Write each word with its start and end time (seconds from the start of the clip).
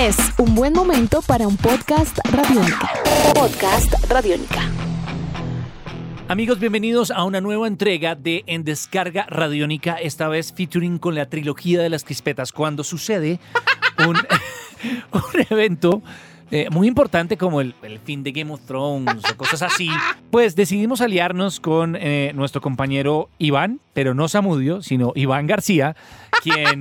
Es 0.00 0.16
un 0.38 0.54
buen 0.54 0.72
momento 0.72 1.20
para 1.20 1.46
un 1.46 1.58
podcast 1.58 2.18
radiónica. 2.32 2.90
Podcast 3.34 3.92
radiónica. 4.08 4.62
Amigos, 6.26 6.58
bienvenidos 6.58 7.10
a 7.10 7.22
una 7.24 7.42
nueva 7.42 7.68
entrega 7.68 8.14
de 8.14 8.42
En 8.46 8.64
Descarga 8.64 9.26
Radiónica, 9.28 9.96
esta 9.96 10.28
vez 10.28 10.54
featuring 10.54 10.96
con 10.98 11.14
la 11.14 11.26
trilogía 11.26 11.82
de 11.82 11.90
las 11.90 12.04
crispetas, 12.04 12.50
cuando 12.50 12.82
sucede 12.82 13.40
un, 14.08 14.16
un 15.12 15.46
evento 15.50 16.00
eh, 16.50 16.68
muy 16.70 16.88
importante 16.88 17.36
como 17.36 17.60
el, 17.60 17.74
el 17.82 17.98
fin 17.98 18.22
de 18.22 18.32
Game 18.32 18.50
of 18.52 18.62
Thrones 18.62 19.22
o 19.30 19.36
cosas 19.36 19.60
así, 19.60 19.90
pues 20.30 20.56
decidimos 20.56 21.02
aliarnos 21.02 21.60
con 21.60 21.94
eh, 21.94 22.32
nuestro 22.34 22.62
compañero 22.62 23.28
Iván, 23.38 23.80
pero 23.92 24.14
no 24.14 24.28
Samudio, 24.28 24.80
sino 24.82 25.12
Iván 25.14 25.46
García, 25.46 25.94
quien 26.42 26.80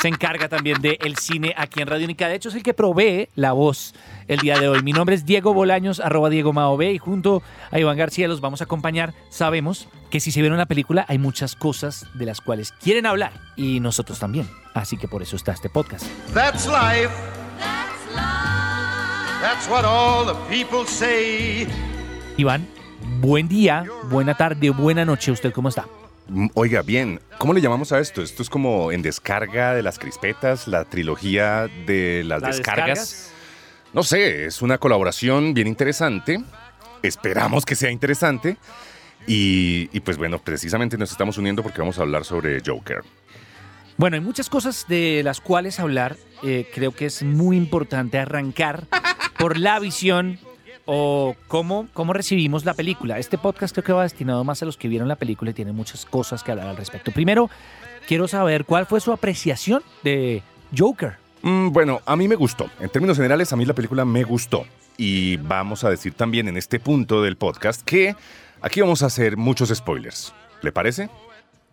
se 0.00 0.08
encarga 0.08 0.48
también 0.48 0.80
del 0.80 1.16
cine 1.16 1.54
aquí 1.56 1.82
en 1.82 1.86
Radiónica. 1.86 2.26
De 2.26 2.34
hecho, 2.34 2.48
es 2.48 2.54
el 2.54 2.62
que 2.62 2.72
provee 2.72 3.28
la 3.34 3.52
voz 3.52 3.94
el 4.28 4.38
día 4.38 4.58
de 4.58 4.66
hoy. 4.68 4.82
Mi 4.82 4.92
nombre 4.92 5.14
es 5.14 5.26
Diego 5.26 5.52
Bolaños, 5.52 6.00
arroba 6.00 6.30
Diego 6.30 6.54
Mao 6.54 6.76
B, 6.78 6.92
y 6.92 6.98
junto 6.98 7.42
a 7.70 7.78
Iván 7.78 7.98
García 7.98 8.26
los 8.26 8.40
vamos 8.40 8.62
a 8.62 8.64
acompañar. 8.64 9.12
Sabemos 9.28 9.88
que 10.10 10.20
si 10.20 10.32
se 10.32 10.40
vieron 10.40 10.56
la 10.56 10.66
película 10.66 11.04
hay 11.06 11.18
muchas 11.18 11.54
cosas 11.54 12.06
de 12.14 12.24
las 12.24 12.40
cuales 12.40 12.72
quieren 12.72 13.04
hablar 13.04 13.32
y 13.56 13.80
nosotros 13.80 14.18
también. 14.18 14.48
Así 14.72 14.96
que 14.96 15.06
por 15.06 15.22
eso 15.22 15.36
está 15.36 15.52
este 15.52 15.68
podcast. 15.68 16.06
That's 16.32 16.66
life. 16.66 17.10
That's 19.42 19.68
what 19.68 19.84
all 19.84 20.26
the 20.26 20.34
people 20.48 20.86
say. 20.86 21.66
Iván, 22.38 22.66
buen 23.20 23.48
día, 23.48 23.84
buena 24.10 24.34
tarde, 24.34 24.70
buena 24.70 25.04
noche. 25.04 25.30
¿Usted 25.30 25.52
cómo 25.52 25.68
está? 25.68 25.86
Oiga, 26.54 26.82
bien, 26.82 27.20
¿cómo 27.38 27.52
le 27.52 27.60
llamamos 27.60 27.92
a 27.92 27.98
esto? 27.98 28.22
Esto 28.22 28.42
es 28.42 28.50
como 28.50 28.92
en 28.92 29.02
descarga 29.02 29.74
de 29.74 29.82
las 29.82 29.98
crispetas, 29.98 30.68
la 30.68 30.84
trilogía 30.84 31.68
de 31.86 32.22
las 32.24 32.42
¿La 32.42 32.48
descargas. 32.48 32.86
descargas? 32.98 33.32
No 33.92 34.02
sé, 34.04 34.44
es 34.46 34.62
una 34.62 34.78
colaboración 34.78 35.54
bien 35.54 35.66
interesante. 35.66 36.40
Esperamos 37.02 37.64
que 37.64 37.74
sea 37.74 37.90
interesante. 37.90 38.56
Y, 39.26 39.88
y 39.92 40.00
pues 40.00 40.16
bueno, 40.18 40.38
precisamente 40.38 40.96
nos 40.96 41.10
estamos 41.10 41.36
uniendo 41.36 41.62
porque 41.62 41.80
vamos 41.80 41.98
a 41.98 42.02
hablar 42.02 42.24
sobre 42.24 42.62
Joker. 42.64 43.02
Bueno, 43.96 44.14
hay 44.14 44.22
muchas 44.22 44.48
cosas 44.48 44.86
de 44.88 45.22
las 45.24 45.40
cuales 45.40 45.80
hablar. 45.80 46.16
Eh, 46.42 46.70
creo 46.72 46.92
que 46.92 47.06
es 47.06 47.22
muy 47.22 47.56
importante 47.56 48.18
arrancar 48.18 48.86
por 49.38 49.58
la 49.58 49.78
visión 49.80 50.38
o 50.92 51.36
cómo, 51.46 51.86
cómo 51.92 52.12
recibimos 52.12 52.64
la 52.64 52.74
película. 52.74 53.20
Este 53.20 53.38
podcast 53.38 53.72
creo 53.72 53.84
que 53.84 53.92
va 53.92 54.02
destinado 54.02 54.42
más 54.42 54.60
a 54.60 54.66
los 54.66 54.76
que 54.76 54.88
vieron 54.88 55.06
la 55.06 55.14
película 55.14 55.52
y 55.52 55.54
tiene 55.54 55.70
muchas 55.70 56.04
cosas 56.04 56.42
que 56.42 56.50
hablar 56.50 56.66
al 56.66 56.76
respecto. 56.76 57.12
Primero, 57.12 57.48
quiero 58.08 58.26
saber 58.26 58.64
cuál 58.64 58.86
fue 58.86 59.00
su 59.00 59.12
apreciación 59.12 59.84
de 60.02 60.42
Joker. 60.76 61.14
Mm, 61.42 61.68
bueno, 61.70 62.00
a 62.04 62.16
mí 62.16 62.26
me 62.26 62.34
gustó. 62.34 62.68
En 62.80 62.88
términos 62.88 63.16
generales, 63.16 63.52
a 63.52 63.56
mí 63.56 63.64
la 63.64 63.72
película 63.72 64.04
me 64.04 64.24
gustó. 64.24 64.66
Y 64.96 65.36
vamos 65.36 65.84
a 65.84 65.90
decir 65.90 66.14
también 66.14 66.48
en 66.48 66.56
este 66.56 66.80
punto 66.80 67.22
del 67.22 67.36
podcast 67.36 67.82
que 67.82 68.16
aquí 68.60 68.80
vamos 68.80 69.04
a 69.04 69.06
hacer 69.06 69.36
muchos 69.36 69.68
spoilers. 69.68 70.34
¿Le 70.60 70.72
parece? 70.72 71.08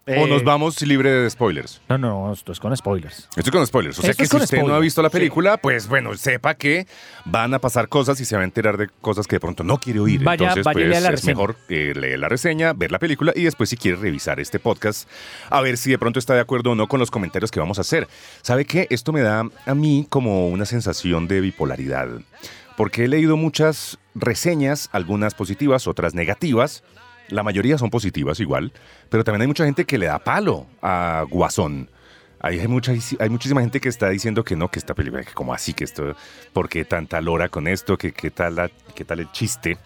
¿O 0.08 0.12
Eh, 0.12 0.28
nos 0.30 0.44
vamos 0.44 0.82
libre 0.84 1.10
de 1.12 1.30
spoilers? 1.30 1.82
No, 1.90 1.98
no, 1.98 2.32
esto 2.32 2.54
es 2.54 2.60
con 2.62 2.76
spoilers. 2.78 3.28
Estoy 3.36 3.52
con 3.52 3.68
spoilers. 3.68 4.00
O 4.00 4.02
sea 4.02 4.12
Esto 4.12 4.22
que 4.22 4.24
es 4.24 4.30
si 4.30 4.38
usted 4.38 4.64
no 4.64 4.74
ha 4.74 4.80
visto 4.80 5.02
la 5.02 5.10
sí. 5.10 5.14
película, 5.18 5.58
pues 5.58 5.88
bueno, 5.90 6.16
sepa 6.16 6.56
que 6.56 6.88
van 7.26 7.54
a 7.54 7.60
pasar 7.60 7.90
cosas 7.90 8.20
y 8.22 8.26
se 8.26 8.36
va 8.38 8.42
a 8.42 8.46
enterar 8.46 8.78
de 8.78 8.88
cosas 9.02 9.28
que 9.28 9.36
de 9.36 9.40
pronto 9.42 9.64
no 9.66 9.80
quiere 9.80 10.00
oír. 10.00 10.24
Vaya- 10.24 10.44
Entonces, 10.48 10.64
vaya 10.64 10.88
pues 10.88 11.04
la 11.04 11.10
es 11.10 11.26
mejor 11.26 11.56
eh, 11.70 11.94
leer 11.94 12.20
la 12.20 12.30
reseña, 12.30 12.72
ver 12.72 12.92
la 12.92 13.00
película 13.00 13.34
y 13.36 13.44
después 13.44 13.70
si 13.70 13.76
quiere 13.76 13.98
revisar 13.98 14.40
este 14.40 14.60
podcast, 14.60 15.10
a 15.50 15.60
ver 15.62 15.76
si 15.78 15.92
de 15.92 15.98
pronto 16.00 16.20
está 16.20 16.34
de 16.34 16.40
acuerdo 16.40 16.72
o 16.72 16.76
no 16.76 16.88
con 16.88 17.00
los 17.02 17.12
comentarios 17.12 17.52
que 17.52 17.60
vamos 17.60 17.78
a 17.78 17.82
hacer. 17.82 18.08
¿Sabe 18.44 18.64
qué? 18.64 18.88
Esto 18.90 19.12
me 19.12 19.20
da 19.22 19.44
a 19.66 19.76
mí 19.76 20.06
como 20.10 20.48
una 20.48 20.66
sensación 20.66 21.28
de 21.28 21.42
bipolaridad. 21.42 22.08
Porque 22.78 23.06
he 23.06 23.08
leído 23.08 23.38
muchas 23.38 23.98
reseñas, 24.14 24.90
algunas 24.92 25.34
positivas, 25.34 25.88
otras 25.88 26.14
negativas. 26.14 26.84
La 27.30 27.44
mayoría 27.44 27.78
son 27.78 27.90
positivas 27.90 28.40
igual, 28.40 28.72
pero 29.10 29.24
también 29.24 29.42
hay 29.42 29.48
mucha 29.48 29.66
gente 29.66 29.86
que 29.86 29.98
le 29.98 30.06
da 30.08 30.20
palo 30.20 30.66
a 30.82 31.26
Guasón. 31.30 31.90
Hay, 32.40 32.66
mucha, 32.68 32.94
hay 33.20 33.30
muchísima 33.30 33.62
gente 33.62 33.80
que 33.82 33.90
está 33.90 34.10
diciendo 34.10 34.44
que 34.44 34.56
no, 34.56 34.70
que 34.70 34.78
esta 34.80 34.94
película, 34.94 35.24
que 35.24 35.34
como 35.34 35.54
así, 35.54 35.74
que 35.74 35.84
esto, 35.84 36.16
¿por 36.54 36.70
qué 36.70 36.86
tanta 36.86 37.20
lora 37.20 37.50
con 37.50 37.68
esto? 37.68 37.98
que 37.98 38.12
qué, 38.14 38.30
tal 38.30 38.56
la- 38.56 38.70
¿Qué 38.96 39.04
tal 39.04 39.20
el 39.20 39.32
chiste? 39.32 39.78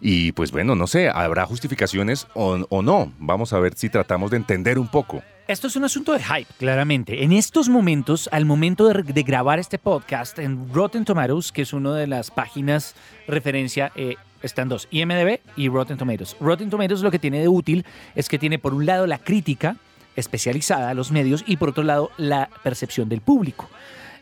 Y 0.00 0.32
pues 0.32 0.50
bueno, 0.52 0.74
no 0.74 0.86
sé, 0.86 1.08
habrá 1.08 1.46
justificaciones 1.46 2.26
o, 2.34 2.82
no. 2.82 3.12
Vamos 3.18 3.52
a 3.52 3.58
ver 3.60 3.74
si 3.76 3.88
tratamos 3.88 4.30
de 4.30 4.36
entender 4.36 4.78
un 4.78 4.88
poco. 4.88 5.22
Esto 5.48 5.68
es 5.68 5.76
un 5.76 5.84
asunto 5.84 6.12
de 6.12 6.18
hype, 6.22 6.52
claramente. 6.58 7.22
En 7.22 7.32
estos 7.32 7.68
momentos, 7.68 8.28
al 8.32 8.44
momento 8.44 8.88
de, 8.88 9.02
de 9.04 9.22
grabar 9.22 9.60
este 9.60 9.78
podcast 9.78 10.38
en 10.40 10.74
Rotten 10.74 11.04
Tomatoes, 11.04 11.52
que 11.52 11.62
es 11.62 11.72
una 11.72 11.94
de 11.94 12.08
las 12.08 12.32
páginas 12.32 12.94
referencia, 13.28 13.92
eh, 13.94 14.16
están 14.46 14.68
dos, 14.68 14.88
IMDB 14.90 15.40
y 15.56 15.68
Rotten 15.68 15.96
Tomatoes. 15.98 16.36
Rotten 16.40 16.70
Tomatoes 16.70 17.02
lo 17.02 17.10
que 17.10 17.18
tiene 17.18 17.40
de 17.40 17.48
útil 17.48 17.84
es 18.14 18.28
que 18.28 18.38
tiene 18.38 18.58
por 18.58 18.72
un 18.74 18.86
lado 18.86 19.06
la 19.06 19.18
crítica 19.18 19.76
especializada 20.16 20.88
a 20.90 20.94
los 20.94 21.10
medios 21.12 21.44
y 21.46 21.56
por 21.58 21.68
otro 21.70 21.84
lado 21.84 22.10
la 22.16 22.48
percepción 22.62 23.08
del 23.08 23.20
público. 23.20 23.68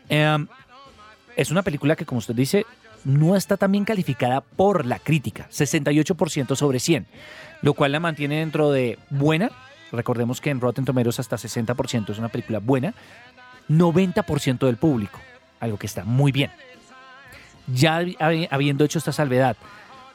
Em, 0.09 0.47
es 1.37 1.51
una 1.51 1.61
película 1.63 1.95
que, 1.95 2.05
como 2.05 2.19
usted 2.19 2.35
dice, 2.35 2.65
no 3.05 3.35
está 3.35 3.55
tan 3.57 3.71
bien 3.71 3.85
calificada 3.85 4.41
por 4.41 4.85
la 4.85 4.99
crítica, 4.99 5.47
68% 5.51 6.55
sobre 6.55 6.79
100, 6.79 7.05
lo 7.61 7.73
cual 7.73 7.91
la 7.93 7.99
mantiene 7.99 8.39
dentro 8.39 8.71
de 8.71 8.97
buena. 9.09 9.51
Recordemos 9.91 10.41
que 10.41 10.49
en 10.49 10.59
Rotten 10.59 10.83
Tomatoes 10.85 11.19
hasta 11.19 11.37
60% 11.37 12.09
es 12.11 12.17
una 12.19 12.29
película 12.29 12.59
buena, 12.59 12.93
90% 13.69 14.65
del 14.65 14.77
público, 14.77 15.19
algo 15.59 15.77
que 15.77 15.87
está 15.87 16.03
muy 16.03 16.31
bien. 16.31 16.51
Ya 17.67 17.99
habi- 18.01 18.47
habiendo 18.51 18.83
hecho 18.85 18.99
esta 18.99 19.11
salvedad, 19.11 19.55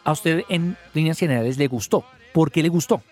¿a 0.04 0.12
usted 0.12 0.44
en 0.48 0.76
líneas 0.94 1.18
generales 1.18 1.58
le 1.58 1.66
gustó? 1.66 2.04
¿Por 2.32 2.50
qué 2.50 2.62
le 2.62 2.68
gustó? 2.68 3.02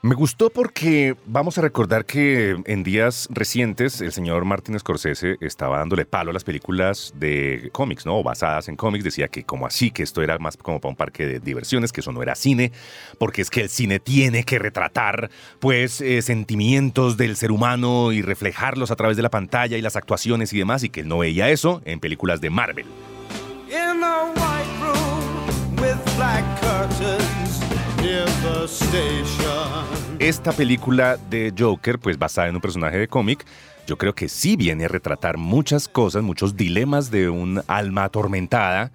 Me 0.00 0.14
gustó 0.14 0.48
porque 0.50 1.16
vamos 1.26 1.58
a 1.58 1.60
recordar 1.60 2.04
que 2.04 2.56
en 2.66 2.84
días 2.84 3.26
recientes 3.32 4.00
el 4.00 4.12
señor 4.12 4.44
Martin 4.44 4.78
Scorsese 4.78 5.38
estaba 5.40 5.78
dándole 5.78 6.04
palo 6.04 6.30
a 6.30 6.32
las 6.32 6.44
películas 6.44 7.12
de 7.16 7.68
cómics, 7.72 8.06
¿no? 8.06 8.18
O 8.18 8.22
basadas 8.22 8.68
en 8.68 8.76
cómics. 8.76 9.02
Decía 9.02 9.26
que 9.26 9.42
como 9.42 9.66
así, 9.66 9.90
que 9.90 10.04
esto 10.04 10.22
era 10.22 10.38
más 10.38 10.56
como 10.56 10.80
para 10.80 10.90
un 10.90 10.96
parque 10.96 11.26
de 11.26 11.40
diversiones, 11.40 11.90
que 11.90 12.00
eso 12.00 12.12
no 12.12 12.22
era 12.22 12.36
cine, 12.36 12.70
porque 13.18 13.42
es 13.42 13.50
que 13.50 13.62
el 13.62 13.68
cine 13.68 13.98
tiene 13.98 14.44
que 14.44 14.60
retratar, 14.60 15.30
pues, 15.58 16.00
eh, 16.00 16.22
sentimientos 16.22 17.16
del 17.16 17.34
ser 17.34 17.50
humano 17.50 18.12
y 18.12 18.22
reflejarlos 18.22 18.92
a 18.92 18.96
través 18.96 19.16
de 19.16 19.24
la 19.24 19.30
pantalla 19.30 19.76
y 19.76 19.82
las 19.82 19.96
actuaciones 19.96 20.52
y 20.52 20.58
demás, 20.58 20.84
y 20.84 20.90
que 20.90 21.00
él 21.00 21.08
no 21.08 21.18
veía 21.18 21.50
eso 21.50 21.82
en 21.84 21.98
películas 21.98 22.40
de 22.40 22.50
Marvel. 22.50 22.86
In 23.70 24.00
the. 24.00 24.47
Esta 30.18 30.52
película 30.52 31.16
de 31.16 31.54
Joker, 31.56 31.98
pues 31.98 32.18
basada 32.18 32.48
en 32.48 32.56
un 32.56 32.60
personaje 32.60 32.98
de 32.98 33.08
cómic, 33.08 33.44
yo 33.86 33.96
creo 33.96 34.14
que 34.14 34.28
sí 34.28 34.56
viene 34.56 34.84
a 34.84 34.88
retratar 34.88 35.38
muchas 35.38 35.88
cosas, 35.88 36.22
muchos 36.22 36.56
dilemas 36.56 37.10
de 37.10 37.28
un 37.28 37.62
alma 37.68 38.04
atormentada 38.04 38.92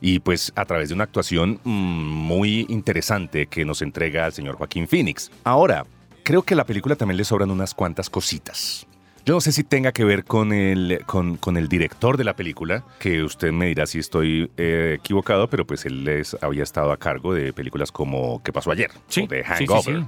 y 0.00 0.20
pues 0.20 0.52
a 0.54 0.64
través 0.64 0.88
de 0.88 0.94
una 0.94 1.04
actuación 1.04 1.60
mm, 1.64 1.70
muy 1.70 2.66
interesante 2.68 3.46
que 3.46 3.64
nos 3.64 3.82
entrega 3.82 4.26
el 4.26 4.32
señor 4.32 4.56
Joaquín 4.56 4.86
Phoenix. 4.86 5.30
Ahora, 5.44 5.86
creo 6.22 6.42
que 6.42 6.54
a 6.54 6.56
la 6.56 6.64
película 6.64 6.96
también 6.96 7.16
le 7.16 7.24
sobran 7.24 7.50
unas 7.50 7.74
cuantas 7.74 8.10
cositas. 8.10 8.86
Yo 9.26 9.34
no 9.34 9.40
sé 9.40 9.50
si 9.50 9.64
tenga 9.64 9.90
que 9.90 10.04
ver 10.04 10.24
con 10.24 10.52
el, 10.52 11.00
con, 11.04 11.36
con 11.36 11.56
el 11.56 11.66
director 11.68 12.16
de 12.16 12.22
la 12.22 12.36
película, 12.36 12.84
que 13.00 13.24
usted 13.24 13.50
me 13.50 13.66
dirá 13.66 13.84
si 13.86 13.98
estoy 13.98 14.52
eh, 14.56 14.98
equivocado, 15.00 15.50
pero 15.50 15.66
pues 15.66 15.84
él 15.84 16.06
es- 16.06 16.36
había 16.42 16.62
estado 16.62 16.92
a 16.92 16.96
cargo 16.96 17.34
de 17.34 17.52
películas 17.52 17.90
como 17.90 18.40
¿Qué 18.44 18.52
pasó 18.52 18.70
ayer? 18.70 18.90
o 19.20 19.26
de 19.26 19.42
Hangover. 19.42 19.82
Sí, 19.82 19.90
sí, 19.90 20.00
sí. 20.00 20.06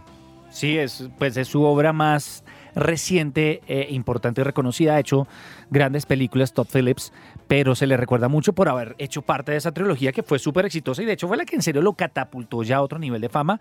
Sí, 0.50 0.78
es, 0.78 1.10
pues 1.18 1.36
es 1.36 1.48
su 1.48 1.62
obra 1.64 1.92
más 1.92 2.42
reciente, 2.76 3.60
eh, 3.66 3.88
importante 3.90 4.40
y 4.40 4.44
reconocida. 4.44 4.94
Ha 4.94 5.00
hecho 5.00 5.26
grandes 5.68 6.06
películas, 6.06 6.54
Todd 6.54 6.68
Phillips, 6.72 7.12
pero 7.48 7.74
se 7.74 7.86
le 7.88 7.96
recuerda 7.96 8.28
mucho 8.28 8.52
por 8.54 8.68
haber 8.68 8.94
hecho 8.98 9.20
parte 9.22 9.50
de 9.52 9.58
esa 9.58 9.72
trilogía 9.72 10.12
que 10.12 10.22
fue 10.22 10.38
súper 10.38 10.64
exitosa 10.64 11.02
y 11.02 11.06
de 11.06 11.12
hecho 11.14 11.26
fue 11.28 11.36
la 11.36 11.44
que 11.44 11.56
en 11.56 11.62
serio 11.62 11.82
lo 11.82 11.92
catapultó 11.94 12.62
ya 12.62 12.76
a 12.76 12.82
otro 12.82 12.98
nivel 13.00 13.20
de 13.20 13.28
fama 13.28 13.60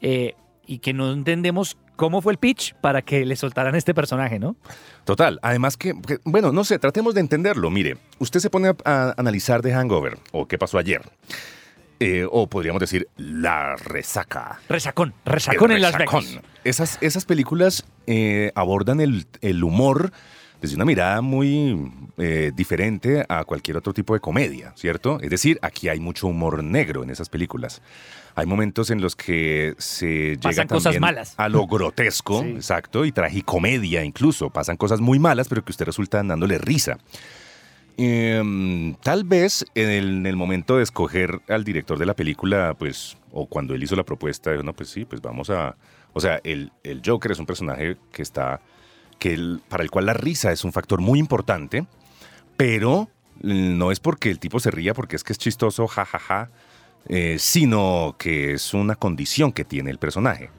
eh, 0.00 0.34
y 0.66 0.78
que 0.78 0.92
no 0.92 1.12
entendemos 1.12 1.76
cómo 1.96 2.20
fue 2.22 2.32
el 2.32 2.38
pitch 2.38 2.74
para 2.76 3.02
que 3.02 3.24
le 3.24 3.36
soltaran 3.36 3.74
este 3.74 3.94
personaje, 3.94 4.38
¿no? 4.38 4.56
Total, 5.04 5.38
además 5.42 5.76
que, 5.76 5.94
que- 6.00 6.18
bueno, 6.24 6.52
no 6.52 6.64
sé, 6.64 6.78
tratemos 6.78 7.14
de 7.14 7.20
entenderlo. 7.20 7.70
Mire, 7.70 7.98
usted 8.18 8.40
se 8.40 8.50
pone 8.50 8.68
a, 8.68 8.76
a 8.84 9.14
analizar 9.16 9.62
The 9.62 9.72
Hangover 9.72 10.18
o 10.32 10.46
qué 10.48 10.58
pasó 10.58 10.78
ayer. 10.78 11.02
Eh, 12.00 12.26
o 12.28 12.48
podríamos 12.48 12.80
decir 12.80 13.06
La 13.16 13.76
Resaca. 13.76 14.58
Resacón, 14.68 15.14
resacón 15.24 15.70
El 15.70 15.76
en 15.76 15.82
Las. 15.82 15.96
Vegas. 15.96 16.40
Esas, 16.64 16.98
esas 17.00 17.24
películas 17.24 17.84
eh, 18.08 18.50
abordan 18.56 19.00
el, 19.00 19.26
el 19.42 19.62
humor 19.62 20.10
desde 20.60 20.76
una 20.76 20.84
mirada 20.84 21.20
muy 21.20 21.92
eh, 22.16 22.52
diferente 22.54 23.24
a 23.28 23.44
cualquier 23.44 23.76
otro 23.76 23.92
tipo 23.92 24.14
de 24.14 24.20
comedia, 24.20 24.72
¿cierto? 24.76 25.18
Es 25.20 25.30
decir, 25.30 25.58
aquí 25.62 25.88
hay 25.88 26.00
mucho 26.00 26.26
humor 26.26 26.62
negro 26.64 27.02
en 27.02 27.10
esas 27.10 27.28
películas. 27.28 27.82
Hay 28.34 28.46
momentos 28.46 28.90
en 28.90 29.00
los 29.00 29.14
que 29.14 29.74
se 29.78 30.06
llega 30.36 30.40
Pasan 30.40 30.66
cosas 30.68 30.98
malas. 30.98 31.34
a 31.36 31.48
lo 31.48 31.66
grotesco, 31.66 32.40
Sí. 32.44 32.50
exacto, 32.50 33.04
y 33.04 33.12
tragicomedia 33.12 34.02
incluso. 34.04 34.50
Pasan 34.50 34.76
cosas 34.76 35.00
muy 35.00 35.18
malas, 35.18 35.48
pero 35.48 35.64
que 35.64 35.72
usted 35.72 35.84
resulta 35.86 36.22
dándole 36.22 36.58
risa. 36.58 36.98
Em, 37.96 38.94
tal 38.96 39.22
vez 39.24 39.64
en 39.74 39.88
el, 39.88 40.08
en 40.08 40.26
el 40.26 40.36
momento 40.36 40.78
de 40.78 40.82
escoger 40.82 41.40
al 41.48 41.62
director 41.62 41.96
de 41.98 42.06
la 42.06 42.14
película, 42.14 42.74
pues, 42.76 43.16
o 43.30 43.46
cuando 43.46 43.74
él 43.74 43.82
hizo 43.84 43.94
la 43.94 44.02
propuesta, 44.02 44.52
no, 44.62 44.72
pues 44.72 44.88
sí, 44.88 45.04
pues 45.04 45.20
vamos 45.20 45.50
a... 45.50 45.76
O 46.12 46.20
sea, 46.20 46.40
el, 46.44 46.72
el 46.82 47.02
Joker 47.04 47.32
es 47.32 47.38
un 47.38 47.46
personaje 47.46 47.96
que 48.12 48.22
está... 48.22 48.60
Para 49.68 49.82
el 49.82 49.90
cual 49.90 50.06
la 50.06 50.14
risa 50.14 50.52
es 50.52 50.64
un 50.64 50.72
factor 50.72 51.00
muy 51.00 51.18
importante, 51.18 51.86
pero 52.56 53.08
no 53.42 53.90
es 53.90 54.00
porque 54.00 54.30
el 54.30 54.38
tipo 54.38 54.60
se 54.60 54.70
ría 54.70 54.94
porque 54.94 55.16
es 55.16 55.24
que 55.24 55.32
es 55.32 55.38
chistoso, 55.38 55.86
jajaja, 55.86 56.50
eh, 57.08 57.36
sino 57.38 58.16
que 58.18 58.52
es 58.54 58.74
una 58.74 58.96
condición 58.96 59.52
que 59.52 59.64
tiene 59.64 59.90
el 59.90 59.98
personaje. 59.98 60.50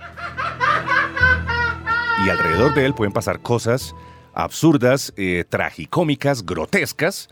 Y 2.25 2.29
alrededor 2.29 2.73
de 2.73 2.85
él 2.85 2.95
pueden 2.95 3.13
pasar 3.13 3.41
cosas 3.41 3.93
absurdas, 4.33 5.13
eh, 5.15 5.45
tragicómicas, 5.47 6.45
grotescas, 6.45 7.29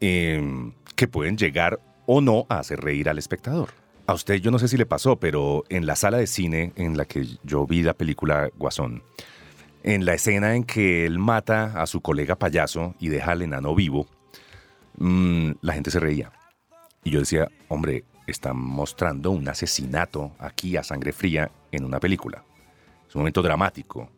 eh, 0.00 0.72
que 0.94 1.08
pueden 1.08 1.36
llegar 1.36 1.80
o 2.06 2.20
no 2.20 2.46
a 2.48 2.58
hacer 2.58 2.80
reír 2.80 3.08
al 3.08 3.18
espectador. 3.18 3.70
A 4.06 4.14
usted 4.14 4.36
yo 4.36 4.50
no 4.50 4.58
sé 4.58 4.68
si 4.68 4.76
le 4.76 4.86
pasó, 4.86 5.16
pero 5.16 5.64
en 5.68 5.86
la 5.86 5.94
sala 5.94 6.18
de 6.18 6.26
cine 6.26 6.72
en 6.76 6.96
la 6.96 7.04
que 7.04 7.26
yo 7.44 7.66
vi 7.66 7.82
la 7.82 7.94
película 7.94 8.48
Guasón, 8.56 9.02
en 9.82 10.04
la 10.04 10.14
escena 10.14 10.54
en 10.54 10.64
que 10.64 11.06
él 11.06 11.18
mata 11.18 11.80
a 11.80 11.86
su 11.86 12.00
colega 12.00 12.36
payaso 12.36 12.94
y 12.98 13.08
deja 13.08 13.32
al 13.32 13.42
enano 13.42 13.74
vivo, 13.74 14.06
mm, 14.98 15.52
la 15.60 15.72
gente 15.74 15.90
se 15.90 16.00
reía. 16.00 16.32
Y 17.04 17.10
yo 17.10 17.20
decía, 17.20 17.48
hombre, 17.68 18.04
están 18.26 18.58
mostrando 18.58 19.30
un 19.30 19.48
asesinato 19.48 20.32
aquí 20.38 20.76
a 20.76 20.82
sangre 20.82 21.12
fría 21.12 21.50
en 21.72 21.84
una 21.84 22.00
película. 22.00 22.44
Es 23.08 23.14
un 23.14 23.20
momento 23.20 23.42
dramático, 23.42 24.10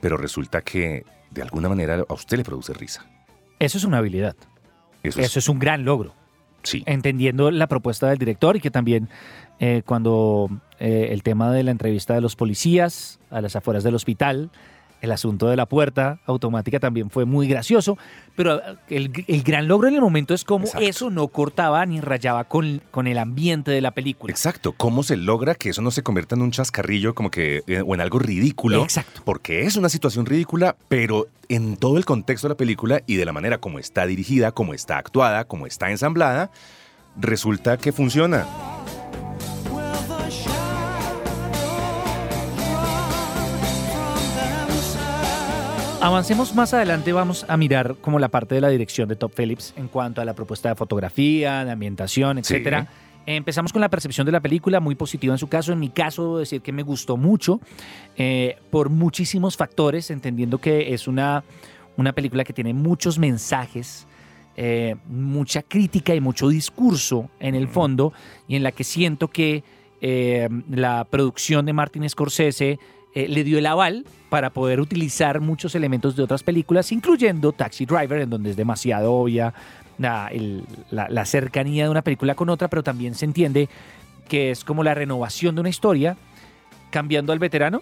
pero 0.00 0.16
resulta 0.16 0.60
que 0.60 1.04
de 1.30 1.42
alguna 1.42 1.68
manera 1.68 2.04
a 2.08 2.14
usted 2.14 2.36
le 2.36 2.44
produce 2.44 2.74
risa. 2.74 3.06
Eso 3.58 3.78
es 3.78 3.84
una 3.84 3.98
habilidad. 3.98 4.36
Eso, 5.02 5.20
es, 5.20 5.26
Eso 5.26 5.38
es 5.38 5.48
un 5.48 5.58
gran 5.58 5.84
logro. 5.84 6.14
sí. 6.62 6.82
entendiendo 6.86 7.50
la 7.50 7.66
propuesta 7.66 8.08
del 8.08 8.18
director 8.18 8.56
y 8.56 8.60
que 8.60 8.70
también 8.70 9.08
eh, 9.60 9.82
cuando 9.86 10.48
eh, 10.78 11.08
el 11.10 11.22
tema 11.22 11.52
de 11.52 11.62
la 11.62 11.70
entrevista 11.70 12.14
de 12.14 12.20
los 12.20 12.36
policías 12.36 13.18
a 13.30 13.40
las 13.40 13.56
afueras 13.56 13.82
del 13.82 13.94
hospital, 13.94 14.50
el 15.00 15.12
asunto 15.12 15.48
de 15.48 15.56
la 15.56 15.66
puerta 15.66 16.18
automática 16.26 16.80
también 16.80 17.10
fue 17.10 17.24
muy 17.24 17.48
gracioso, 17.48 17.98
pero 18.36 18.58
eh, 18.58 18.76
el, 18.88 19.24
el 19.26 19.42
gran 19.42 19.68
logro 19.68 19.88
en 19.88 19.94
el 19.94 20.00
momento 20.00 20.34
es 20.34 20.44
cómo 20.44 20.64
Exacto. 20.64 20.86
eso 20.86 21.10
no 21.10 21.28
cortaba 21.28 21.84
ni 21.86 22.00
rayaba 22.00 22.44
con, 22.44 22.82
con 22.90 23.06
el 23.06 23.18
ambiente 23.18 23.70
de 23.70 23.80
la 23.80 23.92
película. 23.92 24.32
Exacto, 24.32 24.72
¿cómo 24.72 25.02
se 25.02 25.16
logra 25.16 25.54
que 25.54 25.70
eso 25.70 25.82
no 25.82 25.90
se 25.90 26.02
convierta 26.02 26.34
en 26.34 26.42
un 26.42 26.50
chascarrillo 26.50 27.14
como 27.14 27.30
que 27.30 27.62
eh, 27.66 27.82
o 27.86 27.94
en 27.94 28.00
algo 28.00 28.18
ridículo? 28.18 28.82
Exacto. 28.82 29.22
Porque 29.24 29.62
es 29.62 29.76
una 29.76 29.88
situación 29.88 30.26
ridícula, 30.26 30.76
pero 30.88 31.28
en 31.48 31.76
todo 31.76 31.96
el 31.96 32.04
contexto 32.04 32.48
de 32.48 32.54
la 32.54 32.56
película 32.56 33.02
y 33.06 33.16
de 33.16 33.24
la 33.24 33.32
manera 33.32 33.58
como 33.58 33.78
está 33.78 34.06
dirigida, 34.06 34.52
como 34.52 34.74
está 34.74 34.98
actuada, 34.98 35.44
como 35.44 35.66
está 35.66 35.90
ensamblada, 35.90 36.50
resulta 37.16 37.76
que 37.76 37.92
funciona. 37.92 38.46
Avancemos 46.00 46.54
más 46.54 46.72
adelante, 46.74 47.12
vamos 47.12 47.44
a 47.48 47.56
mirar 47.56 47.96
como 48.00 48.20
la 48.20 48.28
parte 48.28 48.54
de 48.54 48.60
la 48.60 48.68
dirección 48.68 49.08
de 49.08 49.16
Top 49.16 49.32
Phillips 49.36 49.74
en 49.76 49.88
cuanto 49.88 50.20
a 50.20 50.24
la 50.24 50.32
propuesta 50.32 50.68
de 50.68 50.76
fotografía, 50.76 51.64
de 51.64 51.72
ambientación, 51.72 52.36
Sí. 52.44 52.54
etcétera. 52.54 52.86
Empezamos 53.26 53.72
con 53.72 53.80
la 53.82 53.90
percepción 53.90 54.24
de 54.24 54.32
la 54.32 54.40
película, 54.40 54.80
muy 54.80 54.94
positiva 54.94 55.34
en 55.34 55.38
su 55.38 55.48
caso. 55.48 55.72
En 55.72 55.80
mi 55.80 55.90
caso, 55.90 56.22
debo 56.22 56.38
decir 56.38 56.62
que 56.62 56.72
me 56.72 56.82
gustó 56.82 57.16
mucho 57.16 57.60
eh, 58.16 58.56
por 58.70 58.88
muchísimos 58.90 59.56
factores, 59.56 60.10
entendiendo 60.10 60.58
que 60.58 60.94
es 60.94 61.08
una, 61.08 61.42
una 61.96 62.12
película 62.12 62.44
que 62.44 62.52
tiene 62.54 62.72
muchos 62.72 63.18
mensajes, 63.18 64.06
eh, 64.56 64.94
mucha 65.08 65.62
crítica 65.62 66.14
y 66.14 66.20
mucho 66.20 66.48
discurso 66.48 67.28
en 67.40 67.54
el 67.54 67.68
fondo, 67.68 68.12
y 68.46 68.54
en 68.56 68.62
la 68.62 68.72
que 68.72 68.84
siento 68.84 69.28
que 69.28 69.62
eh, 70.00 70.48
la 70.70 71.04
producción 71.04 71.66
de 71.66 71.72
Martin 71.74 72.08
Scorsese 72.08 72.78
eh, 73.14 73.28
le 73.28 73.44
dio 73.44 73.58
el 73.58 73.66
aval 73.66 74.04
para 74.28 74.50
poder 74.50 74.80
utilizar 74.80 75.40
muchos 75.40 75.74
elementos 75.74 76.16
de 76.16 76.22
otras 76.22 76.42
películas, 76.42 76.92
incluyendo 76.92 77.52
Taxi 77.52 77.86
Driver, 77.86 78.20
en 78.20 78.30
donde 78.30 78.50
es 78.50 78.56
demasiado 78.56 79.12
obvia 79.12 79.54
la, 79.98 81.24
cercanía 81.24 81.84
de 81.84 81.90
una 81.90 82.02
película 82.02 82.34
con 82.34 82.48
otra, 82.50 82.68
pero 82.68 82.82
también 82.82 83.14
se 83.14 83.24
entiende 83.24 83.68
que 84.28 84.50
es 84.50 84.64
como 84.64 84.84
la 84.84 84.94
renovación 84.94 85.54
de 85.54 85.62
una 85.62 85.70
historia, 85.70 86.16
cambiando 86.90 87.32
al 87.32 87.38
veterano 87.38 87.80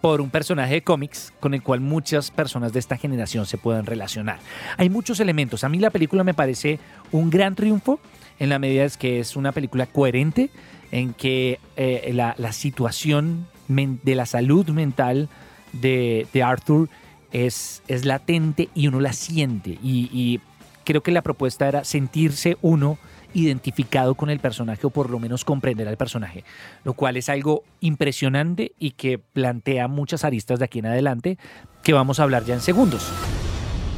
por 0.00 0.20
un 0.20 0.30
personaje 0.30 0.74
de 0.74 0.82
cómics 0.82 1.32
con 1.40 1.54
el 1.54 1.62
cual 1.62 1.80
muchas 1.80 2.30
personas 2.30 2.72
de 2.72 2.78
esta 2.78 2.96
generación 2.96 3.46
se 3.46 3.56
pueden 3.56 3.86
relacionar. 3.86 4.38
Hay 4.76 4.90
muchos 4.90 5.20
elementos. 5.20 5.64
A 5.64 5.68
mí 5.68 5.78
la 5.78 5.90
película 5.90 6.24
me 6.24 6.34
parece 6.34 6.78
un 7.12 7.30
gran 7.30 7.54
triunfo 7.54 8.00
en 8.38 8.48
la 8.48 8.58
medida 8.58 8.84
es 8.84 8.96
que 8.96 9.20
es 9.20 9.36
una 9.36 9.52
película 9.52 9.86
coherente, 9.86 10.50
en 10.90 11.14
que 11.14 11.58
eh, 11.76 12.10
la, 12.12 12.52
situación 12.52 13.46
de 13.68 14.14
la 14.14 14.26
salud 14.26 14.68
mental 14.68 15.28
de, 15.72 16.26
de 16.32 16.42
Arthur 16.42 16.88
es, 17.32 17.82
es 17.88 18.04
latente 18.04 18.68
y 18.74 18.88
uno 18.88 19.00
la 19.00 19.12
siente. 19.12 19.78
Y, 19.82 20.08
y 20.12 20.40
creo 20.84 21.02
que 21.02 21.12
la 21.12 21.22
propuesta 21.22 21.68
era 21.68 21.84
sentirse 21.84 22.56
uno 22.62 22.98
identificado 23.34 24.14
con 24.14 24.30
el 24.30 24.38
personaje 24.38 24.86
o 24.86 24.90
por 24.90 25.10
lo 25.10 25.18
menos 25.18 25.44
comprender 25.44 25.88
al 25.88 25.96
personaje, 25.96 26.44
lo 26.84 26.94
cual 26.94 27.16
es 27.16 27.28
algo 27.28 27.64
impresionante 27.80 28.72
y 28.78 28.92
que 28.92 29.18
plantea 29.18 29.88
muchas 29.88 30.24
aristas 30.24 30.60
de 30.60 30.66
aquí 30.66 30.78
en 30.78 30.86
adelante 30.86 31.38
que 31.82 31.92
vamos 31.92 32.20
a 32.20 32.22
hablar 32.22 32.44
ya 32.44 32.54
en 32.54 32.60
segundos. 32.60 33.10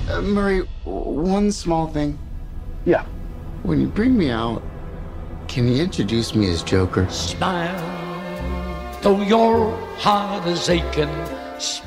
Uh, 0.08 0.22
Murray, 0.22 0.62
one 0.84 1.52
small 1.52 1.88
thing. 1.92 2.16
Yeah. 2.86 3.04
When 3.64 3.80
you 3.80 3.88
bring 3.88 4.16
me 4.16 4.30
out, 4.30 4.62
can 5.48 5.66
you 5.66 5.82
introduce 5.82 6.34
me 6.34 6.50
as 6.50 6.62
Joker? 6.62 7.06
Smile, 7.10 7.74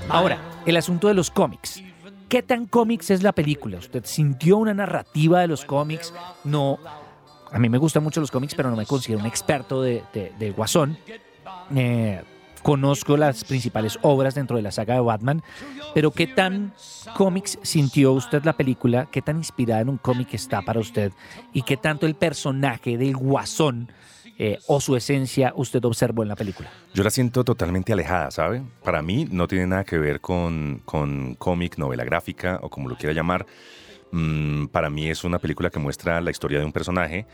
Ahora, 0.07 0.39
el 0.65 0.77
asunto 0.77 1.09
de 1.09 1.13
los 1.13 1.29
cómics. 1.29 1.83
¿Qué 2.29 2.41
tan 2.41 2.65
cómics 2.65 3.09
es 3.09 3.23
la 3.23 3.33
película? 3.33 3.77
¿Usted 3.77 4.05
sintió 4.05 4.55
una 4.55 4.73
narrativa 4.73 5.41
de 5.41 5.49
los 5.49 5.65
cómics? 5.65 6.13
No. 6.45 6.79
A 7.51 7.59
mí 7.59 7.67
me 7.67 7.77
gustan 7.77 8.03
mucho 8.03 8.21
los 8.21 8.31
cómics, 8.31 8.55
pero 8.55 8.69
no 8.69 8.77
me 8.77 8.85
considero 8.85 9.19
un 9.19 9.25
experto 9.25 9.81
de, 9.81 10.53
Guasón. 10.55 10.97
Eh, 11.75 12.23
conozco 12.63 13.17
las 13.17 13.43
principales 13.43 13.99
obras 14.01 14.35
dentro 14.35 14.55
de 14.55 14.61
la 14.61 14.71
saga 14.71 14.93
de 14.93 15.01
Batman, 15.01 15.43
pero 15.93 16.11
¿qué 16.11 16.25
tan 16.25 16.73
cómics 17.17 17.59
sintió 17.63 18.13
usted 18.13 18.45
la 18.45 18.53
película? 18.53 19.07
¿Qué 19.11 19.21
tan 19.21 19.35
inspirada 19.35 19.81
en 19.81 19.89
un 19.89 19.97
cómic 19.97 20.33
está 20.35 20.61
para 20.61 20.79
usted? 20.79 21.11
¿Y 21.51 21.63
qué 21.63 21.75
tanto 21.75 22.05
el 22.05 22.15
personaje 22.15 22.97
del 22.97 23.17
Guasón 23.17 23.91
eh, 24.41 24.57
o 24.67 24.79
su 24.79 24.95
esencia 24.95 25.51
usted 25.55 25.83
observó 25.83 26.23
en 26.23 26.29
la 26.29 26.35
película? 26.35 26.71
Yo 26.93 27.03
la 27.03 27.09
siento 27.09 27.43
totalmente 27.43 27.91
alejada, 27.91 28.31
¿sabe? 28.31 28.63
Para 28.83 29.01
mí 29.01 29.27
no 29.29 29.47
tiene 29.49 29.67
nada 29.67 29.83
que 29.83 29.97
ver 29.97 30.21
con, 30.21 30.81
con 30.85 31.35
cómic, 31.35 31.77
novela 31.77 32.05
gráfica 32.05 32.57
o 32.61 32.69
como 32.69 32.87
lo 32.87 32.95
quiera 32.95 33.13
llamar. 33.13 33.45
Mm, 34.11 34.67
para 34.67 34.89
mí 34.89 35.09
es 35.09 35.25
una 35.25 35.39
película 35.39 35.69
que 35.69 35.77
muestra 35.79 36.21
la 36.21 36.31
historia 36.31 36.57
de 36.57 36.65
un 36.65 36.71
personaje 36.71 37.27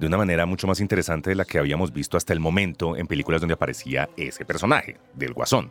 de 0.00 0.06
una 0.06 0.16
manera 0.16 0.46
mucho 0.46 0.66
más 0.66 0.80
interesante 0.80 1.30
de 1.30 1.36
la 1.36 1.44
que 1.44 1.58
habíamos 1.58 1.92
visto 1.92 2.16
hasta 2.16 2.32
el 2.32 2.40
momento 2.40 2.96
en 2.96 3.06
películas 3.06 3.42
donde 3.42 3.54
aparecía 3.54 4.08
ese 4.16 4.46
personaje, 4.46 4.96
del 5.14 5.34
Guasón. 5.34 5.70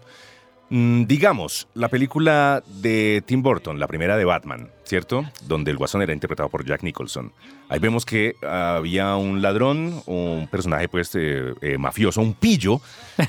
Mm, 0.71 1.05
digamos, 1.05 1.67
la 1.73 1.87
película 1.87 2.63
de 2.67 3.23
Tim 3.25 3.41
Burton, 3.41 3.79
la 3.79 3.87
primera 3.87 4.17
de 4.17 4.25
Batman, 4.25 4.69
¿cierto? 4.83 5.25
Donde 5.47 5.71
el 5.71 5.77
Guasón 5.77 6.03
era 6.03 6.13
interpretado 6.13 6.49
por 6.49 6.63
Jack 6.63 6.83
Nicholson. 6.83 7.31
Ahí 7.69 7.79
vemos 7.79 8.05
que 8.05 8.35
había 8.43 9.15
un 9.15 9.41
ladrón, 9.41 10.03
un 10.05 10.47
personaje 10.51 10.87
pues 10.87 11.15
eh, 11.15 11.53
eh, 11.61 11.77
mafioso, 11.79 12.21
un 12.21 12.35
pillo, 12.35 12.81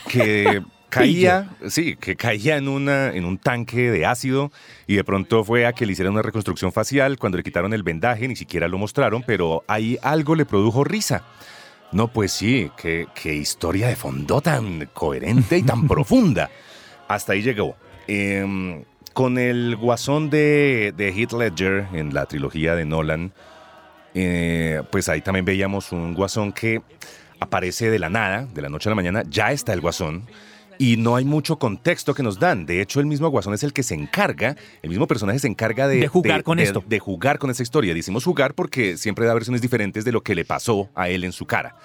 que 0.08 0.62
caía, 0.90 1.48
sí, 1.68 1.96
que 1.96 2.14
caía 2.14 2.58
en, 2.58 2.68
una, 2.68 3.08
en 3.14 3.24
un 3.24 3.38
tanque 3.38 3.90
de 3.90 4.04
ácido 4.04 4.52
y 4.86 4.96
de 4.96 5.04
pronto 5.04 5.42
fue 5.42 5.64
a 5.64 5.72
que 5.72 5.86
le 5.86 5.92
hicieran 5.92 6.12
una 6.12 6.22
reconstrucción 6.22 6.72
facial. 6.72 7.18
Cuando 7.18 7.38
le 7.38 7.44
quitaron 7.44 7.72
el 7.72 7.82
vendaje, 7.82 8.28
ni 8.28 8.36
siquiera 8.36 8.68
lo 8.68 8.76
mostraron, 8.76 9.22
pero 9.26 9.64
ahí 9.66 9.96
algo 10.02 10.34
le 10.34 10.44
produjo 10.44 10.84
risa. 10.84 11.24
No, 11.92 12.08
pues 12.08 12.32
sí, 12.32 12.70
qué, 12.76 13.06
qué 13.14 13.34
historia 13.34 13.88
de 13.88 13.96
fondo 13.96 14.42
tan 14.42 14.90
coherente 14.92 15.56
y 15.56 15.62
tan 15.62 15.88
profunda. 15.88 16.50
Hasta 17.10 17.32
ahí 17.32 17.42
llegó. 17.42 17.76
Em, 18.06 18.84
con 19.14 19.36
el 19.36 19.74
guasón 19.74 20.30
de, 20.30 20.94
de 20.96 21.12
Heath 21.12 21.32
Ledger 21.32 21.88
en 21.92 22.14
la 22.14 22.26
trilogía 22.26 22.76
de 22.76 22.84
Nolan, 22.84 23.32
eh, 24.14 24.80
pues 24.92 25.08
ahí 25.08 25.20
también 25.20 25.44
veíamos 25.44 25.90
un 25.90 26.14
guasón 26.14 26.52
que 26.52 26.82
aparece 27.40 27.90
de 27.90 27.98
la 27.98 28.10
nada, 28.10 28.46
de 28.54 28.62
la 28.62 28.68
noche 28.68 28.88
a 28.88 28.90
la 28.90 28.94
mañana, 28.94 29.24
ya 29.28 29.50
está 29.50 29.72
el 29.72 29.80
guasón. 29.80 30.28
Y 30.78 30.98
no 30.98 31.16
hay 31.16 31.24
mucho 31.24 31.58
contexto 31.58 32.14
que 32.14 32.22
nos 32.22 32.38
dan. 32.38 32.64
De 32.64 32.80
hecho, 32.80 33.00
el 33.00 33.06
mismo 33.06 33.28
Guasón 33.28 33.52
es 33.52 33.62
el 33.64 33.74
que 33.74 33.82
se 33.82 33.94
encarga, 33.94 34.56
el 34.80 34.88
mismo 34.88 35.06
personaje 35.06 35.38
se 35.38 35.46
encarga 35.46 35.86
de, 35.86 35.96
De 35.98 36.08
jugar 36.08 36.42
con 36.42 36.58
esto. 36.58 36.82
De 36.86 36.98
jugar 36.98 37.38
con 37.38 37.50
esa 37.50 37.62
historia. 37.62 37.92
Decimos 37.92 38.24
jugar 38.24 38.54
porque 38.54 38.96
siempre 38.96 39.26
da 39.26 39.34
versiones 39.34 39.60
diferentes 39.60 40.06
de 40.06 40.12
lo 40.12 40.22
que 40.22 40.34
le 40.34 40.46
pasó 40.46 40.88
a 40.94 41.10
él 41.10 41.24
en 41.24 41.32
su 41.32 41.44
cara. 41.44 41.76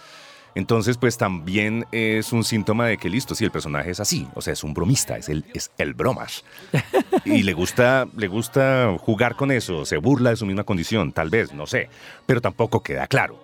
Entonces, 0.56 0.98
pues 0.98 1.18
también 1.18 1.86
es 1.92 2.32
un 2.32 2.44
síntoma 2.46 2.88
de 2.88 2.98
que 2.98 3.10
listo, 3.10 3.36
si 3.36 3.44
el 3.44 3.52
personaje 3.52 3.92
es 3.92 4.00
así, 4.00 4.26
o 4.36 4.42
sea, 4.42 4.54
es 4.54 4.64
un 4.64 4.74
bromista, 4.74 5.18
es 5.18 5.28
el, 5.30 5.44
es 5.54 5.72
el 5.78 5.94
bromas. 5.94 6.44
Y 7.26 7.42
le 7.44 7.54
gusta, 7.54 8.08
le 8.16 8.28
gusta 8.28 8.96
jugar 9.00 9.36
con 9.36 9.52
eso, 9.52 9.84
se 9.86 9.98
burla 9.98 10.30
de 10.30 10.36
su 10.36 10.46
misma 10.46 10.64
condición, 10.64 11.12
tal 11.12 11.30
vez, 11.30 11.54
no 11.54 11.66
sé, 11.66 11.90
pero 12.26 12.40
tampoco 12.40 12.82
queda 12.84 13.08
claro. 13.08 13.38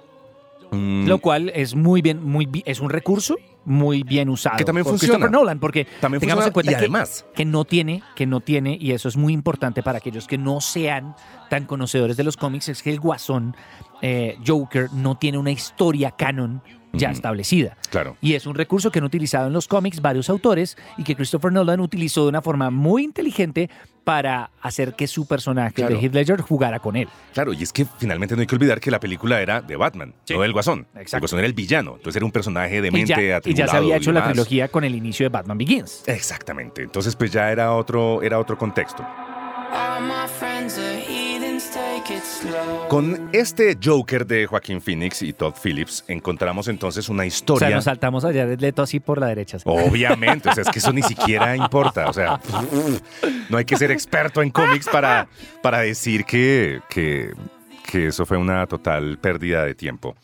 Mm, 0.72 1.08
Lo 1.08 1.18
cual 1.18 1.52
es 1.54 1.76
muy 1.76 2.02
bien, 2.02 2.24
muy 2.24 2.48
es 2.66 2.80
un 2.80 2.90
recurso 2.90 3.36
muy 3.66 4.04
bien 4.04 4.30
usado. 4.30 4.56
Que 4.58 4.64
también 4.64 4.86
funciona. 4.86 5.16
Christopher 5.16 5.32
Nolan, 5.32 5.60
porque 5.60 5.86
También 6.00 6.22
tengamos 6.22 6.46
funciona, 6.46 6.48
en 6.48 6.54
cuenta 6.54 6.72
y 6.72 6.76
que- 6.76 6.80
además- 6.80 7.26
que, 7.36 7.44
no 7.46 7.66
tiene, 7.66 8.04
que 8.16 8.26
no 8.26 8.40
tiene, 8.40 8.78
y 8.80 8.92
eso 8.92 9.10
es 9.10 9.18
muy 9.18 9.34
importante 9.34 9.84
para 9.84 9.98
aquellos 9.98 10.28
que 10.28 10.38
no 10.38 10.62
sean 10.62 11.16
tan 11.50 11.66
conocedores 11.66 12.16
de 12.18 12.24
los 12.24 12.38
cómics, 12.38 12.70
es 12.70 12.82
que 12.84 12.92
el 12.92 13.00
Guasón 13.00 13.56
eh, 14.02 14.38
Joker 14.48 14.88
no 14.94 15.16
tiene 15.18 15.38
una 15.40 15.52
historia 15.52 16.12
canon 16.12 16.62
ya 16.94 17.10
establecida. 17.12 17.78
claro. 17.90 18.18
Y 18.22 18.34
es 18.34 18.46
un 18.46 18.56
recurso 18.56 18.92
que 18.92 19.00
han 19.00 19.06
utilizado 19.06 19.48
en 19.48 19.54
los 19.54 19.68
cómics 19.68 20.02
varios 20.02 20.30
autores 20.30 20.78
y 20.98 21.04
que 21.04 21.16
Christopher 21.16 21.52
Nolan 21.52 21.80
utilizó 21.80 22.24
de 22.24 22.30
una 22.30 22.42
forma 22.42 22.70
muy 22.70 23.04
inteligente 23.04 23.70
para 24.04 24.50
hacer 24.62 24.96
que 24.96 25.06
su 25.08 25.28
personaje 25.28 25.74
Claro. 25.76 25.96
de 25.96 26.02
Heath 26.02 26.14
Ledger 26.14 26.42
jugara 26.42 26.80
con 26.80 26.96
él. 26.96 27.08
Claro, 27.34 27.54
y 27.54 27.62
es 27.62 27.72
que 27.72 27.86
finalmente 28.00 28.36
no 28.36 28.42
hay 28.42 28.48
que 28.48 28.56
olvidar 28.56 28.80
que 28.80 28.90
la 28.92 29.00
película 29.00 29.40
era 29.42 29.62
de 29.62 29.76
Batman, 29.76 30.16
Sí. 30.26 30.34
no 30.34 30.42
del 30.42 30.54
Guasón. 30.54 30.88
Exacto. 30.96 31.18
El 31.18 31.22
Guasón 31.22 31.40
era 31.40 31.48
el 31.48 31.54
villano, 31.54 31.92
entonces 31.98 32.16
era 32.16 32.26
un 32.26 32.32
personaje 32.32 32.78
Y 32.78 32.82
demente, 32.82 33.28
ya, 33.28 33.40
y 33.46 33.54
ya 33.54 33.68
se 33.68 33.78
había 33.78 33.98
hecho 33.98 34.12
la 34.12 34.24
trilogía 34.26 34.68
con 34.70 34.84
el 34.84 34.96
inicio 34.96 35.26
de 35.26 35.30
Batman 35.30 35.58
Begins. 35.58 36.04
Exactamente, 36.08 36.82
entonces 36.82 37.16
pues 37.16 37.32
ya 37.32 37.52
era 37.52 37.74
otro, 37.76 38.22
era 38.24 38.40
otro 38.40 38.58
contexto. 38.58 39.06
Con 42.90 43.30
este 43.34 43.78
Joker 43.82 44.26
de 44.26 44.46
Joaquín 44.48 44.82
Phoenix 44.82 45.22
y 45.22 45.34
Todd 45.34 45.54
Phillips 45.62 46.04
encontramos 46.08 46.68
entonces 46.68 47.08
una 47.10 47.22
O 47.22 47.24
sea, 47.24 47.28
historia. 47.28 47.70
nos 47.70 47.86
saltamos 47.86 48.26
a 48.26 48.28
Jared 48.34 48.60
Leto 48.60 48.82
así 48.82 49.00
por 49.00 49.20
la 49.20 49.28
derecha. 49.28 49.58
Obviamente, 49.66 50.50
o 50.50 50.54
sea, 50.54 50.64
es 50.64 50.70
que 50.70 50.80
eso 50.80 50.92
ni 50.92 51.04
siquiera 51.04 51.56
importa. 51.56 52.08
O 52.10 52.14
sea, 52.14 52.40
no 53.50 53.58
hay 53.58 53.66
que 53.66 53.78
ser 53.78 53.92
experto 53.92 54.42
en 54.42 54.50
cómics 54.50 54.88
para, 54.90 55.28
para 55.62 55.80
decir 55.80 56.26
que, 56.26 56.82
que, 56.90 57.32
que 57.90 58.08
eso 58.08 58.26
fue 58.26 58.38
una 58.38 58.66
total 58.68 59.18
pérdida 59.20 59.64
de 59.66 59.76
tiempo. 59.76 60.16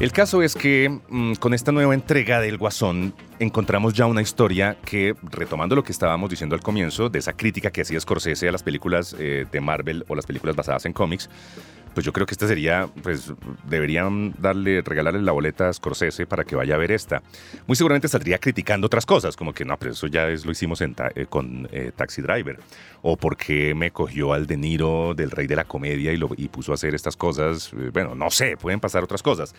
El 0.00 0.12
caso 0.12 0.42
es 0.42 0.54
que 0.54 0.98
mm, 1.10 1.34
con 1.34 1.52
esta 1.52 1.72
nueva 1.72 1.92
entrega 1.92 2.40
del 2.40 2.56
Guasón 2.56 3.12
encontramos 3.40 3.94
ya 3.94 4.06
una 4.06 4.22
historia 4.22 4.76
que, 4.84 5.14
retomando 5.22 5.74
lo 5.74 5.82
que 5.82 5.92
estábamos 5.92 6.30
diciendo 6.30 6.54
al 6.54 6.62
comienzo, 6.62 7.08
de 7.08 7.18
esa 7.18 7.32
crítica 7.32 7.70
que 7.70 7.80
hacía 7.80 7.98
Scorsese 7.98 8.48
a 8.48 8.52
las 8.52 8.62
películas 8.62 9.16
eh, 9.18 9.46
de 9.50 9.60
Marvel 9.60 10.04
o 10.08 10.14
las 10.14 10.26
películas 10.26 10.54
basadas 10.54 10.84
en 10.86 10.92
cómics, 10.92 11.28
pues 11.94 12.06
yo 12.06 12.12
creo 12.12 12.24
que 12.24 12.34
esta 12.34 12.46
sería, 12.46 12.88
pues 13.02 13.32
deberían 13.64 14.32
darle, 14.38 14.80
regalarle 14.82 15.22
la 15.22 15.32
boleta 15.32 15.68
a 15.68 15.72
Scorsese 15.72 16.24
para 16.24 16.44
que 16.44 16.54
vaya 16.54 16.76
a 16.76 16.78
ver 16.78 16.92
esta. 16.92 17.20
Muy 17.66 17.74
seguramente 17.74 18.06
saldría 18.06 18.38
criticando 18.38 18.86
otras 18.86 19.04
cosas, 19.04 19.34
como 19.36 19.52
que 19.52 19.64
no, 19.64 19.76
pero 19.76 19.90
eso 19.92 20.06
ya 20.06 20.28
es, 20.28 20.44
lo 20.46 20.52
hicimos 20.52 20.82
en 20.82 20.94
ta- 20.94 21.10
eh, 21.16 21.26
con 21.28 21.66
eh, 21.72 21.90
Taxi 21.96 22.22
Driver. 22.22 22.60
O 23.02 23.16
porque 23.16 23.74
me 23.74 23.90
cogió 23.90 24.34
al 24.34 24.46
De 24.46 24.56
Niro 24.56 25.14
del 25.16 25.32
rey 25.32 25.48
de 25.48 25.56
la 25.56 25.64
comedia 25.64 26.12
y, 26.12 26.16
lo, 26.16 26.28
y 26.36 26.46
puso 26.48 26.70
a 26.70 26.74
hacer 26.76 26.94
estas 26.94 27.16
cosas. 27.16 27.72
Eh, 27.72 27.90
Bueno, 27.92 28.14
no 28.14 28.30
sé, 28.30 28.56
pueden 28.56 28.78
pasar 28.78 29.02
otras 29.02 29.22
cosas. 29.22 29.52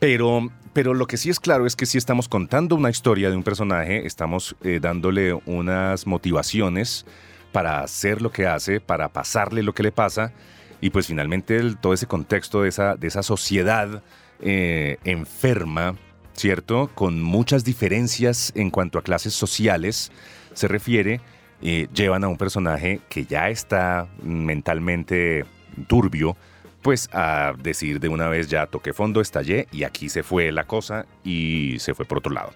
Pero, 0.00 0.50
pero 0.72 0.94
lo 0.94 1.06
que 1.06 1.18
sí 1.18 1.28
es 1.28 1.38
claro 1.38 1.66
es 1.66 1.76
que 1.76 1.84
si 1.86 1.98
estamos 1.98 2.26
contando 2.26 2.74
una 2.74 2.88
historia 2.90 3.30
de 3.30 3.36
un 3.36 3.42
personaje, 3.42 4.06
estamos 4.06 4.56
eh, 4.62 4.80
dándole 4.80 5.34
unas 5.44 6.06
motivaciones 6.06 7.04
para 7.52 7.80
hacer 7.80 8.22
lo 8.22 8.32
que 8.32 8.46
hace, 8.46 8.80
para 8.80 9.10
pasarle 9.10 9.62
lo 9.62 9.74
que 9.74 9.82
le 9.82 9.92
pasa, 9.92 10.32
y 10.80 10.88
pues 10.88 11.06
finalmente 11.06 11.60
todo 11.82 11.92
ese 11.92 12.06
contexto 12.06 12.62
de 12.62 12.70
esa, 12.70 12.96
de 12.96 13.08
esa 13.08 13.22
sociedad 13.22 14.02
eh, 14.40 14.96
enferma, 15.04 15.96
¿cierto? 16.32 16.90
Con 16.94 17.22
muchas 17.22 17.62
diferencias 17.62 18.52
en 18.54 18.70
cuanto 18.70 18.98
a 18.98 19.02
clases 19.02 19.34
sociales 19.34 20.10
se 20.54 20.66
refiere, 20.66 21.20
eh, 21.60 21.88
llevan 21.92 22.24
a 22.24 22.28
un 22.28 22.38
personaje 22.38 23.00
que 23.10 23.26
ya 23.26 23.50
está 23.50 24.08
mentalmente 24.22 25.44
turbio, 25.88 26.38
pues 26.82 27.08
a 27.12 27.54
decir 27.58 28.00
de 28.00 28.08
una 28.08 28.28
vez 28.28 28.48
ya 28.48 28.66
toqué 28.66 28.92
fondo, 28.92 29.20
estallé 29.20 29.66
y 29.72 29.84
aquí 29.84 30.08
se 30.08 30.22
fue 30.22 30.50
la 30.52 30.64
cosa 30.64 31.06
y 31.24 31.76
se 31.78 31.94
fue 31.94 32.04
por 32.04 32.18
otro 32.18 32.32
lado. 32.32 32.52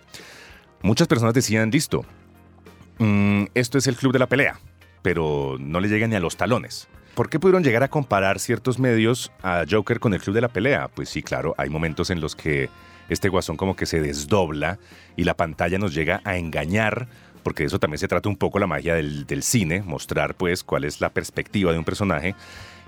Muchas 0.82 1.08
personas 1.08 1.34
decían, 1.34 1.70
listo, 1.70 2.04
mm, 2.98 3.44
esto 3.54 3.78
es 3.78 3.86
el 3.86 3.96
club 3.96 4.12
de 4.12 4.18
la 4.18 4.28
pelea, 4.28 4.60
pero 5.02 5.56
no 5.58 5.80
le 5.80 5.88
llega 5.88 6.06
ni 6.06 6.14
a 6.14 6.20
los 6.20 6.36
talones. 6.36 6.88
¿Por 7.14 7.30
qué 7.30 7.38
pudieron 7.38 7.62
llegar 7.62 7.82
a 7.84 7.88
comparar 7.88 8.40
ciertos 8.40 8.78
medios 8.78 9.30
a 9.42 9.64
Joker 9.70 10.00
con 10.00 10.14
el 10.14 10.20
club 10.20 10.34
de 10.34 10.40
la 10.40 10.48
pelea? 10.48 10.88
Pues 10.88 11.08
sí, 11.08 11.22
claro, 11.22 11.54
hay 11.58 11.70
momentos 11.70 12.10
en 12.10 12.20
los 12.20 12.34
que 12.34 12.68
este 13.08 13.28
guasón 13.28 13.56
como 13.56 13.76
que 13.76 13.86
se 13.86 14.00
desdobla 14.00 14.78
y 15.16 15.24
la 15.24 15.34
pantalla 15.34 15.78
nos 15.78 15.94
llega 15.94 16.20
a 16.24 16.36
engañar, 16.36 17.06
porque 17.42 17.64
eso 17.64 17.78
también 17.78 17.98
se 17.98 18.08
trata 18.08 18.28
un 18.28 18.36
poco 18.36 18.58
la 18.58 18.66
magia 18.66 18.94
del 18.94 19.42
cine, 19.42 19.82
mostrar 19.82 20.34
pues 20.34 20.64
cuál 20.64 20.84
es 20.84 21.00
la 21.00 21.10
perspectiva 21.10 21.70
de 21.70 21.78
un 21.78 21.84
personaje. 21.84 22.34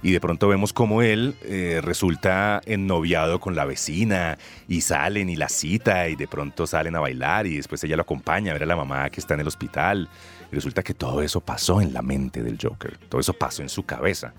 Y 0.07 0.13
de 0.13 0.21
pronto 0.21 0.47
vemos 0.47 0.73
como 0.73 1.03
él 1.03 1.35
eh, 1.43 1.81
resulta 1.83 2.61
ennoviado 2.65 3.41
con 3.41 3.57
la 3.57 3.65
vecina 3.65 4.39
y 4.69 4.83
salen 4.83 5.29
y 5.29 5.35
la 5.35 5.49
cita 5.49 6.09
y 6.09 6.15
de 6.15 6.29
pronto 6.29 6.65
salen 6.69 6.95
a 6.95 7.01
bailar 7.01 7.49
y 7.49 7.57
después 7.57 7.83
ella 7.83 7.97
lo 7.97 8.03
acompaña 8.03 8.53
a 8.53 8.55
ver 8.55 8.63
a 8.63 8.67
la 8.67 8.77
mamá 8.77 9.11
que 9.11 9.19
está 9.19 9.35
en 9.35 9.41
el 9.41 9.49
hospital. 9.49 10.09
Y 10.53 10.55
resulta 10.55 10.85
que 10.85 10.95
todo 10.95 11.23
eso 11.23 11.41
pasó 11.41 11.81
en 11.81 11.93
la 11.93 12.03
mente 12.03 12.45
del 12.45 12.57
Joker, 12.57 12.97
todo 13.09 13.21
eso 13.21 13.33
pasó 13.33 13.63
en 13.63 13.69
su 13.69 13.83
cabeza. 13.83 14.33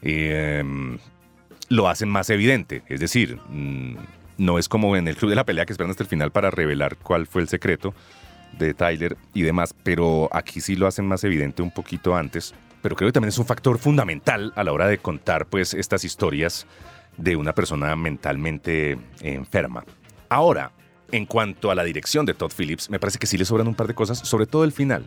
Em, 0.00 0.96
lo 1.68 1.86
hacen 1.86 2.08
más 2.08 2.30
evidente, 2.30 2.82
es 2.88 3.00
decir, 3.00 3.38
mm, 3.50 3.96
no 4.38 4.58
es 4.58 4.70
como 4.70 4.96
en 4.96 5.06
el 5.06 5.16
Club 5.16 5.28
de 5.28 5.36
la 5.36 5.44
Pelea 5.44 5.66
que 5.66 5.74
esperan 5.74 5.90
hasta 5.90 6.04
el 6.04 6.08
final 6.08 6.32
para 6.32 6.50
revelar 6.50 6.96
cuál 6.96 7.26
fue 7.26 7.42
el 7.42 7.48
secreto 7.48 7.92
de 8.58 8.72
Tyler 8.72 9.18
y 9.34 9.42
demás, 9.42 9.74
pero 9.82 10.30
aquí 10.32 10.62
sí 10.62 10.76
lo 10.76 10.86
hacen 10.86 11.06
más 11.06 11.24
evidente 11.24 11.60
un 11.60 11.70
poquito 11.70 12.16
antes. 12.16 12.54
Pero 12.84 12.96
creo 12.96 13.08
que 13.08 13.12
también 13.14 13.30
es 13.30 13.38
un 13.38 13.46
factor 13.46 13.78
fundamental 13.78 14.52
a 14.56 14.62
la 14.62 14.70
hora 14.70 14.86
de 14.86 14.98
contar 14.98 15.46
pues 15.46 15.72
estas 15.72 16.04
historias 16.04 16.66
de 17.16 17.34
una 17.34 17.54
persona 17.54 17.96
mentalmente 17.96 18.98
enferma. 19.22 19.84
Ahora, 20.28 20.70
en 21.10 21.24
cuanto 21.24 21.70
a 21.70 21.74
la 21.74 21.82
dirección 21.82 22.26
de 22.26 22.34
Todd 22.34 22.52
Phillips, 22.54 22.90
me 22.90 22.98
parece 22.98 23.18
que 23.18 23.26
sí 23.26 23.38
le 23.38 23.46
sobran 23.46 23.68
un 23.68 23.74
par 23.74 23.86
de 23.86 23.94
cosas, 23.94 24.18
sobre 24.18 24.44
todo 24.44 24.64
el 24.64 24.72
final. 24.72 25.06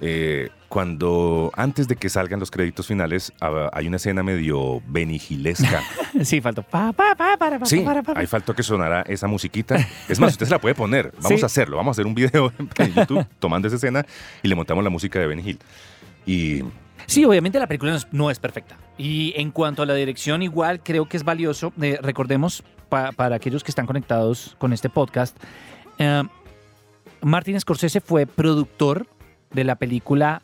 Eh, 0.00 0.48
cuando 0.70 1.52
antes 1.54 1.86
de 1.86 1.96
que 1.96 2.08
salgan 2.08 2.40
los 2.40 2.50
créditos 2.50 2.86
finales 2.86 3.30
ah, 3.42 3.68
hay 3.74 3.88
una 3.88 3.96
escena 3.96 4.22
medio 4.22 4.80
benigilesca. 4.86 5.82
Sí, 6.22 6.40
faltó. 6.40 6.62
Pa, 6.62 6.94
pa, 6.94 7.14
pa, 7.14 7.36
para, 7.36 7.58
pa, 7.58 7.66
Sí, 7.66 7.80
para, 7.80 8.02
pa, 8.02 8.14
pa. 8.14 8.20
ahí 8.20 8.26
faltó 8.26 8.54
que 8.54 8.62
sonara 8.62 9.02
esa 9.02 9.26
musiquita. 9.26 9.76
Es 10.08 10.18
más, 10.18 10.32
usted 10.32 10.46
se 10.46 10.52
la 10.52 10.58
puede 10.62 10.74
poner. 10.74 11.12
Vamos 11.20 11.40
Sí. 11.40 11.42
a 11.42 11.46
hacerlo. 11.46 11.76
Vamos 11.76 11.90
a 11.90 11.94
hacer 11.96 12.06
un 12.06 12.14
video 12.14 12.50
en 12.78 12.94
YouTube 12.94 13.26
tomando 13.38 13.68
esa 13.68 13.76
escena 13.76 14.06
y 14.42 14.48
le 14.48 14.54
montamos 14.54 14.82
la 14.82 14.88
música 14.88 15.18
de 15.18 15.26
Benny 15.26 15.42
Hill. 15.50 15.58
Y 16.24 16.62
Sí, 17.06 17.24
obviamente 17.24 17.58
la 17.58 17.66
película 17.66 17.96
no 18.12 18.30
es, 18.30 18.38
perfecta. 18.38 18.76
Y 18.98 19.32
en 19.36 19.50
cuanto 19.50 19.82
a 19.82 19.86
la 19.86 19.94
dirección, 19.94 20.42
igual 20.42 20.82
creo 20.82 21.08
que 21.08 21.16
es 21.16 21.24
valioso. 21.24 21.72
eh, 21.80 21.98
recordemos, 22.02 22.62
pa- 22.88 23.12
para 23.12 23.36
aquellos 23.36 23.62
que 23.64 23.70
están 23.70 23.86
conectados 23.86 24.56
con 24.58 24.72
este 24.72 24.88
podcast, 24.88 25.36
eh, 25.98 26.22
Martin 27.22 27.58
Scorsese 27.60 28.00
fue 28.00 28.26
productor 28.26 29.06
de 29.52 29.64
la 29.64 29.76
película, 29.76 30.42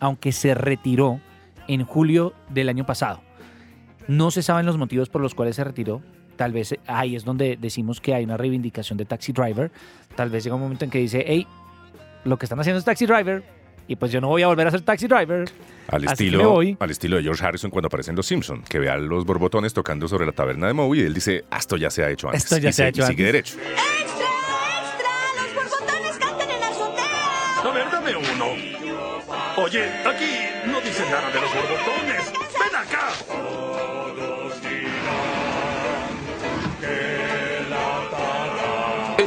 aunque 0.00 0.32
se 0.32 0.54
retiró 0.54 1.20
en 1.68 1.84
julio 1.84 2.32
del 2.48 2.68
año 2.68 2.86
pasado. 2.86 3.20
No 4.08 4.30
se 4.30 4.42
saben 4.42 4.66
los 4.66 4.78
motivos 4.78 5.08
por 5.08 5.20
los 5.20 5.34
cuales 5.34 5.56
se 5.56 5.64
retiró. 5.64 6.00
Tal 6.36 6.52
vez 6.52 6.72
eh, 6.72 6.80
ahí 6.86 7.16
es 7.16 7.24
donde 7.24 7.56
decimos 7.60 8.00
que 8.00 8.14
hay 8.14 8.22
una 8.24 8.36
reivindicación 8.36 8.96
de 8.96 9.04
Taxi 9.06 9.32
Driver. 9.32 9.72
Tal 10.14 10.30
vez 10.30 10.44
llega 10.44 10.54
un 10.54 10.62
momento 10.62 10.84
en 10.84 10.90
que 10.90 10.98
dice, 10.98 11.24
hey, 11.26 11.46
lo 12.24 12.38
que 12.38 12.46
están 12.46 12.60
haciendo 12.60 12.78
es 12.78 12.84
Taxi 12.84 13.06
Driver 13.06 13.42
y 13.88 13.96
pues 13.96 14.10
yo 14.12 14.20
no 14.20 14.28
voy 14.28 14.42
a 14.42 14.48
volver 14.48 14.66
a 14.66 14.70
ser 14.70 14.80
Taxi 14.82 15.06
Driver. 15.06 15.48
al 15.88 16.04
estilo, 16.04 16.50
voy. 16.50 16.76
al 16.80 16.90
estilo 16.90 17.16
de 17.16 17.22
George 17.22 17.44
Harrison 17.46 17.70
cuando 17.70 17.86
aparecen 17.86 18.16
los 18.16 18.26
Simpson, 18.26 18.62
que 18.68 18.78
ve 18.78 18.88
a 18.90 18.96
los 18.96 19.24
borbotones 19.24 19.72
tocando 19.72 20.08
sobre 20.08 20.26
la 20.26 20.32
taberna 20.32 20.66
de 20.66 20.72
Moe 20.72 20.96
y 20.98 21.02
él 21.02 21.14
dice, 21.14 21.44
"Ah, 21.50 21.58
esto 21.58 21.76
ya 21.76 21.90
se 21.90 22.02
ha 22.04 22.10
hecho 22.10 22.28
antes. 22.28 22.42
Esto 22.44 22.58
ya 22.58 22.70
y 22.70 22.72
se 22.72 22.82
ha 22.82 22.86
y 22.86 22.88
hecho 22.90 23.06
sigue 23.06 23.22
antes. 23.24 23.26
derecho. 23.26 23.54
¡Extra, 23.56 24.00
extra! 24.00 25.54
¡Los 25.54 25.70
borbotones 25.70 26.18
cantan 26.18 26.50
en 26.50 26.60
la 26.60 26.68
azotea! 26.68 27.60
A 27.62 27.70
ver, 27.72 27.86
dame 27.92 28.16
uno. 28.16 29.62
Oye, 29.64 29.84
aquí 30.04 30.68
no 30.70 30.80
dice 30.80 31.02
nada 31.10 31.30
de 31.30 31.40
los 31.40 31.50
borbotones. 31.54 32.45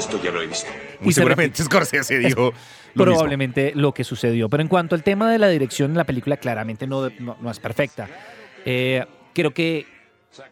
Esto 0.09 0.23
ya 0.23 0.31
lo 0.31 0.41
he 0.41 0.47
visto. 0.47 0.69
Muy 1.01 1.09
Y 1.09 1.13
se 1.13 1.21
seguramente 1.21 1.63
Scorsese 1.63 2.17
dijo 2.19 2.41
lo 2.41 2.51
mismo. 2.51 3.03
probablemente 3.03 3.73
lo 3.75 3.93
que 3.93 4.03
sucedió. 4.03 4.49
Pero 4.49 4.63
en 4.63 4.67
cuanto 4.67 4.95
al 4.95 5.03
tema 5.03 5.31
de 5.31 5.37
la 5.37 5.49
dirección, 5.49 5.93
la 5.93 6.03
película 6.03 6.37
claramente 6.37 6.87
no, 6.87 7.09
no, 7.19 7.37
no 7.39 7.51
es 7.51 7.59
perfecta. 7.59 8.09
Eh, 8.65 9.05
creo 9.33 9.53
que, 9.53 9.85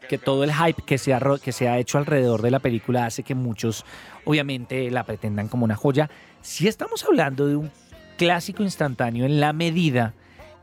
que 0.07 0.19
todo 0.19 0.43
el 0.43 0.53
hype 0.53 0.83
que 0.85 0.99
se, 0.99 1.13
ha, 1.13 1.19
que 1.41 1.51
se 1.51 1.67
ha 1.67 1.79
hecho 1.79 1.97
alrededor 1.97 2.43
de 2.43 2.51
la 2.51 2.59
película 2.59 3.07
hace 3.07 3.23
que 3.23 3.33
muchos, 3.33 3.83
obviamente, 4.25 4.91
la 4.91 5.03
pretendan 5.03 5.47
como 5.47 5.65
una 5.65 5.75
joya. 5.75 6.07
Si 6.41 6.67
estamos 6.67 7.03
hablando 7.03 7.47
de 7.47 7.55
un 7.55 7.71
clásico 8.15 8.61
instantáneo 8.61 9.25
en 9.25 9.39
la 9.39 9.53
medida 9.53 10.13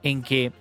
en 0.05 0.23
que 0.23 0.53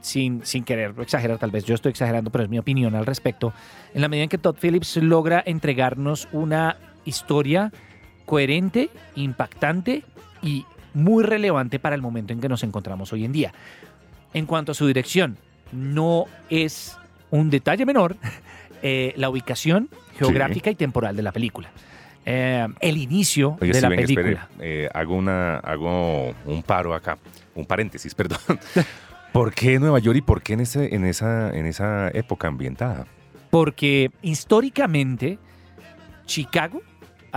sin, 0.00 0.46
sin 0.46 0.64
querer 0.64 0.94
exagerar, 0.98 1.36
tal 1.36 1.50
vez 1.50 1.64
yo 1.64 1.74
estoy 1.74 1.90
exagerando, 1.90 2.30
pero 2.30 2.44
es 2.44 2.50
mi 2.50 2.58
opinión 2.58 2.94
al 2.94 3.04
respecto, 3.04 3.52
en 3.92 4.00
la 4.00 4.08
medida 4.08 4.22
en 4.24 4.28
que 4.30 4.38
Todd 4.38 4.56
Phillips 4.58 4.96
logra 4.96 5.42
entregarnos 5.44 6.28
una 6.32 6.76
historia 7.06 7.72
coherente, 8.26 8.90
impactante 9.14 10.02
y 10.42 10.66
muy 10.92 11.24
relevante 11.24 11.78
para 11.78 11.94
el 11.94 12.02
momento 12.02 12.32
en 12.32 12.40
que 12.40 12.48
nos 12.48 12.62
encontramos 12.62 13.12
hoy 13.12 13.24
en 13.24 13.32
día. 13.32 13.52
En 14.34 14.46
cuanto 14.46 14.72
a 14.72 14.74
su 14.74 14.86
dirección, 14.86 15.38
no 15.72 16.24
es 16.50 16.98
un 17.30 17.50
detalle 17.50 17.86
menor 17.86 18.16
eh, 18.82 19.14
la 19.16 19.30
ubicación 19.30 19.88
geográfica 20.18 20.70
y 20.70 20.74
temporal 20.74 21.16
de 21.16 21.22
la 21.22 21.32
película. 21.32 21.70
Eh, 22.24 22.66
el 22.80 22.96
inicio 22.96 23.56
Oye, 23.60 23.72
de 23.72 23.80
la 23.80 23.88
espere, 23.88 24.14
película. 24.14 24.48
eh, 24.58 24.88
hago, 24.92 25.14
una, 25.14 25.58
hago 25.58 26.34
un 26.44 26.62
paro 26.64 26.92
acá, 26.92 27.18
un 27.54 27.64
paréntesis, 27.66 28.14
perdón. 28.16 28.38
¿Por 29.32 29.52
qué 29.52 29.78
Nueva 29.78 29.98
York 29.98 30.18
y 30.18 30.22
por 30.22 30.42
qué 30.42 30.54
en, 30.54 30.60
ese, 30.60 30.94
en, 30.94 31.04
esa, 31.04 31.54
en 31.56 31.66
esa 31.66 32.08
época 32.08 32.48
ambientada? 32.48 33.06
Porque 33.50 34.10
históricamente 34.22 35.38
Chicago 36.24 36.82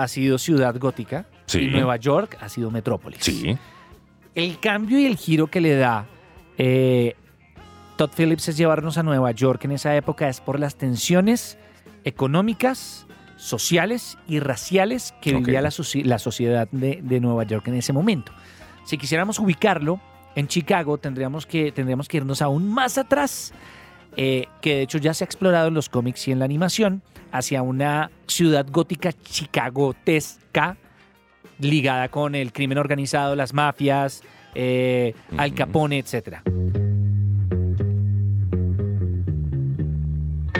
ha 0.01 0.07
sido 0.07 0.37
ciudad 0.37 0.75
gótica 0.79 1.25
Sí. 1.45 1.61
y 1.61 1.67
Nueva 1.67 1.97
York 1.97 2.37
ha 2.41 2.49
sido 2.49 2.69
metrópolis. 2.71 3.19
Sí. 3.21 3.57
El 4.35 4.59
cambio 4.59 4.99
y 4.99 5.05
el 5.05 5.17
giro 5.17 5.47
que 5.47 5.61
le 5.61 5.75
da 5.75 6.05
eh, 6.57 7.15
Todd 7.97 8.11
Phillips 8.15 8.47
es 8.49 8.57
llevarnos 8.57 8.97
a 8.97 9.03
Nueva 9.03 9.31
York 9.31 9.65
en 9.65 9.71
esa 9.71 9.95
época 9.95 10.29
es 10.29 10.39
por 10.41 10.59
las 10.59 10.75
tensiones 10.75 11.57
económicas, 12.03 13.05
sociales 13.37 14.17
y 14.27 14.39
raciales 14.39 15.13
que 15.21 15.33
vivía 15.33 15.61
la 15.61 15.71
sociedad 16.19 16.67
de, 16.71 16.99
de 17.01 17.19
Nueva 17.19 17.43
York 17.43 17.67
en 17.67 17.75
ese 17.75 17.93
momento. 17.93 18.31
Si 18.85 18.97
quisiéramos 18.97 19.39
ubicarlo 19.39 19.99
en 20.35 20.47
Chicago, 20.47 20.97
tendríamos 20.97 21.45
que, 21.45 21.71
tendríamos 21.71 22.07
que 22.07 22.17
irnos 22.17 22.41
aún 22.41 22.69
más 22.71 22.97
atrás, 22.97 23.53
eh, 24.17 24.45
que 24.61 24.75
de 24.75 24.81
hecho 24.81 24.97
ya 24.97 25.13
se 25.13 25.23
ha 25.23 25.25
explorado 25.25 25.67
en 25.67 25.73
los 25.73 25.89
cómics 25.89 26.27
y 26.27 26.31
en 26.31 26.39
la 26.39 26.45
animación, 26.45 27.01
hacia 27.31 27.61
una 27.61 28.11
ciudad 28.27 28.65
gótica 28.69 29.13
chicagotesca 29.13 30.77
ligada 31.59 32.09
con 32.09 32.35
el 32.35 32.51
crimen 32.53 32.77
organizado, 32.77 33.35
las 33.35 33.53
mafias, 33.53 34.23
eh, 34.55 35.13
Al. 35.37 35.53
Capone, 35.53 35.99
etc. 35.99 36.39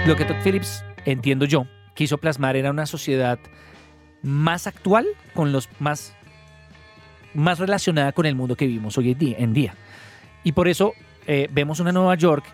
Lo 0.06 0.16
que 0.16 0.26
Todd 0.26 0.38
Phillips, 0.44 0.84
entiendo 1.06 1.46
yo, 1.46 1.68
quiso 1.96 2.18
plasmar 2.18 2.56
era 2.56 2.70
una 2.72 2.86
sociedad 2.86 3.40
más 4.22 4.68
actual, 4.68 5.08
con 5.34 5.52
los 5.52 5.70
más, 5.80 6.14
más 7.34 7.60
relacionada 7.60 8.12
con 8.12 8.26
el 8.26 8.36
mundo 8.36 8.56
que 8.56 8.68
vivimos 8.68 8.98
hoy 8.98 9.12
en 9.12 9.18
día. 9.18 9.36
En 9.40 9.54
día. 9.54 9.76
Y 10.44 10.52
por 10.52 10.68
eso 10.68 10.94
eh, 11.28 11.48
vemos 11.52 11.80
una 11.80 11.92
Nueva 11.92 12.16
York 12.16 12.46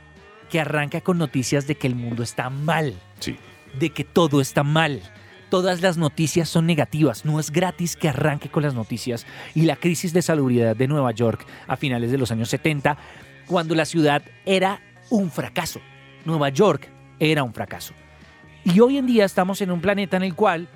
que 0.48 0.60
arranca 0.60 1.02
con 1.02 1.18
noticias 1.18 1.68
de 1.68 1.76
que 1.76 1.88
el 1.88 1.96
mundo 1.96 2.24
está 2.24 2.50
mal 2.50 2.94
Sí. 3.20 3.38
de 3.80 3.90
que 3.90 4.04
todo 4.04 4.42
está 4.42 4.64
mal. 4.64 5.02
Todas 5.50 5.82
las 5.82 5.98
noticias 5.98 6.50
son 6.50 6.66
negativas. 6.66 7.24
No 7.26 7.40
es 7.40 7.52
gratis 7.52 7.96
que 7.96 8.10
arranque 8.10 8.50
con 8.50 8.64
las 8.64 8.74
noticias. 8.74 9.26
Y 9.54 9.62
la 9.62 9.76
crisis 9.76 10.12
de 10.14 10.22
salubridad 10.22 10.76
de 10.76 10.88
Nueva 10.88 11.12
York 11.12 11.46
a 11.68 11.78
finales 11.78 12.12
de 12.12 12.18
los 12.18 12.32
años 12.32 12.50
70, 12.50 12.98
cuando 13.48 13.76
la 13.76 13.86
ciudad 13.86 14.24
era 14.46 14.82
un 15.10 15.30
fracaso. 15.32 15.80
Nueva 16.26 16.50
York 16.50 16.90
era 17.20 17.44
un 17.44 17.54
fracaso. 17.54 17.94
Y 18.64 18.80
hoy 18.80 18.98
en 18.98 19.06
día 19.06 19.26
estamos 19.26 19.62
en 19.62 19.72
un 19.72 19.82
planeta 19.82 20.18
en 20.18 20.24
el 20.24 20.34
cual 20.34 20.68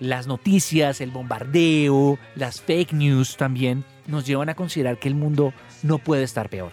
las 0.00 0.26
noticias, 0.26 1.00
el 1.00 1.10
bombardeo, 1.12 2.18
las 2.34 2.60
fake 2.60 2.92
news 2.92 3.36
también 3.36 3.84
nos 4.06 4.26
llevan 4.26 4.48
a 4.48 4.54
considerar 4.54 4.98
que 4.98 5.08
el 5.08 5.14
mundo 5.14 5.52
no 5.82 5.98
puede 5.98 6.24
estar 6.24 6.48
peor. 6.50 6.72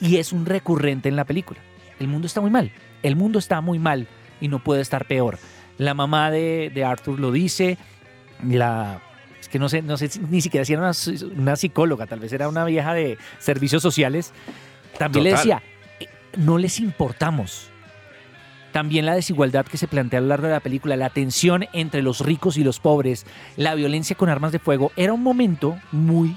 Y 0.00 0.16
es 0.16 0.32
un 0.32 0.46
recurrente 0.46 1.08
en 1.08 1.16
la 1.16 1.24
película. 1.24 1.60
El 1.98 2.08
mundo 2.08 2.26
está 2.26 2.40
muy 2.40 2.50
mal. 2.50 2.70
El 3.02 3.16
mundo 3.16 3.38
está 3.38 3.60
muy 3.60 3.78
mal 3.78 4.06
y 4.40 4.48
no 4.48 4.58
puede 4.62 4.82
estar 4.82 5.06
peor. 5.06 5.38
La 5.78 5.94
mamá 5.94 6.30
de, 6.30 6.70
de 6.74 6.84
Arthur 6.84 7.20
lo 7.20 7.32
dice, 7.32 7.78
la... 8.44 9.02
Es 9.40 9.48
que 9.48 9.58
no 9.58 9.68
sé, 9.68 9.82
no 9.82 9.96
sé 9.96 10.10
ni 10.28 10.40
siquiera 10.40 10.64
si 10.64 10.72
era 10.72 10.82
una, 10.82 10.92
una 11.36 11.56
psicóloga, 11.56 12.06
tal 12.06 12.18
vez 12.20 12.32
era 12.32 12.48
una 12.48 12.64
vieja 12.64 12.94
de 12.94 13.16
servicios 13.38 13.82
sociales. 13.82 14.32
También 14.98 15.24
le 15.24 15.30
decía, 15.30 15.62
"Eh, 16.00 16.08
no 16.36 16.58
les 16.58 16.80
importamos. 16.80 17.68
También 18.72 19.06
la 19.06 19.14
desigualdad 19.14 19.64
que 19.64 19.78
se 19.78 19.86
plantea 19.88 20.18
a 20.18 20.22
lo 20.22 20.28
largo 20.28 20.48
de 20.48 20.52
la 20.54 20.60
película, 20.60 20.96
la 20.96 21.10
tensión 21.10 21.66
entre 21.72 22.02
los 22.02 22.20
ricos 22.20 22.56
y 22.56 22.64
los 22.64 22.80
pobres, 22.80 23.24
la 23.56 23.74
violencia 23.74 24.16
con 24.16 24.28
armas 24.28 24.52
de 24.52 24.58
fuego, 24.58 24.90
era 24.96 25.12
un 25.12 25.22
momento 25.22 25.78
muy, 25.92 26.36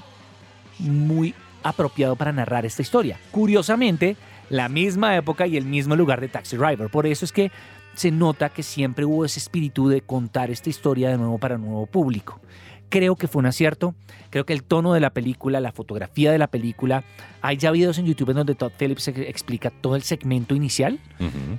muy 0.78 1.34
apropiado 1.62 2.16
para 2.16 2.32
narrar 2.32 2.64
esta 2.66 2.82
historia. 2.82 3.18
Curiosamente, 3.30 4.16
la 4.48 4.68
misma 4.68 5.16
época 5.16 5.46
y 5.46 5.56
el 5.56 5.64
mismo 5.64 5.96
lugar 5.96 6.20
de 6.20 6.28
Taxi 6.28 6.56
Driver. 6.56 6.88
Por 6.90 7.06
eso 7.06 7.24
es 7.24 7.32
que 7.32 7.50
se 7.94 8.10
nota 8.10 8.48
que 8.48 8.62
siempre 8.62 9.04
hubo 9.04 9.24
ese 9.24 9.38
espíritu 9.40 9.88
de 9.88 10.00
contar 10.00 10.50
esta 10.50 10.70
historia 10.70 11.10
de 11.10 11.18
nuevo 11.18 11.38
para 11.38 11.56
un 11.56 11.62
nuevo 11.66 11.86
público. 11.86 12.40
Creo 12.88 13.14
que 13.14 13.28
fue 13.28 13.40
un 13.40 13.46
acierto. 13.46 13.94
Creo 14.30 14.44
que 14.46 14.52
el 14.52 14.62
tono 14.64 14.92
de 14.94 15.00
la 15.00 15.10
película, 15.10 15.60
la 15.60 15.70
fotografía 15.72 16.32
de 16.32 16.38
la 16.38 16.46
película, 16.48 17.04
hay 17.42 17.56
ya 17.56 17.70
videos 17.70 17.98
en 17.98 18.06
YouTube 18.06 18.30
en 18.30 18.36
donde 18.36 18.54
Todd 18.54 18.72
Phillips 18.78 19.06
ex- 19.08 19.18
explica 19.20 19.70
todo 19.70 19.94
el 19.96 20.02
segmento 20.02 20.54
inicial 20.54 20.98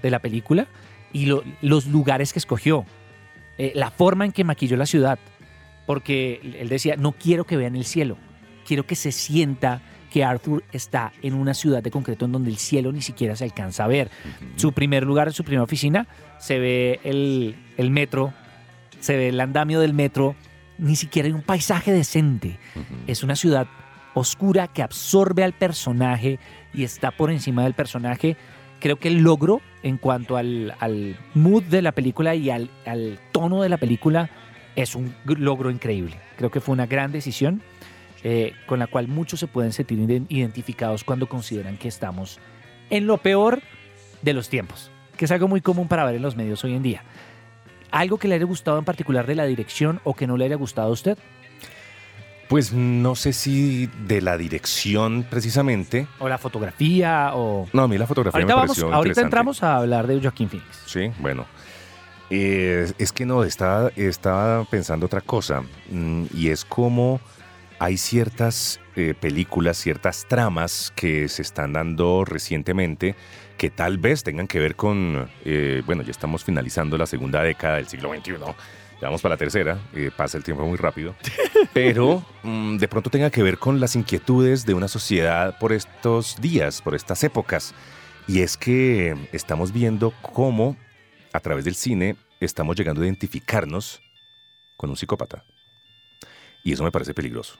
de 0.02 0.10
la 0.12 0.20
película 0.20 0.68
y 1.14 1.26
lo- 1.28 1.44
los 1.62 1.86
lugares 1.88 2.34
que 2.34 2.40
escogió, 2.40 2.86
eh, 3.58 3.72
la 3.76 3.92
forma 3.92 4.26
en 4.26 4.32
que 4.32 4.44
maquilló 4.44 4.76
la 4.78 4.86
ciudad, 4.86 5.20
porque 5.86 6.40
él 6.60 6.70
decía, 6.70 6.96
no 6.98 7.12
quiero 7.14 7.46
que 7.46 7.58
vean 7.58 7.76
el 7.76 7.86
cielo, 7.86 8.18
quiero 8.65 8.86
que 8.86 8.95
se 8.95 9.12
sienta 9.12 9.82
que 10.12 10.24
Arthur 10.26 10.63
está 10.74 11.13
en 11.21 11.34
una 11.34 11.54
ciudad 11.54 11.82
de 11.82 11.89
concreto 11.89 12.26
en 12.26 12.34
donde 12.34 12.50
el 12.50 12.58
cielo 12.58 12.91
ni 12.91 13.02
siquiera 13.02 13.36
se 13.36 13.45
alcanza 13.45 13.86
a 13.86 13.88
ver. 13.88 14.12
Su 14.58 14.74
primer 14.74 15.04
lugar, 15.04 15.32
su 15.32 15.43
primera 15.43 15.63
oficina, 15.63 16.08
se 16.39 16.60
ve 16.60 17.00
el, 17.04 17.56
el 17.78 17.91
metro, 17.91 18.34
se 19.00 19.15
ve 19.15 19.30
el 19.30 19.39
andamio 19.39 19.80
del 19.80 19.93
metro, 19.93 20.36
ni 20.78 20.95
siquiera 20.95 21.28
hay 21.28 21.34
un 21.34 21.43
paisaje 21.43 21.93
decente. 21.93 22.60
Es 23.08 23.24
una 23.24 23.36
ciudad 23.36 23.67
oscura 24.13 24.67
que 24.67 24.84
absorbe 24.84 25.45
al 25.45 25.54
personaje 25.54 26.39
y 26.74 26.84
está 26.84 27.12
por 27.12 27.32
encima 27.32 27.63
del 27.63 27.74
personaje. 27.74 28.36
Creo 28.82 28.97
que 28.97 29.08
el 29.08 29.19
logro 29.19 29.62
en 29.84 29.97
cuanto 29.97 30.36
al, 30.36 30.76
al 30.80 31.15
mood 31.36 31.63
de 31.63 31.82
la 31.82 31.93
película 31.93 32.36
y 32.36 32.50
al, 32.50 32.69
al 32.86 33.17
tono 33.32 33.62
de 33.62 33.69
la 33.69 33.78
película 33.78 34.30
es 34.76 34.95
un 34.95 35.13
gr- 35.26 35.38
logro 35.38 35.71
increíble. 35.71 36.17
Creo 36.38 36.52
que 36.52 36.60
fue 36.60 36.74
una 36.74 36.86
gran 36.88 37.12
decisión 37.12 37.62
eh, 38.24 38.54
con 38.68 38.80
la 38.80 38.88
cual 38.88 39.08
muchos 39.08 39.40
se 39.40 39.48
pueden 39.48 39.72
sentir 39.74 39.98
iden- 40.00 40.26
identificados 40.30 41.04
cuando 41.04 41.28
consideran 41.28 41.78
que 41.78 41.88
estamos 41.88 42.40
en 42.90 43.08
lo 43.08 43.18
peor 43.18 43.62
de 44.22 44.34
los 44.34 44.50
tiempos, 44.50 44.92
que 45.18 45.26
es 45.26 45.32
algo 45.32 45.48
muy 45.48 45.62
común 45.62 45.88
para 45.88 46.06
ver 46.06 46.16
en 46.16 46.22
los 46.22 46.36
medios 46.36 46.64
hoy 46.64 46.74
en 46.76 46.84
día. 46.84 47.04
¿Algo 47.92 48.18
que 48.18 48.28
le 48.28 48.36
haya 48.36 48.46
gustado 48.46 48.78
en 48.80 48.86
particular 48.86 49.26
de 49.28 49.36
la 49.36 49.46
dirección 49.46 50.00
o 50.04 50.14
que 50.14 50.28
no 50.28 50.38
le 50.38 50.46
haya 50.46 50.56
gustado 50.56 50.90
a 50.90 50.92
usted? 50.92 51.18
Pues 52.48 52.74
no 52.74 53.16
sé 53.16 53.32
si 53.32 53.88
de 54.08 54.22
la 54.22 54.38
dirección 54.38 55.26
precisamente. 55.30 56.06
¿O 56.20 56.28
la 56.28 56.38
fotografía? 56.38 57.32
o 57.34 57.68
No, 57.72 57.84
a 57.84 57.88
mí 57.88 57.98
la 57.98 58.06
fotografía 58.08 58.40
Ahorita, 58.40 58.54
me 58.56 58.60
vamos, 58.62 58.68
pareció 58.78 58.86
ahorita 58.94 58.98
interesante. 59.12 59.26
entramos 59.26 59.64
a 59.64 59.78
hablar 59.78 60.06
de 60.08 60.20
Joaquín 60.22 60.50
Phoenix. 60.50 60.84
Sí, 60.86 61.12
bueno. 61.20 61.46
Eh, 62.30 62.92
es 62.98 63.12
que 63.12 63.26
no, 63.26 63.44
estaba, 63.44 63.90
estaba 63.96 64.66
pensando 64.66 65.06
otra 65.06 65.22
cosa. 65.22 65.64
mm, 65.90 66.26
y 66.34 66.50
es 66.50 66.66
como 66.66 67.20
hay 67.82 67.98
ciertas 67.98 68.80
eh, 68.96 69.15
películas, 69.20 69.76
ciertas 69.76 70.28
tramas 70.28 70.94
que 70.96 71.28
se 71.28 71.41
están 71.41 71.74
dando 71.74 72.24
recientemente 72.26 73.15
que 73.58 73.72
tal 73.72 73.98
vez 73.98 74.22
tengan 74.22 74.48
que 74.48 74.60
ver 74.60 74.76
con, 74.76 75.28
eh, 75.46 75.82
bueno, 75.88 76.04
ya 76.04 76.12
estamos 76.12 76.44
finalizando 76.44 76.96
la 76.96 77.08
segunda 77.08 77.41
década 77.41 77.78
del 77.78 77.88
siglo 77.88 78.13
XXI. 78.13 78.34
Ya 78.34 79.08
vamos 79.08 79.24
para 79.24 79.34
la 79.34 79.38
tercera, 79.38 79.80
eh, 79.96 80.12
pasa 80.15 80.38
el 80.38 80.44
tiempo 80.44 80.63
muy 80.63 80.78
rápido, 80.78 81.15
pero 81.74 82.24
mm, 82.44 82.78
de 82.78 82.88
pronto 82.88 83.10
tenga 83.10 83.32
que 83.32 83.41
ver 83.41 83.58
con 83.58 83.80
las 83.80 83.96
inquietudes 83.96 84.63
de 84.67 84.76
una 84.76 84.88
sociedad 84.88 85.58
por 85.58 85.74
estos 85.74 86.39
días, 86.39 86.84
por 86.84 86.94
estas 86.94 87.24
épocas. 87.24 87.74
Y 88.28 88.41
es 88.41 88.58
que 88.58 89.15
estamos 89.32 89.72
viendo 89.72 90.13
cómo 90.22 90.78
a 91.34 91.39
través 91.39 91.65
del 91.65 91.74
cine 91.74 92.15
estamos 92.39 92.76
llegando 92.76 93.02
a 93.02 93.06
identificarnos 93.06 94.04
con 94.78 94.91
un 94.91 94.98
psicópata. 94.98 95.46
Y 96.63 96.74
eso 96.74 96.84
me 96.84 96.91
parece 96.91 97.15
peligroso. 97.15 97.58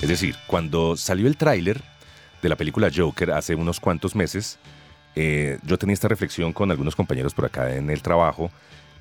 Es 0.00 0.08
decir, 0.08 0.36
cuando 0.46 0.96
salió 0.96 1.26
el 1.26 1.36
tráiler 1.36 1.82
de 2.40 2.48
la 2.48 2.56
película 2.56 2.90
Joker 2.94 3.32
hace 3.32 3.54
unos 3.54 3.80
cuantos 3.80 4.14
meses, 4.14 4.58
eh, 5.16 5.58
yo 5.64 5.78
tenía 5.78 5.94
esta 5.94 6.08
reflexión 6.08 6.52
con 6.52 6.70
algunos 6.70 6.94
compañeros 6.94 7.34
por 7.34 7.46
acá 7.46 7.74
en 7.74 7.90
el 7.90 8.02
trabajo 8.02 8.50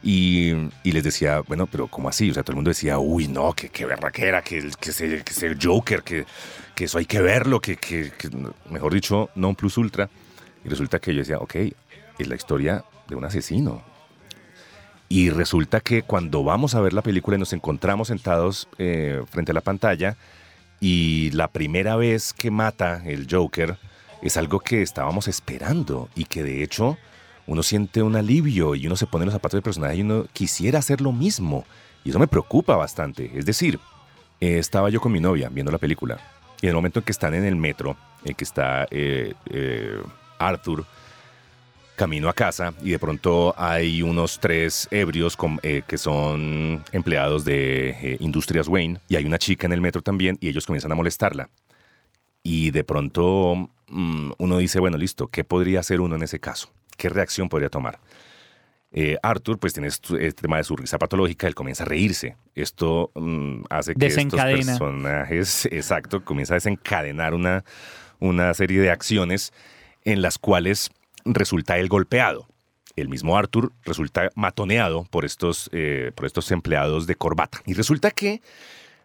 y, 0.02 0.52
y 0.84 0.92
les 0.92 1.04
decía, 1.04 1.42
bueno, 1.42 1.68
pero 1.68 1.88
¿cómo 1.88 2.10
así? 2.10 2.30
O 2.30 2.34
sea, 2.34 2.44
todo 2.44 2.54
el 2.54 2.58
mundo 2.58 2.70
decía, 2.70 2.98
uy, 3.00 3.28
no, 3.28 3.54
que, 3.54 3.70
que 3.70 3.86
berraquera, 3.86 4.42
que, 4.42 4.72
que, 4.80 4.90
ese, 4.90 5.24
que 5.24 5.58
Joker, 5.62 6.04
que, 6.04 6.26
que 6.76 6.86
eso 6.86 6.98
hay 6.98 7.06
que 7.06 7.22
verlo, 7.22 7.60
que, 7.60 7.78
que, 7.78 8.12
mejor 8.70 8.94
dicho, 8.94 9.30
non 9.36 9.56
plus 9.56 9.78
ultra. 9.78 10.10
Y 10.64 10.70
resulta 10.70 11.00
que 11.00 11.14
yo 11.14 11.20
decía, 11.20 11.38
ok, 11.38 11.56
es 12.18 12.28
la 12.28 12.36
historia 12.36 12.84
de 13.08 13.16
un 13.16 13.26
asesino. 13.26 13.84
Y 15.10 15.30
resulta 15.30 15.80
que 15.80 16.04
cuando 16.04 16.44
vamos 16.44 16.76
a 16.76 16.82
ver 16.82 16.94
la 16.94 17.02
película 17.02 17.38
y 17.38 17.40
nos 17.40 17.54
encontramos 17.54 18.10
sentados 18.10 18.68
eh, 18.78 19.24
frente 19.30 19.52
a 19.52 19.56
la 19.56 19.62
pantalla, 19.62 20.18
Y 20.80 21.32
la 21.32 21.48
primera 21.48 21.96
vez 21.96 22.34
que 22.34 22.52
mata 22.52 23.02
el 23.06 23.28
Joker 23.30 23.78
es 24.22 24.38
algo 24.38 24.60
que 24.60 24.82
estábamos 24.82 25.28
esperando 25.28 26.10
y 26.16 26.26
que 26.26 26.44
de 26.44 26.63
hecho 26.63 26.98
uno 27.48 27.63
siente 27.63 28.04
un 28.04 28.16
alivio 28.16 28.76
y 28.76 28.86
uno 28.86 28.96
se 28.96 29.08
pone 29.08 29.26
los 29.26 29.34
zapatos 29.34 29.58
del 29.58 29.63
personaje 29.63 29.96
y 29.96 30.02
uno 30.02 30.26
quisiera 30.34 30.80
hacer 30.80 31.02
lo 31.02 31.12
mismo. 31.12 31.66
Y 32.04 32.10
eso 32.10 32.20
me 32.20 32.28
preocupa 32.28 32.76
bastante. 32.76 33.32
Es 33.34 33.46
decir, 33.46 33.80
eh, 34.40 34.58
estaba 34.60 34.90
yo 34.90 35.02
con 35.02 35.12
mi 35.12 35.20
novia 35.20 35.50
viendo 35.50 35.72
la 35.72 35.78
película 35.78 36.20
y 36.62 36.66
en 36.66 36.70
el 36.70 36.76
momento 36.76 37.00
en 37.00 37.06
que 37.06 37.12
están 37.12 37.34
en 37.34 37.46
el 37.46 37.56
metro, 37.56 37.96
en 38.24 38.36
que 38.36 38.44
está 38.44 38.88
eh, 38.92 39.34
eh, 39.50 40.02
Arthur 40.40 40.86
camino 41.98 42.30
a 42.30 42.34
casa 42.34 42.74
y 42.82 42.92
de 42.92 43.00
pronto 43.00 43.54
hay 43.58 44.02
unos 44.04 44.40
tres 44.40 44.88
ebrios 44.92 45.36
con- 45.36 45.60
eh, 45.64 45.82
que 45.86 45.98
son 45.98 46.84
empleados 46.94 47.44
de 47.44 47.90
eh, 47.90 48.18
Industrias 48.22 48.68
Wayne 48.70 49.00
y 49.10 49.16
hay 49.18 49.26
una 49.26 49.40
chica 49.40 49.66
en 49.66 49.74
el 49.74 49.82
metro 49.82 50.02
también 50.02 50.38
y 50.40 50.48
ellos 50.48 50.66
comienzan 50.66 50.92
a 50.92 50.96
molestarla. 50.96 51.50
Y 52.44 52.72
de 52.72 52.84
pronto 52.84 53.70
mm, 53.88 54.32
uno 54.38 54.58
dice, 54.60 54.80
bueno, 54.80 54.96
listo, 54.98 55.28
¿qué 55.28 55.44
podría 55.44 55.80
hacer 55.82 56.00
uno 56.00 56.16
en 56.16 56.24
ese 56.24 56.40
caso? 56.40 56.72
¿Qué 56.96 57.10
reacción 57.10 57.50
podría 57.50 57.70
tomar? 57.70 58.00
Eh, 58.92 59.18
Arthur, 59.22 59.60
pues 59.60 59.74
tiene 59.74 59.88
este 59.90 60.32
tema 60.34 60.58
de 60.58 60.64
su 60.64 60.76
risa 60.78 60.98
patológica, 60.98 61.48
él 61.48 61.56
comienza 61.56 61.84
a 61.84 61.88
reírse. 61.88 62.38
Esto 62.56 63.12
mm, 63.16 63.64
hace 63.70 63.96
que 63.96 64.00
estos 64.06 64.40
personajes, 64.68 65.66
exacto, 65.72 66.24
comienza 66.24 66.54
a 66.54 66.56
desencadenar 66.56 67.34
una, 67.34 67.66
una 68.20 68.54
serie 68.54 68.80
de 68.80 68.92
acciones 68.92 69.52
en 70.06 70.22
las 70.22 70.38
cuales 70.38 70.90
resulta 71.34 71.78
él 71.78 71.88
golpeado. 71.90 72.48
El 72.96 73.10
mismo 73.10 73.38
Arthur 73.38 73.72
resulta 73.84 74.30
matoneado 74.36 75.06
por 75.12 75.24
estos, 75.26 75.70
eh, 75.72 76.12
por 76.16 76.26
estos 76.26 76.52
empleados 76.52 77.06
de 77.06 77.16
corbata. 77.16 77.62
Y 77.66 77.74
resulta 77.76 78.10
que 78.12 78.42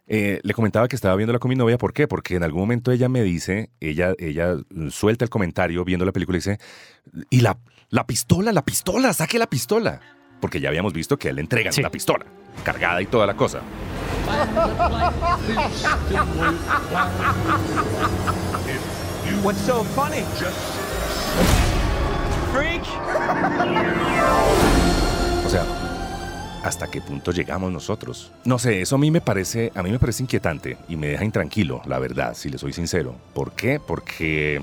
eh, 0.06 0.40
le 0.42 0.54
comentaba 0.54 0.88
que 0.88 0.96
estaba 0.96 1.14
viéndola 1.16 1.38
con 1.38 1.48
mi 1.50 1.56
novia. 1.56 1.76
¿Por 1.78 1.92
qué? 1.92 2.08
Porque 2.08 2.36
en 2.36 2.42
algún 2.42 2.62
momento 2.62 2.90
ella 2.90 3.08
me 3.08 3.22
dice, 3.22 3.70
ella, 3.80 4.14
ella 4.18 4.56
suelta 4.90 5.24
el 5.24 5.30
comentario 5.30 5.84
viendo 5.84 6.04
la 6.06 6.12
película 6.12 6.36
y 6.36 6.40
dice, 6.40 6.58
y 7.30 7.40
la, 7.40 7.58
la 7.90 8.06
pistola, 8.06 8.50
la 8.52 8.64
pistola, 8.64 9.12
saque 9.12 9.38
la 9.38 9.46
pistola. 9.46 10.00
Porque 10.40 10.60
ya 10.60 10.70
habíamos 10.70 10.92
visto 10.92 11.18
que 11.18 11.28
él 11.28 11.36
le 11.36 11.42
entregan 11.42 11.72
Sí. 11.72 11.82
la 11.82 11.90
pistola, 11.90 12.24
cargada 12.64 13.00
y 13.02 13.06
toda 13.06 13.26
la 13.26 13.36
cosa. 13.36 13.60
What's 19.42 19.60
so 19.66 19.82
funny? 19.94 20.24
Freak! 22.52 22.82
O 25.44 25.48
sea, 25.48 25.64
¿hasta 26.62 26.90
qué 26.90 27.00
punto 27.00 27.32
llegamos 27.32 27.72
nosotros? 27.72 28.32
No 28.44 28.58
sé, 28.58 28.80
eso 28.82 28.96
a 28.96 28.98
mí 28.98 29.10
me 29.10 29.20
parece, 29.20 29.72
a 29.74 29.82
mí 29.82 29.90
me 29.90 29.98
parece 29.98 30.22
inquietante 30.22 30.76
y 30.88 30.96
me 30.96 31.08
deja 31.08 31.24
intranquilo, 31.24 31.82
la 31.86 31.98
verdad, 31.98 32.34
si 32.34 32.48
le 32.50 32.58
soy 32.58 32.72
sincero. 32.72 33.14
¿Por 33.34 33.52
qué? 33.52 33.80
Porque 33.84 34.62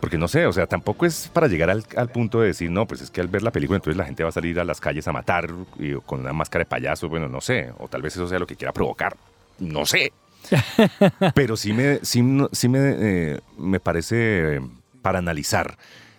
porque 0.00 0.18
no 0.18 0.28
sé, 0.28 0.46
o 0.46 0.52
sea, 0.52 0.66
tampoco 0.66 1.06
es 1.06 1.28
para 1.32 1.48
llegar 1.48 1.70
al, 1.70 1.82
al 1.96 2.08
punto 2.10 2.40
de 2.42 2.48
decir, 2.48 2.70
no, 2.70 2.86
pues 2.86 3.00
es 3.00 3.10
que 3.10 3.22
al 3.22 3.28
ver 3.28 3.42
la 3.42 3.50
película 3.50 3.76
entonces 3.78 3.96
la 3.96 4.04
gente 4.04 4.22
va 4.22 4.28
a 4.28 4.32
salir 4.32 4.60
a 4.60 4.64
las 4.64 4.78
calles 4.78 5.08
a 5.08 5.12
matar 5.12 5.48
y- 5.78 5.94
con 6.04 6.20
una 6.20 6.34
máscara 6.34 6.64
de 6.64 6.68
payaso, 6.68 7.08
bueno, 7.08 7.28
no 7.28 7.40
sé, 7.40 7.72
o 7.78 7.88
tal 7.88 8.02
vez 8.02 8.14
eso 8.14 8.28
sea 8.28 8.38
lo 8.38 8.46
que 8.46 8.56
quiera 8.56 8.72
provocar, 8.72 9.16
no 9.58 9.86
sé. 9.86 10.12
Pero 11.34 11.56
sí 11.56 11.72
me, 11.72 11.98
sí, 12.02 12.22
me, 12.22 12.44
eh, 12.78 13.40
me 13.58 13.80
parece 13.80 14.60
para 15.02 15.18
analizar 15.18 15.76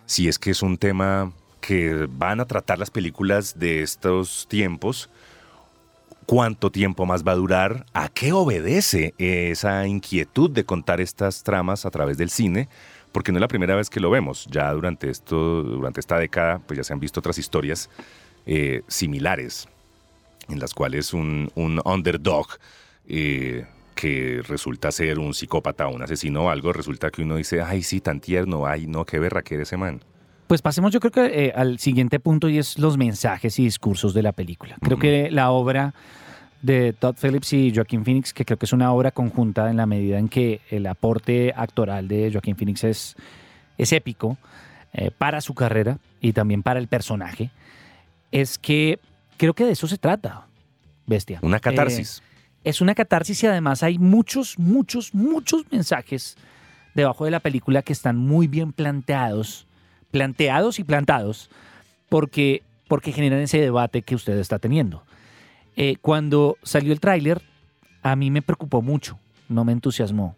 si 0.08 0.26
es 0.26 0.38
que 0.38 0.50
es 0.50 0.62
un 0.62 0.78
tema 0.78 1.32
que 1.60 2.08
van 2.10 2.40
a 2.40 2.46
tratar 2.46 2.78
las 2.78 2.90
películas 2.90 3.58
de 3.58 3.82
estos 3.82 4.48
tiempos, 4.48 5.10
cuánto 6.24 6.70
tiempo 6.72 7.04
más 7.04 7.22
va 7.22 7.32
a 7.32 7.36
durar, 7.36 7.84
a 7.92 8.08
qué 8.08 8.32
obedece 8.32 9.14
esa 9.18 9.86
inquietud 9.86 10.50
de 10.50 10.64
contar 10.64 11.02
estas 11.02 11.42
tramas 11.42 11.84
a 11.84 11.90
través 11.90 12.16
del 12.16 12.30
cine, 12.30 12.68
porque 13.12 13.32
no 13.32 13.38
es 13.38 13.42
la 13.42 13.48
primera 13.48 13.76
vez 13.76 13.90
que 13.90 14.00
lo 14.00 14.08
vemos. 14.08 14.46
Ya 14.50 14.72
durante, 14.72 15.10
esto, 15.10 15.62
durante 15.62 16.00
esta 16.00 16.18
década, 16.18 16.58
pues 16.58 16.78
ya 16.78 16.84
se 16.84 16.94
han 16.94 17.00
visto 17.00 17.20
otras 17.20 17.36
historias 17.36 17.90
eh, 18.46 18.82
similares, 18.88 19.68
en 20.48 20.58
las 20.58 20.72
cuales 20.72 21.12
un, 21.12 21.52
un 21.54 21.82
underdog 21.84 22.46
eh, 23.06 23.66
que 23.98 24.42
resulta 24.46 24.92
ser 24.92 25.18
un 25.18 25.34
psicópata 25.34 25.88
o 25.88 25.94
un 25.94 26.02
asesino 26.02 26.44
o 26.44 26.50
algo, 26.50 26.72
resulta 26.72 27.10
que 27.10 27.22
uno 27.22 27.34
dice, 27.34 27.60
ay, 27.62 27.82
sí, 27.82 28.00
tan 28.00 28.20
tierno, 28.20 28.64
ay, 28.64 28.86
no, 28.86 29.04
qué 29.04 29.18
berra 29.18 29.42
que 29.42 29.60
ese 29.60 29.76
man. 29.76 30.00
Pues 30.46 30.62
pasemos 30.62 30.92
yo 30.92 31.00
creo 31.00 31.10
que 31.10 31.46
eh, 31.46 31.52
al 31.54 31.80
siguiente 31.80 32.20
punto 32.20 32.48
y 32.48 32.58
es 32.58 32.78
los 32.78 32.96
mensajes 32.96 33.58
y 33.58 33.64
discursos 33.64 34.14
de 34.14 34.22
la 34.22 34.30
película. 34.32 34.76
Creo 34.80 34.98
que 34.98 35.30
la 35.32 35.50
obra 35.50 35.94
de 36.62 36.92
Todd 36.92 37.16
Phillips 37.20 37.52
y 37.52 37.72
Joaquin 37.74 38.04
Phoenix, 38.04 38.32
que 38.32 38.44
creo 38.44 38.56
que 38.56 38.66
es 38.66 38.72
una 38.72 38.92
obra 38.92 39.10
conjunta 39.10 39.68
en 39.68 39.76
la 39.76 39.86
medida 39.86 40.18
en 40.18 40.28
que 40.28 40.60
el 40.70 40.86
aporte 40.86 41.52
actoral 41.56 42.06
de 42.06 42.30
Joaquin 42.32 42.56
Phoenix 42.56 42.84
es, 42.84 43.16
es 43.78 43.92
épico 43.92 44.38
eh, 44.92 45.10
para 45.10 45.40
su 45.40 45.54
carrera 45.54 45.98
y 46.20 46.32
también 46.32 46.62
para 46.62 46.78
el 46.78 46.86
personaje, 46.86 47.50
es 48.30 48.58
que 48.58 49.00
creo 49.36 49.54
que 49.54 49.64
de 49.64 49.72
eso 49.72 49.86
se 49.86 49.98
trata, 49.98 50.46
bestia. 51.06 51.40
Una 51.42 51.58
Eh, 51.58 51.60
catarsis. 51.60 52.22
Es 52.68 52.80
una 52.80 52.94
catarsis 52.94 53.42
y 53.42 53.46
además 53.46 53.82
hay 53.82 53.98
muchos, 53.98 54.58
muchos, 54.58 55.14
muchos 55.14 55.64
mensajes 55.70 56.36
debajo 56.94 57.24
de 57.24 57.30
la 57.30 57.40
película 57.40 57.82
que 57.82 57.92
están 57.92 58.16
muy 58.16 58.46
bien 58.46 58.72
planteados, 58.72 59.66
planteados 60.10 60.78
y 60.78 60.84
plantados, 60.84 61.48
porque, 62.08 62.62
porque 62.86 63.12
generan 63.12 63.40
ese 63.40 63.60
debate 63.60 64.02
que 64.02 64.14
usted 64.14 64.36
está 64.38 64.58
teniendo. 64.58 65.02
Eh, 65.76 65.96
cuando 66.02 66.56
salió 66.62 66.92
el 66.92 67.00
tráiler, 67.00 67.40
a 68.02 68.16
mí 68.16 68.30
me 68.30 68.42
preocupó 68.42 68.82
mucho, 68.82 69.18
no 69.48 69.64
me 69.64 69.72
entusiasmó, 69.72 70.34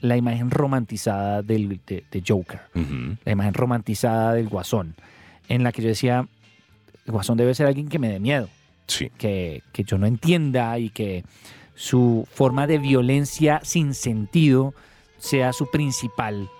la 0.00 0.16
imagen 0.16 0.50
romantizada 0.50 1.42
del, 1.42 1.80
de, 1.86 2.04
de 2.10 2.22
Joker, 2.26 2.60
la 3.24 3.32
imagen 3.32 3.54
romantizada 3.54 4.34
del 4.34 4.48
Guasón, 4.48 4.96
en 5.48 5.62
la 5.62 5.72
que 5.72 5.82
yo 5.82 5.88
decía, 5.88 6.26
el 7.06 7.12
Guasón 7.12 7.36
debe 7.38 7.54
ser 7.54 7.66
alguien 7.66 7.88
que 7.88 7.98
me 7.98 8.08
dé 8.08 8.20
miedo 8.20 8.48
Sí. 8.86 9.10
que, 9.18 9.62
que 9.72 9.84
yo 9.84 9.98
no 9.98 10.06
entienda 10.06 10.76
y 10.78 10.90
que 10.90 11.24
su 11.80 12.28
forma 12.30 12.66
de 12.66 12.76
violencia 12.76 13.60
sin 13.64 13.94
sentido 13.94 14.74
sea 15.16 15.54
su 15.54 15.70
principal 15.70 16.50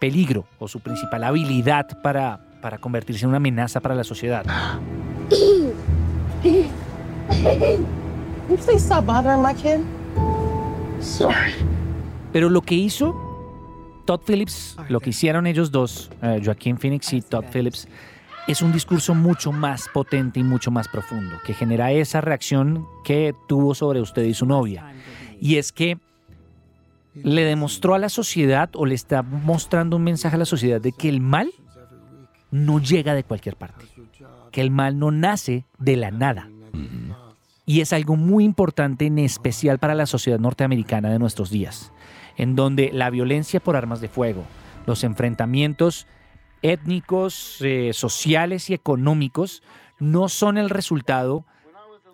peligro 0.00 0.44
o 0.58 0.66
su 0.66 0.80
principal 0.80 1.22
habilidad 1.22 2.02
para, 2.02 2.40
para 2.60 2.78
convertirse 2.78 3.24
en 3.24 3.28
una 3.28 3.36
amenaza 3.36 3.78
para 3.78 3.94
la 3.94 4.02
sociedad. 4.02 4.44
Pero 12.32 12.50
lo 12.50 12.60
que 12.60 12.74
hizo 12.74 13.14
Todd 14.04 14.22
Phillips, 14.26 14.76
lo 14.88 14.98
que 14.98 15.10
hicieron 15.10 15.46
ellos 15.46 15.70
dos, 15.70 16.10
eh, 16.22 16.42
Joaquín 16.44 16.76
Phoenix 16.76 17.12
y 17.12 17.22
Todd 17.22 17.44
Phillips, 17.52 17.86
es 18.46 18.62
un 18.62 18.72
discurso 18.72 19.14
mucho 19.14 19.50
más 19.50 19.88
potente 19.92 20.40
y 20.40 20.44
mucho 20.44 20.70
más 20.70 20.88
profundo, 20.88 21.36
que 21.44 21.54
genera 21.54 21.90
esa 21.90 22.20
reacción 22.20 22.86
que 23.04 23.34
tuvo 23.48 23.74
sobre 23.74 24.00
usted 24.00 24.22
y 24.22 24.34
su 24.34 24.46
novia. 24.46 24.92
Y 25.40 25.56
es 25.56 25.72
que 25.72 25.98
le 27.14 27.44
demostró 27.44 27.94
a 27.94 27.98
la 27.98 28.08
sociedad 28.08 28.70
o 28.74 28.86
le 28.86 28.94
está 28.94 29.22
mostrando 29.22 29.96
un 29.96 30.04
mensaje 30.04 30.36
a 30.36 30.38
la 30.38 30.44
sociedad 30.44 30.80
de 30.80 30.92
que 30.92 31.08
el 31.08 31.20
mal 31.20 31.50
no 32.50 32.80
llega 32.80 33.14
de 33.14 33.24
cualquier 33.24 33.56
parte, 33.56 33.84
que 34.52 34.60
el 34.60 34.70
mal 34.70 34.98
no 34.98 35.10
nace 35.10 35.64
de 35.78 35.96
la 35.96 36.10
nada. 36.10 36.48
Y 37.64 37.80
es 37.80 37.92
algo 37.92 38.14
muy 38.14 38.44
importante, 38.44 39.06
en 39.06 39.18
especial 39.18 39.80
para 39.80 39.96
la 39.96 40.06
sociedad 40.06 40.38
norteamericana 40.38 41.10
de 41.10 41.18
nuestros 41.18 41.50
días, 41.50 41.92
en 42.36 42.54
donde 42.54 42.90
la 42.92 43.10
violencia 43.10 43.58
por 43.58 43.74
armas 43.74 44.00
de 44.00 44.08
fuego, 44.08 44.44
los 44.86 45.02
enfrentamientos 45.02 46.06
étnicos, 46.62 47.58
eh, 47.60 47.92
sociales 47.92 48.70
y 48.70 48.74
económicos 48.74 49.62
no 49.98 50.28
son 50.28 50.58
el 50.58 50.70
resultado 50.70 51.44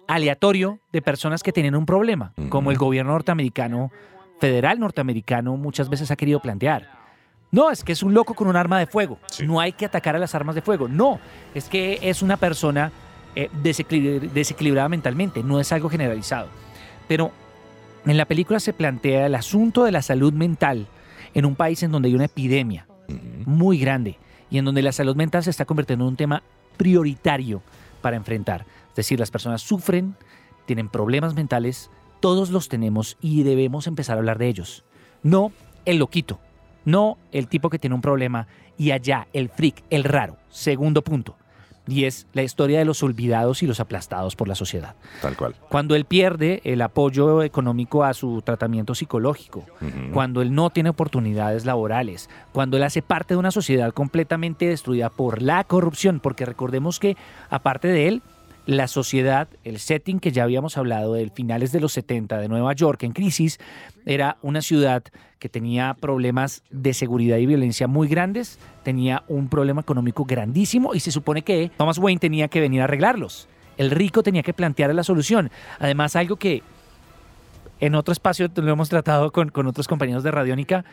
aleatorio 0.09 0.81
de 0.92 1.02
personas 1.02 1.42
que 1.42 1.52
tienen 1.52 1.74
un 1.74 1.87
problema, 1.87 2.33
como 2.48 2.70
el 2.70 2.76
gobierno 2.76 3.12
norteamericano, 3.12 3.90
federal 4.40 4.78
norteamericano, 4.78 5.57
muchas 5.57 5.88
veces 5.88 6.11
ha 6.11 6.16
querido 6.16 6.40
plantear. 6.40 6.90
No, 7.50 7.70
es 7.70 7.85
que 7.85 7.92
es 7.92 8.02
un 8.02 8.14
loco 8.14 8.35
con 8.35 8.48
un 8.48 8.57
arma 8.57 8.78
de 8.78 8.87
fuego. 8.87 9.18
Sí. 9.26 9.46
No 9.46 9.61
hay 9.61 9.72
que 9.72 9.85
atacar 9.85 10.16
a 10.16 10.18
las 10.18 10.35
armas 10.35 10.55
de 10.55 10.62
fuego. 10.62 10.88
No, 10.88 11.20
es 11.55 11.68
que 11.68 11.98
es 12.02 12.22
una 12.22 12.37
persona 12.37 12.90
eh, 13.37 13.50
desequilibr- 13.62 14.31
desequilibrada 14.33 14.88
mentalmente. 14.88 15.42
No 15.42 15.61
es 15.61 15.70
algo 15.70 15.88
generalizado. 15.88 16.48
Pero 17.09 17.31
en 18.07 18.16
la 18.16 18.24
película 18.24 18.59
se 18.59 18.72
plantea 18.72 19.26
el 19.26 19.35
asunto 19.35 19.85
de 19.85 19.92
la 19.92 20.02
salud 20.02 20.33
mental 20.33 20.87
en 21.35 21.44
un 21.44 21.55
país 21.55 21.83
en 21.83 21.92
donde 21.92 22.09
hay 22.09 22.14
una 22.14 22.24
epidemia 22.24 22.87
muy 23.44 23.78
grande 23.78 24.18
y 24.52 24.58
en 24.58 24.66
donde 24.66 24.82
la 24.82 24.92
salud 24.92 25.16
mental 25.16 25.42
se 25.42 25.48
está 25.48 25.64
convirtiendo 25.64 26.04
en 26.04 26.10
un 26.10 26.16
tema 26.16 26.42
prioritario 26.76 27.62
para 28.02 28.16
enfrentar. 28.16 28.66
Es 28.90 28.96
decir, 28.96 29.18
las 29.18 29.30
personas 29.30 29.62
sufren, 29.62 30.14
tienen 30.66 30.90
problemas 30.90 31.34
mentales, 31.34 31.90
todos 32.20 32.50
los 32.50 32.68
tenemos 32.68 33.16
y 33.22 33.44
debemos 33.44 33.86
empezar 33.86 34.16
a 34.16 34.20
hablar 34.20 34.36
de 34.36 34.48
ellos. 34.48 34.84
No 35.22 35.52
el 35.86 35.96
loquito, 35.96 36.38
no 36.84 37.16
el 37.32 37.48
tipo 37.48 37.70
que 37.70 37.78
tiene 37.78 37.94
un 37.94 38.02
problema 38.02 38.46
y 38.76 38.90
allá 38.90 39.26
el 39.32 39.48
freak, 39.48 39.82
el 39.88 40.04
raro. 40.04 40.36
Segundo 40.50 41.00
punto, 41.00 41.34
y 41.87 42.05
es 42.05 42.27
la 42.33 42.42
historia 42.42 42.79
de 42.79 42.85
los 42.85 43.03
olvidados 43.03 43.62
y 43.62 43.66
los 43.66 43.81
aplastados 43.81 44.37
por 44.37 44.49
la 44.49 44.55
sociedad. 44.55 44.95
Tal 45.21 45.37
cual. 45.37 45.55
Cuando 45.68 45.95
él 45.95 46.05
pierde 46.05 46.61
el 46.64 46.81
apoyo 46.81 47.42
económico 47.42 48.05
a 48.05 48.14
su 48.14 48.42
tratamiento 48.42 48.95
psicológico, 48.95 49.64
cuando 50.12 50.42
él 50.42 50.55
no 50.55 50.71
tiene 50.71 50.90
oportunidades 50.90 51.64
laborales, 51.64 52.31
cuando 52.53 52.77
él 52.77 52.85
hace 52.85 53.03
parte 53.03 53.35
de 53.35 53.38
una 53.38 53.51
sociedad 53.51 53.92
completamente 53.92 54.66
destruida 54.66 55.11
por 55.11 55.42
la 55.42 55.64
corrupción, 55.64 56.21
porque 56.21 56.47
recordemos 56.47 57.01
que 57.01 57.16
aparte 57.51 57.88
de 57.88 58.09
él, 58.09 58.23
la 58.66 58.87
sociedad, 58.87 59.48
el 59.64 59.79
setting 59.79 60.20
que 60.20 60.31
ya 60.31 60.44
habíamos 60.44 60.77
hablado 60.77 61.14
del 61.14 61.31
finales 61.31 61.72
de 61.72 61.81
los 61.81 61.92
70 61.92 62.38
de 62.38 62.48
Nueva 62.48 62.72
York 62.75 63.03
en 63.03 63.12
crisis, 63.12 63.59
era 64.07 64.38
una 64.42 64.62
ciudad 64.62 65.03
que 65.38 65.48
tenía 65.48 65.94
problemas 65.94 66.62
de 66.70 66.94
seguridad 66.94 67.38
y 67.38 67.46
violencia 67.46 67.88
muy 67.88 68.07
grandes, 68.07 68.59
tenía 68.85 69.25
un 69.27 69.48
problema 69.48 69.81
económico 69.81 70.25
grandísimo 70.25 70.94
y 70.94 71.01
se 71.01 71.11
supone 71.11 71.42
que 71.42 71.70
Thomas 71.77 71.98
Wayne 71.98 72.20
tenía 72.20 72.48
que 72.48 72.61
venir 72.61 72.81
a 72.81 72.85
arreglarlos. 72.85 73.48
El 73.77 73.90
rico 73.90 74.22
tenía 74.22 74.42
que 74.42 74.53
plantear 74.53 74.94
la 74.94 75.03
solución. 75.03 75.51
Además, 75.81 76.14
algo 76.14 76.37
que 76.37 76.62
en 77.81 77.96
otro 77.96 78.12
espacio 78.12 78.48
lo 78.55 78.72
hemos 78.72 78.88
tratado 78.88 79.33
con, 79.33 79.48
con 79.48 79.66
otros 79.66 79.88
compañeros 79.88 80.22
de 80.22 80.31
Radiónica, 80.31 80.85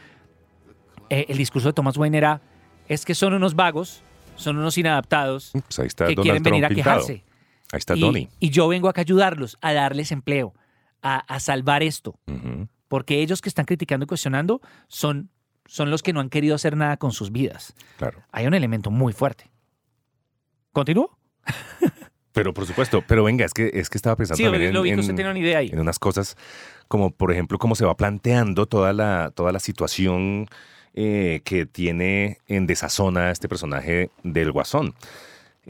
eh, 1.11 1.25
el 1.29 1.37
discurso 1.37 1.69
de 1.69 1.73
Thomas 1.73 1.97
Wayne 1.97 2.17
era, 2.17 2.41
es 2.87 3.05
que 3.05 3.13
son 3.13 3.33
unos 3.33 3.55
vagos, 3.55 4.01
son 4.35 4.57
unos 4.57 4.77
inadaptados 4.77 5.51
Pues 5.51 5.79
ahí 5.79 5.87
está 5.87 6.07
que 6.07 6.15
Donald 6.15 6.23
quieren 6.23 6.43
venir 6.43 6.61
Trump 6.61 6.71
a 6.71 6.75
pintado. 6.75 7.28
Ahí 7.71 7.77
está 7.77 7.95
y, 7.95 7.99
Donnie. 8.01 8.29
y 8.39 8.49
yo 8.49 8.67
vengo 8.67 8.89
acá 8.89 9.01
a 9.01 9.03
ayudarlos, 9.03 9.57
a 9.61 9.73
darles 9.73 10.11
empleo, 10.11 10.53
a, 11.01 11.17
a 11.19 11.39
salvar 11.39 11.83
esto. 11.83 12.19
Porque 12.87 13.21
ellos 13.21 13.41
que 13.41 13.49
están 13.49 13.65
criticando 13.65 14.05
y 14.05 14.07
cuestionando 14.07 14.61
son, 14.87 15.29
son 15.65 15.91
los 15.91 16.01
que 16.01 16.11
no 16.13 16.19
han 16.19 16.29
querido 16.29 16.55
hacer 16.55 16.75
nada 16.75 16.97
con 16.97 17.11
sus 17.11 17.31
vidas. 17.31 17.75
Claro. 17.97 18.23
Hay 18.31 18.47
un 18.47 18.53
elemento 18.55 18.89
muy 18.89 19.13
fuerte. 19.13 19.51
¿Continúo? 20.71 21.17
Pero 22.31 22.53
por 22.53 22.65
supuesto, 22.67 23.03
pero 23.07 23.23
venga, 23.23 23.43
es 23.43 23.53
que, 23.53 23.71
es 23.73 23.89
que 23.89 23.97
estaba 23.97 24.15
pensando 24.15 24.37
Sí, 24.37 24.43
también 24.43 24.71
lo 24.71 24.85
en, 24.85 24.99
en- 24.99 25.15
tiene 25.15 25.29
una 25.31 25.39
idea 25.39 25.57
ahí. 25.57 25.69
en 25.73 25.79
unas 25.79 25.97
cosas 25.99 26.37
como, 26.87 27.09
por 27.11 27.31
ejemplo, 27.31 27.57
cómo 27.57 27.75
se 27.75 27.85
va 27.85 27.97
planteando 27.97 28.65
toda 28.67 28.93
la, 28.93 29.31
toda 29.35 29.51
la 29.51 29.59
situación 29.59 30.45
eh, 30.93 31.41
que 31.43 31.65
tiene 31.65 32.37
en 32.47 32.67
desazona 32.67 33.31
este 33.31 33.49
personaje 33.49 34.11
del 34.23 34.51
Guasón. 34.51 34.93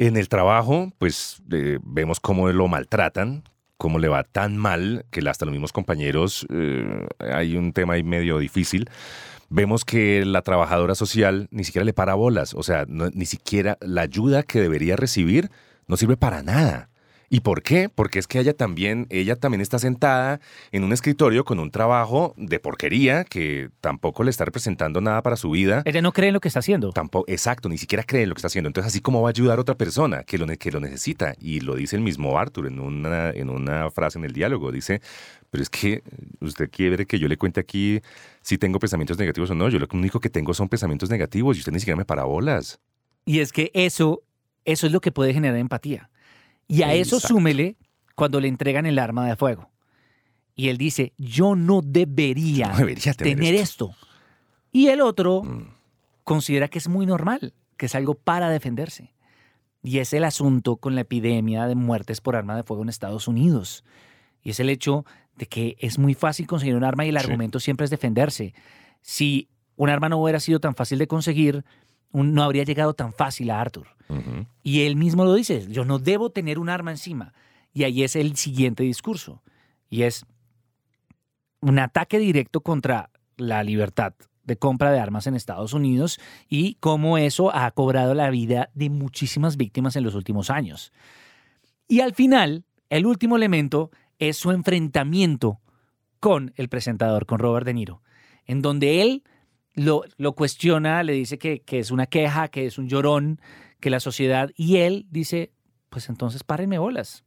En 0.02 0.16
el 0.16 0.30
trabajo, 0.30 0.94
pues 0.98 1.44
eh, 1.52 1.78
vemos 1.84 2.22
cómo 2.22 2.48
lo 2.48 2.70
maltratan, 2.70 3.44
cómo 3.76 4.00
le 4.00 4.08
va 4.08 4.24
tan 4.24 4.56
mal 4.56 5.06
que 5.12 5.20
hasta 5.30 5.44
los 5.44 5.52
mismos 5.52 5.74
compañeros 5.74 6.48
eh, 6.50 7.06
hay 7.20 7.58
un 7.58 7.74
tema 7.74 7.96
ahí 7.96 8.04
medio 8.04 8.38
difícil. 8.38 8.90
Vemos 9.50 9.84
que 9.84 10.24
la 10.24 10.42
trabajadora 10.42 10.96
social 10.96 11.50
ni 11.52 11.66
siquiera 11.66 11.84
le 11.84 11.92
para 11.92 12.14
bolas, 12.14 12.54
o 12.54 12.64
sea, 12.64 12.86
ni 12.88 13.26
siquiera 13.26 13.78
la 13.82 14.04
ayuda 14.04 14.44
que 14.44 14.62
debería 14.62 14.96
recibir 14.96 15.52
no 15.86 15.98
sirve 15.98 16.16
para 16.16 16.44
nada. 16.44 16.89
¿Y 17.30 17.42
por 17.42 17.62
qué? 17.62 17.90
Porque 17.90 18.18
es 18.18 18.28
que 18.28 18.40
ella 18.40 18.54
también, 18.54 19.06
ella 19.10 19.36
también 19.36 19.62
está 19.62 19.78
sentada 19.78 20.40
en 20.72 20.84
un 20.84 20.92
escritorio 20.92 21.46
con 21.46 21.60
un 21.60 21.70
trabajo 21.70 22.34
de 22.38 22.60
porquería 22.60 23.24
que 23.24 23.70
tampoco 23.82 24.24
le 24.24 24.32
está 24.32 24.46
representando 24.46 25.00
nada 25.00 25.22
para 25.22 25.36
su 25.36 25.52
vida. 25.52 25.84
Ella 25.86 26.02
no 26.02 26.12
cree 26.12 26.30
en 26.30 26.34
lo 26.34 26.40
que 26.40 26.48
está 26.48 26.60
haciendo. 26.60 26.92
Tampoco, 26.92 27.32
exacto, 27.32 27.70
ni 27.70 27.78
siquiera 27.78 28.04
cree 28.04 28.24
en 28.24 28.30
lo 28.30 28.36
que 28.36 28.40
está 28.40 28.48
haciendo. 28.48 28.68
Entonces, 28.68 28.92
así 28.92 29.00
como 29.00 29.22
va 29.22 29.30
a 29.30 29.32
ayudar 29.32 29.60
a 29.60 29.62
otra 29.62 29.76
persona 29.76 30.24
que 30.24 30.40
lo, 30.40 30.48
que 30.48 30.72
lo 30.72 30.80
necesita. 30.80 31.36
Y 31.40 31.60
lo 31.60 31.76
dice 31.76 31.96
el 31.96 32.02
mismo 32.02 32.38
Arthur 32.40 32.66
en 32.66 32.80
una, 32.80 33.30
en 33.30 33.50
una 33.50 33.92
frase 33.92 34.18
en 34.18 34.26
el 34.26 34.34
diálogo. 34.34 34.72
Dice, 34.72 35.00
pero 35.52 35.62
es 35.62 35.70
que 35.70 36.02
usted 36.42 36.70
quiere 36.72 37.06
que 37.06 37.20
yo 37.20 37.28
le 37.28 37.38
cuente 37.38 37.60
aquí 37.60 38.02
si 38.42 38.58
tengo 38.58 38.80
pensamientos 38.80 39.20
negativos 39.20 39.52
o 39.52 39.56
no. 39.56 39.70
Yo 39.70 39.78
lo 39.78 39.88
único 39.94 40.20
que 40.20 40.32
tengo 40.32 40.56
son 40.56 40.68
pensamientos 40.68 41.12
negativos 41.12 41.58
y 41.58 41.60
usted 41.60 41.72
ni 41.72 41.80
siquiera 41.80 41.96
me 41.98 42.06
para 42.06 42.24
bolas. 42.24 42.80
Y 43.26 43.40
es 43.40 43.52
que 43.52 43.70
eso, 43.76 44.24
eso 44.66 44.88
es 44.88 44.94
lo 44.94 45.00
que 45.00 45.12
puede 45.12 45.34
generar 45.34 45.58
empatía. 45.58 46.10
Y 46.70 46.84
a 46.84 46.94
eso 46.94 47.20
súmele 47.20 47.76
cuando 48.16 48.40
le 48.40 48.48
entregan 48.48 48.86
el 48.86 48.98
arma 49.00 49.28
de 49.28 49.36
fuego. 49.36 49.70
Y 50.56 50.70
él 50.70 50.78
dice, 50.78 51.14
yo 51.18 51.56
no 51.56 51.82
debería, 51.82 52.68
No 52.70 52.78
debería 52.78 53.14
tener 53.14 53.36
tener 53.38 53.56
esto. 53.56 53.90
esto. 53.92 54.08
Y 54.72 54.88
el 54.88 55.02
otro 55.02 55.42
Mm. 55.44 55.74
considera 56.24 56.68
que 56.68 56.78
es 56.78 56.88
muy 56.88 57.06
normal, 57.06 57.54
que 57.76 57.88
es 57.88 57.96
algo 57.96 58.14
para 58.16 58.50
defenderse. 58.50 59.14
Y 59.82 59.98
es 60.00 60.14
el 60.14 60.24
asunto 60.26 60.76
con 60.78 60.94
la 60.96 61.02
epidemia 61.02 61.66
de 61.66 61.76
muertes 61.76 62.22
por 62.22 62.36
arma 62.36 62.56
de 62.56 62.64
fuego 62.64 62.84
en 62.84 62.90
Estados 62.90 63.28
Unidos. 63.28 63.84
Y 64.44 64.52
es 64.52 64.60
el 64.60 64.70
hecho 64.70 65.06
de 65.38 65.48
que 65.48 65.76
es 65.80 65.98
muy 65.98 66.14
fácil 66.14 66.46
conseguir 66.48 66.76
un 66.76 66.84
arma 66.84 67.06
y 67.06 67.10
el 67.10 67.18
Sí. 67.18 67.26
argumento 67.26 67.60
siempre 67.60 67.86
es 67.86 67.90
defenderse. 67.90 68.54
Si 69.02 69.48
un 69.78 69.90
arma 69.90 70.10
no 70.10 70.18
hubiera 70.22 70.42
sido 70.42 70.60
tan 70.60 70.76
fácil 70.76 71.00
de 71.00 71.08
conseguir, 71.08 71.64
un- 72.12 72.34
no 72.34 72.44
habría 72.44 72.64
llegado 72.64 72.94
tan 72.94 73.14
fácil 73.14 73.52
a 73.52 73.62
Arthur. 73.62 73.88
Y 74.64 74.82
él 74.82 74.96
mismo 74.96 75.24
lo 75.24 75.34
dice, 75.36 75.68
yo 75.70 75.86
no 75.86 76.00
debo 76.00 76.32
tener 76.32 76.58
un 76.58 76.70
arma 76.70 76.90
encima. 76.92 77.34
Y 77.74 77.84
ahí 77.84 78.04
es 78.04 78.16
el 78.16 78.36
siguiente 78.36 78.82
discurso. 78.84 79.44
Y 79.90 80.02
es 80.04 80.26
un 81.62 81.78
ataque 81.78 82.18
directo 82.20 82.62
contra 82.62 83.12
la 83.38 83.64
libertad 83.64 84.14
de 84.44 84.58
compra 84.58 84.92
de 84.92 85.00
armas 85.00 85.28
en 85.28 85.36
Estados 85.36 85.74
Unidos 85.74 86.20
y 86.48 86.76
cómo 86.80 87.18
eso 87.20 87.54
ha 87.56 87.70
cobrado 87.72 88.16
la 88.16 88.32
vida 88.32 88.70
de 88.74 88.90
muchísimas 88.90 89.58
víctimas 89.58 89.96
en 89.96 90.04
los 90.04 90.16
últimos 90.16 90.50
años. 90.50 90.92
Y 91.88 92.00
al 92.00 92.14
final, 92.16 92.64
el 92.90 93.06
último 93.06 93.36
elemento 93.36 93.92
es 94.18 94.38
su 94.38 94.52
enfrentamiento 94.52 95.60
con 96.20 96.52
el 96.56 96.68
presentador, 96.68 97.26
con 97.28 97.40
Robert 97.40 97.66
De 97.66 97.74
Niro, 97.76 98.02
en 98.46 98.62
donde 98.64 99.02
él 99.04 99.24
lo, 99.80 100.04
lo 100.18 100.34
cuestiona, 100.34 101.04
le 101.04 101.14
dice 101.14 101.38
que, 101.38 101.62
que 101.62 101.80
es 101.80 101.92
una 101.92 102.06
queja, 102.06 102.48
que 102.50 102.66
es 102.66 102.78
un 102.78 102.88
llorón, 102.88 103.40
que 103.80 103.90
la 103.90 104.00
sociedad, 104.00 104.50
y 104.56 104.78
él 104.78 105.06
dice, 105.10 105.52
pues 105.90 106.10
entonces 106.10 106.44
párenme 106.44 106.78
bolas. 106.80 107.24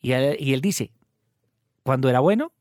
Y 0.00 0.12
él, 0.12 0.36
y 0.38 0.52
él 0.52 0.60
dice, 0.60 0.92
cuando 1.82 2.08
era 2.08 2.20
bueno, 2.20 2.52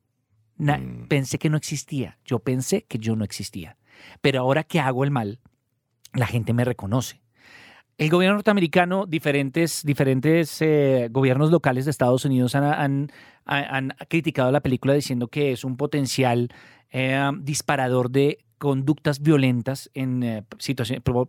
na- 0.58 0.77
Mm. 0.77 1.08
pensé 1.08 1.38
que 1.39 1.49
no 1.49 1.58
existía, 1.58 2.17
yo 2.25 2.39
pensé 2.39 2.84
que 2.84 2.97
yo 2.97 3.15
no 3.15 3.23
existía, 3.23 3.77
pero 4.21 4.39
ahora 4.41 4.63
que 4.63 4.79
hago 4.79 5.03
el 5.03 5.12
mal, 5.12 5.39
la 6.13 6.25
gente 6.27 6.53
me 6.53 6.65
reconoce. 6.65 7.21
El 7.97 8.10
gobierno 8.10 8.36
norteamericano, 8.36 9.05
diferentes, 9.05 9.84
diferentes 9.84 10.62
eh, 10.62 11.10
gobiernos 11.12 11.51
locales 11.51 11.84
de 11.86 11.91
Estados 11.91 12.23
Unidos 12.23 12.55
han, 12.55 12.63
han- 12.63 13.12
han- 13.45 13.65
han 13.75 13.95
criticado 14.08 14.51
la 14.51 14.62
película 14.62 14.93
diciendo 14.93 15.27
que 15.27 15.51
es 15.51 15.63
un 15.65 15.75
potencial 15.75 16.49
eh, 16.91 17.29
disparador 17.41 18.10
de 18.10 18.39
conductas 18.60 19.22
violentas 19.22 19.89
en 19.95 20.22
eh, 20.22 20.43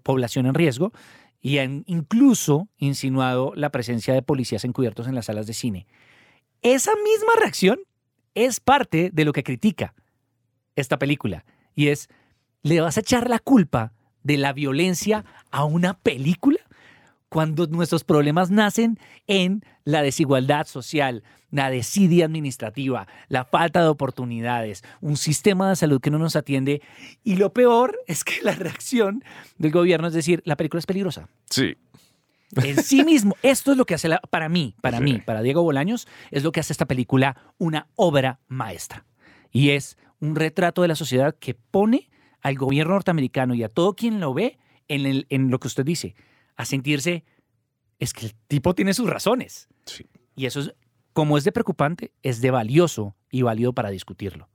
población 0.03 0.47
en 0.47 0.55
riesgo 0.55 0.93
y 1.40 1.59
han 1.59 1.85
incluso 1.87 2.69
insinuado 2.77 3.53
la 3.57 3.71
presencia 3.71 4.12
de 4.12 4.21
policías 4.21 4.64
encubiertos 4.64 5.09
en 5.09 5.14
las 5.14 5.27
salas 5.27 5.47
de 5.47 5.55
cine. 5.55 5.87
Esa 6.61 6.93
misma 6.97 7.33
reacción 7.40 7.79
es 8.35 8.61
parte 8.61 9.11
de 9.12 9.25
lo 9.25 9.33
que 9.33 9.43
critica 9.43 9.95
esta 10.77 10.99
película 10.99 11.47
y 11.75 11.88
es, 11.88 12.09
¿le 12.62 12.81
vas 12.83 12.99
a 12.99 13.01
echar 13.01 13.31
la 13.31 13.38
culpa 13.38 13.95
de 14.23 14.37
la 14.37 14.53
violencia 14.53 15.25
a 15.51 15.64
una 15.64 15.95
película? 15.95 16.59
Cuando 17.31 17.66
nuestros 17.69 18.03
problemas 18.05 18.51
nacen 18.51 18.99
en 19.29 19.64
la 19.85 20.03
desigualdad 20.03 20.66
social, 20.66 21.23
la 21.53 21.71
desidia 21.71 22.25
administrativa, 22.27 23.07
la 23.29 23.45
falta 23.45 23.81
de 23.83 23.88
oportunidades, 23.88 24.83
un 25.01 25.16
sistema 25.16 25.69
de 25.71 25.77
salud 25.77 26.01
que 26.01 26.11
no 26.11 26.19
nos 26.19 26.35
atiende 26.37 26.83
y 27.23 27.37
lo 27.37 27.53
peor 27.53 27.97
es 28.09 28.25
que 28.25 28.43
la 28.43 28.53
reacción 28.53 29.23
del 29.59 29.71
gobierno 29.71 30.09
es 30.09 30.12
decir, 30.12 30.43
la 30.45 30.57
película 30.57 30.81
es 30.81 30.87
peligrosa. 30.87 31.29
Sí. 31.49 31.77
En 32.64 32.83
sí 32.83 33.05
mismo, 33.05 33.37
esto 33.45 33.71
es 33.71 33.79
lo 33.79 33.85
que 33.85 33.95
hace 33.95 34.09
la- 34.09 34.19
para 34.29 34.49
mí, 34.49 34.75
para 34.83 34.99
Sí. 34.99 35.05
mí, 35.05 35.19
para 35.25 35.40
Diego 35.40 35.62
Bolaños, 35.62 36.09
es 36.33 36.43
lo 36.43 36.51
que 36.51 36.59
hace 36.59 36.73
esta 36.73 36.87
película 36.87 37.37
una 37.59 37.87
obra 37.95 38.40
maestra. 38.49 39.07
Y 39.53 39.71
es 39.71 39.97
un 40.19 40.35
retrato 40.35 40.83
de 40.83 40.88
la 40.88 40.97
sociedad 40.97 41.37
que 41.38 41.55
pone 41.55 42.11
al 42.43 42.57
gobierno 42.57 42.95
norteamericano 42.95 43.55
y 43.55 43.62
a 43.62 43.69
todo 43.69 43.95
quien 43.95 44.19
lo 44.19 44.35
ve 44.35 44.59
en, 44.88 45.07
el- 45.07 45.27
en 45.31 45.49
lo 45.53 45.61
que 45.61 45.69
usted 45.69 45.85
dice, 45.85 46.16
a 46.61 46.64
sentirse, 46.64 47.25
es 47.99 48.12
que 48.12 48.27
el 48.27 48.35
tipo 48.49 48.75
tiene 48.75 48.94
sus 48.94 49.09
razones. 49.09 49.68
Sí. 49.87 50.07
Y 50.37 50.46
eso 50.46 50.61
es, 50.61 50.75
como 51.12 51.37
es 51.38 51.44
de 51.44 51.53
preocupante, 51.53 52.12
es 52.23 52.40
de 52.40 52.51
valioso 52.51 53.14
y 53.31 53.42
válido 53.42 53.73
para 53.73 53.90
discutirlo. 53.90 54.49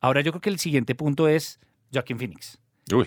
Ahora 0.00 0.20
yo 0.20 0.32
creo 0.32 0.40
que 0.40 0.50
el 0.50 0.58
siguiente 0.58 0.94
punto 0.94 1.28
es 1.28 1.58
Joaquin 1.92 2.18
Phoenix. 2.18 2.58
Uy. 2.92 3.06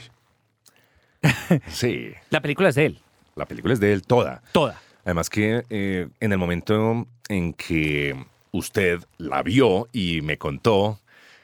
Sí. 1.67 2.11
La 2.29 2.41
película 2.41 2.69
es 2.69 2.75
de 2.75 2.85
él, 2.87 2.99
La 3.35 3.45
película 3.45 3.73
es 3.73 3.79
de 3.79 3.93
él 3.93 4.01
toda. 4.03 4.41
toda. 4.53 4.81
Además 5.05 5.29
que 5.29 5.63
eh, 5.69 6.07
en 6.19 6.31
el 6.31 6.37
momento 6.37 7.07
en 7.29 7.53
que 7.53 8.25
usted 8.51 8.99
la 9.17 9.41
vio 9.43 9.87
y 9.91 10.21
me 10.21 10.37
contó 10.37 10.99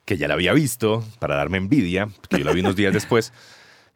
que 0.06 0.18
ya 0.18 0.28
la 0.28 0.36
había 0.36 0.54
visto 0.54 1.04
para 1.20 1.36
darme 1.36 1.58
envidia, 1.58 2.08
porque 2.08 2.40
yo 2.40 2.46
la 2.46 2.54
vi 2.54 2.62
unos 2.62 2.76
días 2.76 2.94
después, 2.94 3.34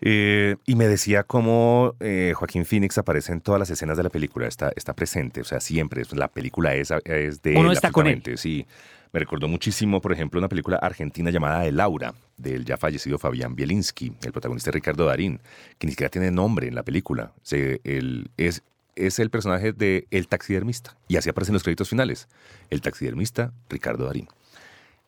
eh, 0.02 0.56
y 0.66 0.76
me 0.76 0.88
decía 0.88 1.24
cómo 1.24 1.96
eh, 2.00 2.34
Joaquín 2.36 2.66
Phoenix 2.66 2.98
aparece 2.98 3.32
en 3.32 3.42
todas 3.42 3.60
las 3.60 3.70
escenas 3.70 3.98
de 3.98 4.04
la 4.04 4.10
película, 4.10 4.48
está, 4.48 4.72
está 4.76 4.94
presente, 4.94 5.42
o 5.42 5.44
sea, 5.44 5.60
siempre, 5.60 6.04
la 6.12 6.28
película 6.28 6.74
es, 6.76 6.92
es 7.06 7.42
de 7.42 7.56
Uno 7.56 7.70
él. 7.70 7.74
está 7.78 7.92
con 7.92 8.08
él. 8.08 8.14
absolutamente, 8.18 8.38
Sí, 8.42 8.66
me 9.14 9.20
recordó 9.20 9.48
muchísimo, 9.48 10.00
por 10.02 10.14
ejemplo, 10.14 10.40
una 10.40 10.48
película 10.50 10.78
argentina 10.78 11.30
llamada 11.32 11.60
De 11.62 11.72
Laura, 11.72 12.14
del 12.38 12.64
ya 12.66 12.78
fallecido 12.78 13.18
Fabián 13.20 13.56
Bielinski, 13.56 14.14
el 14.24 14.32
protagonista 14.32 14.72
Ricardo 14.72 15.06
Darín, 15.06 15.40
que 15.78 15.86
ni 15.88 15.92
siquiera 15.92 16.10
tiene 16.10 16.32
nombre 16.32 16.68
en 16.68 16.76
la 16.76 16.84
película. 16.84 17.32
Se- 17.44 17.82
él 17.84 18.30
es 18.38 18.64
es 18.96 19.20
el 19.20 19.30
personaje 19.30 19.72
de 19.72 20.06
El 20.12 20.28
Taxidermista. 20.28 20.98
Y 21.08 21.16
así 21.16 21.30
aparece 21.30 21.52
en 21.52 21.54
los 21.54 21.64
créditos 21.64 21.88
finales. 21.90 22.28
El 22.70 22.82
Taxidermista, 22.82 23.54
Ricardo 23.70 24.06
Darín. 24.06 24.28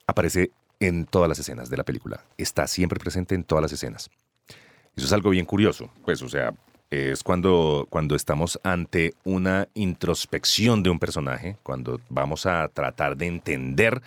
Aparece 0.08 0.52
en 0.80 1.06
todas 1.06 1.28
las 1.30 1.38
escenas 1.40 1.70
de 1.70 1.78
la 1.78 1.84
película. 1.84 2.24
Está 2.38 2.68
siempre 2.68 2.98
presente 3.00 3.36
en 3.36 3.44
todas 3.44 3.62
las 3.62 3.74
escenas. 3.74 4.10
Eso 4.96 5.06
es 5.08 5.14
algo 5.14 5.30
bien 5.32 5.46
curioso. 5.46 5.90
Pues, 6.06 6.22
o 6.22 6.30
sea, 6.30 6.54
es 6.92 7.24
cuando, 7.24 7.88
cuando 7.90 8.16
estamos 8.16 8.60
ante 8.64 9.14
una 9.24 9.68
introspección 9.74 10.84
de 10.84 10.90
un 10.92 11.00
personaje, 11.00 11.58
cuando 11.64 12.00
vamos 12.10 12.46
a 12.46 12.68
tratar 12.68 13.18
de 13.18 13.28
entender 13.28 14.02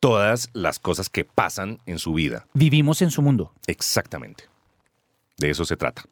todas 0.00 0.50
las 0.52 0.78
cosas 0.78 1.08
que 1.08 1.24
pasan 1.24 1.78
en 1.86 1.98
su 1.98 2.12
vida. 2.12 2.46
Vivimos 2.54 3.02
en 3.02 3.10
su 3.10 3.22
mundo. 3.22 3.52
Exactamente. 3.66 4.44
De 5.38 5.50
eso 5.50 5.64
se 5.64 5.76
trata. 5.76 6.04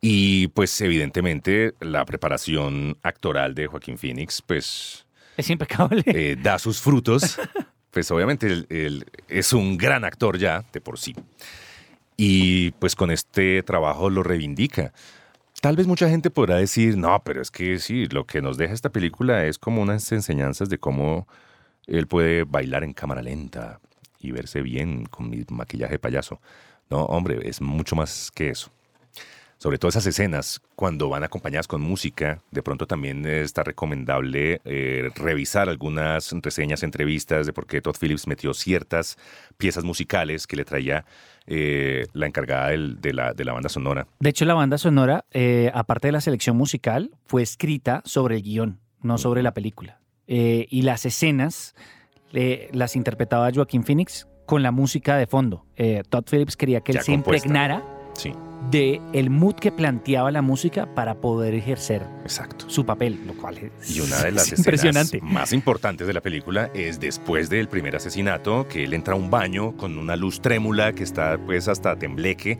Y 0.00 0.48
pues 0.48 0.80
evidentemente 0.80 1.74
la 1.80 2.04
preparación 2.04 2.96
actoral 3.02 3.54
de 3.54 3.68
Joaquín 3.68 3.98
Phoenix 3.98 4.42
pues 4.42 5.06
Es 5.36 5.48
impecable. 5.50 6.02
eh, 6.06 6.36
da 6.40 6.58
sus 6.58 6.80
frutos. 6.80 7.38
Pues 7.92 8.10
obviamente 8.10 8.46
él, 8.46 8.66
él 8.70 9.04
es 9.28 9.52
un 9.52 9.76
gran 9.76 10.06
actor 10.06 10.38
ya 10.38 10.64
de 10.72 10.80
por 10.80 10.98
sí. 10.98 11.14
Y 12.24 12.70
pues 12.78 12.94
con 12.94 13.10
este 13.10 13.64
trabajo 13.64 14.08
lo 14.08 14.22
reivindica. 14.22 14.92
Tal 15.60 15.74
vez 15.74 15.88
mucha 15.88 16.08
gente 16.08 16.30
podrá 16.30 16.54
decir, 16.54 16.96
no, 16.96 17.20
pero 17.24 17.42
es 17.42 17.50
que 17.50 17.80
sí, 17.80 18.06
lo 18.06 18.26
que 18.26 18.40
nos 18.40 18.56
deja 18.56 18.74
esta 18.74 18.90
película 18.90 19.44
es 19.44 19.58
como 19.58 19.82
unas 19.82 20.12
enseñanzas 20.12 20.68
de 20.68 20.78
cómo 20.78 21.26
él 21.88 22.06
puede 22.06 22.44
bailar 22.44 22.84
en 22.84 22.92
cámara 22.92 23.22
lenta 23.22 23.80
y 24.20 24.30
verse 24.30 24.62
bien 24.62 25.06
con 25.06 25.30
mi 25.30 25.44
maquillaje 25.50 25.94
de 25.94 25.98
payaso. 25.98 26.40
No, 26.90 27.06
hombre, 27.06 27.40
es 27.42 27.60
mucho 27.60 27.96
más 27.96 28.30
que 28.30 28.50
eso. 28.50 28.70
Sobre 29.62 29.78
todo 29.78 29.90
esas 29.90 30.04
escenas, 30.06 30.60
cuando 30.74 31.08
van 31.08 31.22
acompañadas 31.22 31.68
con 31.68 31.80
música, 31.82 32.40
de 32.50 32.64
pronto 32.64 32.88
también 32.88 33.24
está 33.26 33.62
recomendable 33.62 34.60
eh, 34.64 35.08
revisar 35.14 35.68
algunas 35.68 36.32
reseñas, 36.42 36.82
entrevistas 36.82 37.46
de 37.46 37.52
por 37.52 37.68
qué 37.68 37.80
Todd 37.80 37.94
Phillips 38.00 38.26
metió 38.26 38.54
ciertas 38.54 39.16
piezas 39.58 39.84
musicales 39.84 40.48
que 40.48 40.56
le 40.56 40.64
traía 40.64 41.04
eh, 41.46 42.06
la 42.12 42.26
encargada 42.26 42.70
del- 42.70 43.00
de, 43.00 43.12
la, 43.12 43.34
de 43.34 43.44
la 43.44 43.52
banda 43.52 43.68
sonora. 43.68 44.08
De 44.18 44.30
hecho, 44.30 44.44
la 44.46 44.54
banda 44.54 44.78
sonora, 44.78 45.26
eh, 45.30 45.70
aparte 45.74 46.08
de 46.08 46.12
la 46.12 46.20
selección 46.20 46.56
musical, 46.56 47.12
fue 47.26 47.42
escrita 47.42 48.02
sobre 48.04 48.34
el 48.38 48.42
guion, 48.42 48.80
no 49.00 49.16
sobre 49.16 49.44
la 49.44 49.54
película. 49.54 50.00
Y 50.26 50.82
las 50.82 51.04
escenas 51.06 51.74
las 52.72 52.96
interpretaba 52.96 53.50
Joaquín 53.54 53.84
Phoenix 53.84 54.26
con 54.46 54.62
la 54.64 54.72
música 54.72 55.16
de 55.16 55.26
fondo. 55.28 55.66
Todd 56.08 56.24
Phillips 56.28 56.56
quería 56.56 56.80
que 56.80 56.92
él 56.92 56.98
Ya 56.98 57.02
se 57.04 57.12
compuesta. 57.12 57.46
impregnara 57.46 57.91
Sí, 58.14 58.34
de 58.70 59.00
el 59.12 59.30
mood 59.30 59.54
que 59.54 59.72
planteaba 59.72 60.30
la 60.30 60.42
música 60.42 60.94
para 60.94 61.16
poder 61.16 61.54
ejercer 61.54 62.06
exacto. 62.22 62.68
su 62.68 62.86
papel, 62.86 63.20
lo 63.26 63.34
cual 63.34 63.58
es, 63.58 63.96
Y 63.96 64.00
una 64.00 64.22
de 64.22 64.32
las 64.32 64.52
es 64.52 64.58
impresionante. 64.58 65.20
más 65.20 65.52
importantes 65.52 66.06
de 66.06 66.12
la 66.12 66.20
película 66.20 66.70
es 66.74 67.00
después 67.00 67.50
del 67.50 67.68
primer 67.68 67.96
asesinato, 67.96 68.68
que 68.68 68.84
él 68.84 68.94
entra 68.94 69.14
a 69.14 69.16
un 69.16 69.30
baño 69.30 69.76
con 69.76 69.98
una 69.98 70.16
luz 70.16 70.40
trémula 70.40 70.92
que 70.92 71.02
está 71.02 71.38
pues 71.44 71.68
hasta 71.68 71.96
tembleque. 71.96 72.58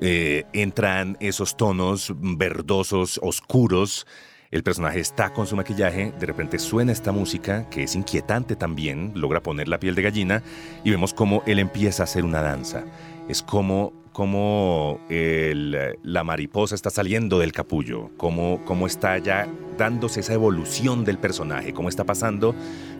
Eh, 0.00 0.44
entran 0.52 1.16
esos 1.20 1.56
tonos 1.56 2.12
verdosos, 2.18 3.20
oscuros. 3.22 4.06
El 4.50 4.62
personaje 4.62 5.00
está 5.00 5.32
con 5.32 5.46
su 5.46 5.56
maquillaje, 5.56 6.12
de 6.18 6.26
repente 6.26 6.58
suena 6.58 6.92
esta 6.92 7.10
música 7.10 7.70
que 7.70 7.84
es 7.84 7.94
inquietante 7.94 8.54
también, 8.54 9.12
logra 9.14 9.42
poner 9.42 9.66
la 9.66 9.80
piel 9.80 9.94
de 9.94 10.02
gallina 10.02 10.42
y 10.84 10.90
vemos 10.90 11.14
cómo 11.14 11.42
él 11.46 11.58
empieza 11.58 12.02
a 12.02 12.04
hacer 12.04 12.24
una 12.24 12.42
danza. 12.42 12.84
Es 13.28 13.42
como, 13.42 14.01
como 14.12 14.98
el- 15.08 15.96
la 16.02 16.24
mariposa 16.24 16.74
está 16.74 16.90
saliendo 16.90 17.38
del 17.38 17.52
capullo, 17.52 18.10
cómo, 18.16 18.60
cómo 18.64 18.86
está 18.86 19.18
ya 19.18 19.48
dándose 19.78 20.20
esa 20.20 20.34
evolución 20.34 21.04
del 21.04 21.18
personaje, 21.18 21.72
cómo 21.72 21.88
está 21.88 22.04
pasando 22.04 22.54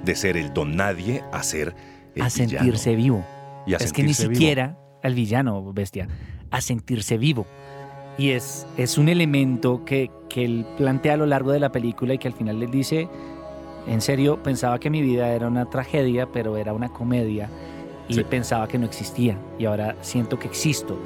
de 0.04 0.14
ser 0.14 0.36
el 0.36 0.52
don 0.54 0.74
nadie 0.76 1.22
a 1.32 1.42
ser 1.42 1.74
el 2.14 2.22
a 2.22 2.30
sentirse 2.30 2.96
vivo. 2.96 3.18
villano. 3.18 3.64
Y 3.66 3.74
a 3.74 3.76
es 3.76 3.92
que 3.92 4.02
ni 4.02 4.08
sentirse 4.14 4.28
vivo. 4.28 4.38
siquiera 4.40 4.78
al 5.02 5.14
villano, 5.14 5.72
bestia, 5.72 6.08
a 6.50 6.60
sentirse 6.60 7.18
vivo. 7.18 7.46
Y 8.18 8.30
es, 8.30 8.66
es 8.76 8.98
un 8.98 9.08
elemento 9.08 9.84
que, 9.84 10.10
que 10.28 10.44
él 10.44 10.66
plantea 10.76 11.14
a 11.14 11.16
lo 11.16 11.26
largo 11.26 11.52
de 11.52 11.60
la 11.60 11.72
película 11.72 12.14
y 12.14 12.18
que 12.18 12.28
al 12.28 12.34
final 12.34 12.60
le 12.60 12.66
dice, 12.66 13.08
en 13.86 14.00
serio, 14.00 14.42
pensaba 14.42 14.78
que 14.78 14.90
mi 14.90 15.00
vida 15.02 15.28
era 15.32 15.48
una 15.48 15.68
tragedia, 15.70 16.26
pero 16.32 16.56
era 16.56 16.72
una 16.74 16.88
comedia. 16.90 17.48
Y 18.08 18.14
Sí. 18.14 18.24
pensaba 18.24 18.66
que 18.68 18.78
no 18.78 18.86
existía. 18.86 19.38
Y 19.58 19.64
ahora 19.64 19.96
siento 20.00 20.38
que 20.38 20.48
existo. 20.48 20.98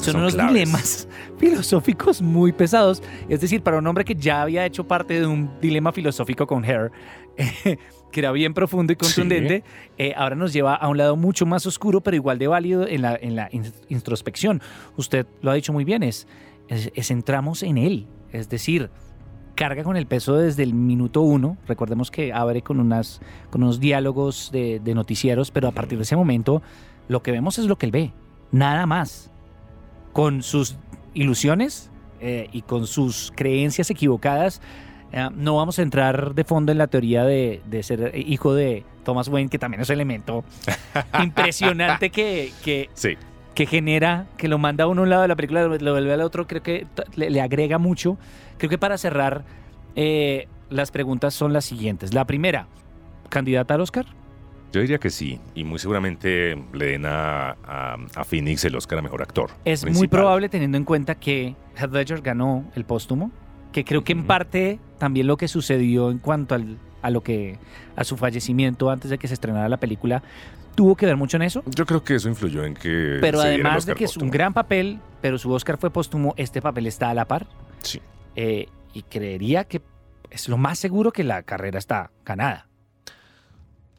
Son 0.00 0.16
unos 0.16 0.34
claves. 0.34 0.52
dilemas 0.54 1.08
filosóficos 1.38 2.22
muy 2.22 2.52
pesados. 2.52 3.02
Es 3.28 3.40
decir, 3.40 3.62
para 3.62 3.78
un 3.78 3.86
hombre 3.86 4.04
que 4.04 4.14
ya 4.14 4.42
había 4.42 4.64
hecho 4.64 4.86
parte 4.88 5.20
de 5.20 5.26
un 5.26 5.50
dilema 5.60 5.92
filosófico 5.92 6.46
con 6.46 6.64
Hair, 6.64 6.90
que 8.12 8.20
era 8.20 8.32
bien 8.32 8.54
profundo 8.54 8.92
y 8.92 8.96
contundente, 8.96 9.64
eh, 9.98 10.14
ahora 10.16 10.36
nos 10.36 10.52
lleva 10.52 10.74
a 10.74 10.88
un 10.88 10.96
lado 10.96 11.16
mucho 11.16 11.44
más 11.46 11.66
oscuro, 11.66 12.00
pero 12.00 12.16
igual 12.16 12.38
de 12.38 12.46
válido 12.46 12.86
en 12.86 13.02
la, 13.02 13.16
en 13.20 13.36
la 13.36 13.48
in- 13.52 13.72
introspección. 13.88 14.62
Usted 14.96 15.26
lo 15.42 15.50
ha 15.50 15.54
dicho 15.54 15.72
muy 15.72 15.84
bien, 15.84 16.02
es, 16.02 16.26
es, 16.68 16.90
es 16.94 17.10
entramos 17.10 17.62
en 17.62 17.76
él. 17.78 18.06
Es 18.32 18.48
decir, 18.48 18.90
carga 19.54 19.84
con 19.84 19.96
el 19.96 20.06
peso 20.06 20.36
desde 20.36 20.62
el 20.62 20.74
minuto 20.74 21.22
uno. 21.22 21.56
Recordemos 21.66 22.10
que 22.10 22.32
abre 22.32 22.62
con, 22.62 22.80
unas, 22.80 23.20
con 23.50 23.62
unos 23.62 23.80
diálogos 23.80 24.50
de, 24.52 24.80
de 24.80 24.94
noticieros, 24.94 25.50
pero 25.50 25.68
a 25.68 25.72
partir 25.72 25.98
de 25.98 26.02
ese 26.02 26.16
momento 26.16 26.62
lo 27.08 27.22
que 27.22 27.32
vemos 27.32 27.58
es 27.58 27.66
lo 27.66 27.76
que 27.76 27.86
él 27.86 27.92
ve, 27.92 28.12
nada 28.50 28.86
más. 28.86 29.30
Con 30.12 30.42
sus 30.42 30.76
ilusiones 31.12 31.90
eh, 32.20 32.48
y 32.52 32.62
con 32.62 32.86
sus 32.86 33.32
creencias 33.34 33.90
equivocadas, 33.90 34.60
eh, 35.12 35.28
no 35.34 35.56
vamos 35.56 35.78
a 35.78 35.82
entrar 35.82 36.34
de 36.34 36.44
fondo 36.44 36.72
en 36.72 36.78
la 36.78 36.86
teoría 36.86 37.24
de, 37.24 37.62
de 37.66 37.82
ser 37.82 38.12
hijo 38.14 38.54
de 38.54 38.84
Thomas 39.04 39.28
Wayne, 39.28 39.50
que 39.50 39.58
también 39.58 39.80
es 39.80 39.88
un 39.88 39.94
elemento 39.94 40.44
impresionante 41.22 42.10
que, 42.10 42.52
que, 42.64 42.90
Sí, 42.94 43.16
que 43.54 43.66
genera, 43.66 44.26
que 44.36 44.48
lo 44.48 44.58
manda 44.58 44.84
a 44.84 44.86
uno 44.88 45.02
a 45.02 45.04
un 45.04 45.10
lado 45.10 45.22
de 45.22 45.28
la 45.28 45.36
película, 45.36 45.62
lo 45.62 45.68
vuelve 45.92 46.12
al 46.12 46.20
otro, 46.22 46.46
creo 46.46 46.62
que 46.62 46.86
le, 47.16 47.30
le 47.30 47.40
agrega 47.40 47.78
mucho. 47.78 48.18
Creo 48.58 48.68
que 48.70 48.78
para 48.78 48.98
cerrar, 48.98 49.44
eh, 49.96 50.48
las 50.70 50.90
preguntas 50.90 51.34
son 51.34 51.52
las 51.52 51.64
siguientes. 51.64 52.14
La 52.14 52.24
primera, 52.26 52.66
¿candidata 53.28 53.74
al 53.74 53.80
Oscar? 53.82 54.06
yo 54.72 54.80
diría 54.80 54.98
que 54.98 55.10
sí. 55.10 55.38
Y 55.54 55.62
muy 55.62 55.78
seguramente 55.78 56.60
le 56.72 56.86
den 56.86 57.06
a, 57.06 57.50
a, 57.64 57.96
a 58.16 58.24
Phoenix 58.24 58.64
el 58.64 58.74
Oscar 58.74 58.98
a 58.98 59.02
Mejor 59.02 59.22
Actor. 59.22 59.50
Es 59.64 59.84
muy 59.88 60.08
probable 60.08 60.48
teniendo 60.48 60.76
en 60.76 60.82
cuenta 60.84 61.14
que 61.14 61.54
Heath 61.76 61.92
Ledger 61.92 62.22
ganó 62.22 62.64
el 62.74 62.84
póstumo, 62.84 63.30
que 63.70 63.84
creo 63.84 64.02
que 64.02 64.10
en 64.14 64.24
parte 64.24 64.80
también 64.98 65.28
lo 65.28 65.36
que 65.36 65.46
sucedió 65.46 66.10
en 66.10 66.18
cuanto 66.18 66.56
al- 66.56 66.78
a 67.02 67.10
lo 67.10 67.20
que 67.22 67.56
a 67.94 68.02
su 68.02 68.16
fallecimiento 68.16 68.90
antes 68.90 69.12
de 69.12 69.18
que 69.18 69.28
se 69.28 69.34
estrenara 69.34 69.68
la 69.68 69.76
película 69.76 70.24
tuvo 70.74 70.96
que 70.96 71.06
ver 71.06 71.16
mucho 71.16 71.36
en 71.36 71.42
eso. 71.42 71.62
Yo 71.66 71.86
creo 71.86 72.02
que 72.04 72.16
eso 72.16 72.28
influyó 72.28 72.64
en 72.64 72.74
que. 72.74 73.18
Pero 73.20 73.40
se 73.40 73.48
el 73.48 73.54
además 73.54 73.86
de 73.86 73.92
Oscar 73.92 73.96
que 73.96 74.04
es 74.04 74.16
un 74.16 74.30
gran 74.30 74.52
papel, 74.52 75.00
pero 75.20 75.38
su 75.38 75.50
Oscar 75.52 75.78
fue 75.78 75.90
póstumo, 75.90 76.34
este 76.36 76.60
papel 76.60 76.86
está 76.86 77.10
a 77.10 77.14
la 77.14 77.26
par. 77.26 77.46
Sí. 77.82 78.00
Eh, 78.36 78.68
y 78.92 79.02
creería 79.02 79.64
que 79.64 79.82
es 80.30 80.48
lo 80.48 80.56
más 80.56 80.78
seguro 80.78 81.12
que 81.12 81.24
la 81.24 81.42
carrera 81.42 81.78
está 81.78 82.10
ganada. 82.24 82.68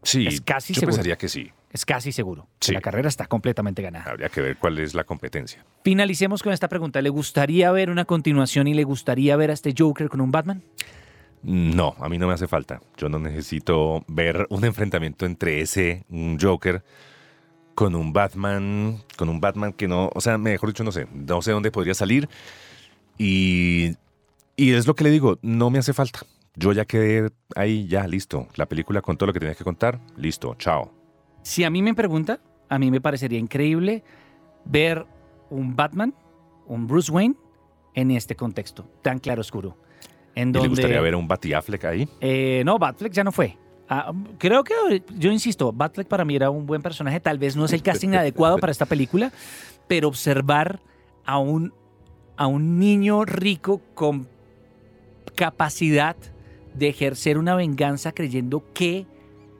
Sí, 0.03 0.27
es 0.27 0.41
casi 0.41 0.73
yo 0.73 0.81
seguro. 0.81 0.95
pensaría 0.97 1.17
que 1.17 1.27
sí. 1.27 1.51
Es 1.71 1.85
casi 1.85 2.11
seguro. 2.11 2.47
que 2.59 2.67
Sí. 2.67 2.73
La 2.73 2.79
carrera 2.79 3.09
está 3.09 3.25
completamente 3.25 3.81
ganada. 3.81 4.09
Habría 4.09 4.29
que 4.29 4.39
ver 4.39 4.57
cuál 4.57 4.79
es 4.79 4.93
la 4.93 5.03
competencia. 5.03 5.65
Finalicemos 5.83 6.41
con 6.41 6.53
esta 6.53 6.69
pregunta. 6.69 7.01
¿Le 7.01 7.09
gustaría 7.09 7.69
ver 7.71 7.89
una 7.89 8.05
continuación 8.05 8.67
y 8.67 8.73
le 8.73 8.85
gustaría 8.85 9.35
ver 9.35 9.49
a 9.49 9.53
este 9.53 9.73
Joker 9.77 10.07
con 10.07 10.21
un 10.21 10.31
Batman? 10.31 10.63
No, 11.43 11.95
a 11.99 12.09
mí 12.09 12.17
no 12.17 12.27
me 12.27 12.33
hace 12.33 12.47
falta. 12.47 12.81
Yo 12.97 13.09
no 13.09 13.19
necesito 13.19 14.03
ver 14.07 14.47
un 14.49 14.65
enfrentamiento 14.65 15.25
entre 15.25 15.61
ese 15.61 16.03
un 16.09 16.39
Joker 16.39 16.83
con 17.75 17.93
un 17.93 18.13
Batman, 18.13 19.03
con 19.17 19.29
un 19.29 19.41
Batman 19.41 19.73
que 19.73 19.87
no, 19.87 20.09
o 20.13 20.21
sea, 20.21 20.37
mejor 20.37 20.69
dicho, 20.69 20.83
no 20.83 20.91
sé, 20.91 21.07
no 21.13 21.41
sé 21.41 21.51
dónde 21.51 21.71
podría 21.71 21.93
salir. 21.93 22.29
Y, 23.17 23.95
y 24.55 24.71
es 24.71 24.87
lo 24.87 24.95
que 24.95 25.03
le 25.03 25.11
digo, 25.11 25.37
no 25.41 25.69
me 25.69 25.79
hace 25.79 25.93
falta. 25.93 26.21
Yo 26.55 26.71
ya 26.71 26.85
quedé 26.85 27.29
ahí, 27.55 27.85
ya, 27.87 28.07
listo. 28.07 28.47
La 28.55 28.65
película 28.65 29.01
con 29.01 29.17
todo 29.17 29.27
lo 29.27 29.33
que 29.33 29.39
tenía 29.39 29.55
que 29.55 29.63
contar, 29.63 29.99
listo, 30.15 30.55
chao. 30.57 30.91
Si 31.43 31.63
a 31.63 31.69
mí 31.69 31.81
me 31.81 31.93
pregunta, 31.93 32.39
a 32.69 32.79
mí 32.79 32.89
me 32.89 33.01
parecería 33.01 33.37
increíble 33.37 34.03
ver 34.63 35.05
un 35.49 35.75
Batman, 35.75 36.15
un 36.65 36.87
Bruce 36.87 37.11
Wayne, 37.11 37.35
en 37.93 38.11
este 38.11 38.35
contexto 38.35 38.87
tan 39.01 39.19
claro 39.19 39.41
oscuro. 39.41 39.77
En 40.35 40.49
¿Y 40.49 40.51
donde, 40.51 40.67
le 40.67 40.69
gustaría 40.69 41.01
ver 41.01 41.13
a 41.13 41.17
un 41.17 41.27
Batty 41.27 41.53
Affleck 41.53 41.85
ahí? 41.85 42.07
Eh, 42.19 42.61
no, 42.65 42.77
Batfleck 42.77 43.13
ya 43.13 43.23
no 43.23 43.31
fue. 43.31 43.57
Ah, 43.87 44.11
creo 44.37 44.63
que, 44.63 44.73
yo 45.17 45.31
insisto, 45.31 45.71
Batfleck 45.71 46.07
para 46.07 46.25
mí 46.25 46.35
era 46.35 46.49
un 46.49 46.65
buen 46.65 46.81
personaje. 46.81 47.19
Tal 47.19 47.37
vez 47.37 47.55
no 47.55 47.65
es 47.65 47.73
el 47.73 47.81
casting 47.81 48.09
adecuado 48.15 48.57
para 48.57 48.71
esta 48.71 48.85
película, 48.85 49.31
pero 49.87 50.07
observar 50.07 50.79
a 51.25 51.37
un, 51.37 51.73
a 52.35 52.47
un 52.47 52.79
niño 52.79 53.23
rico 53.23 53.81
con 53.93 54.27
capacidad 55.35 56.15
de 56.73 56.89
ejercer 56.89 57.37
una 57.37 57.55
venganza 57.55 58.11
creyendo 58.11 58.63
que 58.73 59.05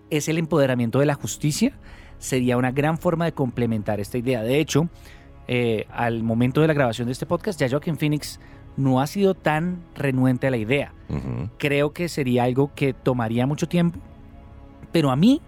es 0.10 0.28
el 0.28 0.38
empoderamiento 0.38 1.00
de 1.00 1.06
la 1.06 1.16
justicia 1.16 1.74
sería 2.18 2.58
una 2.58 2.72
gran 2.72 2.98
forma 2.98 3.26
de 3.26 3.34
complementar 3.34 4.00
esta 4.00 4.18
idea. 4.18 4.42
De 4.42 4.60
hecho, 4.60 4.90
eh, 5.48 5.86
al 5.92 6.24
momento 6.24 6.62
de 6.62 6.68
la 6.68 6.74
grabación 6.74 7.08
de 7.08 7.12
este 7.12 7.26
podcast, 7.26 7.60
ya 7.60 7.70
Joaquin 7.70 7.98
Phoenix 7.98 8.40
no 8.78 9.00
ha 9.00 9.08
sido 9.08 9.34
tan 9.34 9.84
renuente 9.96 10.48
a 10.48 10.52
la 10.52 10.58
idea. 10.58 10.94
Creo 11.58 11.94
que 11.94 12.10
sería 12.10 12.44
algo 12.44 12.74
que 12.76 12.94
tomaría 12.94 13.46
mucho 13.46 13.68
tiempo, 13.68 14.00
pero 14.92 15.12
a 15.12 15.16
mí 15.16 15.42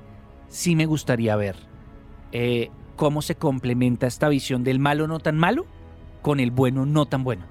sí 0.48 0.76
me 0.76 0.86
gustaría 0.86 1.36
ver 1.36 1.56
eh, 2.32 2.70
cómo 2.96 3.22
se 3.22 3.36
complementa 3.36 4.08
esta 4.08 4.30
visión 4.30 4.64
del 4.64 4.80
malo 4.80 5.08
no 5.08 5.20
tan 5.20 5.38
malo 5.38 5.66
con 6.22 6.40
el 6.40 6.52
bueno 6.52 6.86
no 6.86 7.06
tan 7.06 7.24
bueno. 7.24 7.46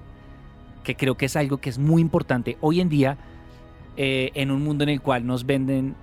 Que 0.83 0.95
creo 0.95 1.15
que 1.15 1.25
es 1.25 1.35
algo 1.35 1.57
que 1.57 1.69
es 1.69 1.77
muy 1.77 2.01
importante 2.01 2.57
hoy 2.61 2.79
en 2.79 2.89
día 2.89 3.17
eh, 3.97 4.31
en 4.35 4.51
un 4.51 4.63
mundo 4.63 4.83
en 4.83 4.89
el 4.89 5.01
cual 5.01 5.25
nos 5.25 5.45
venden 5.45 5.95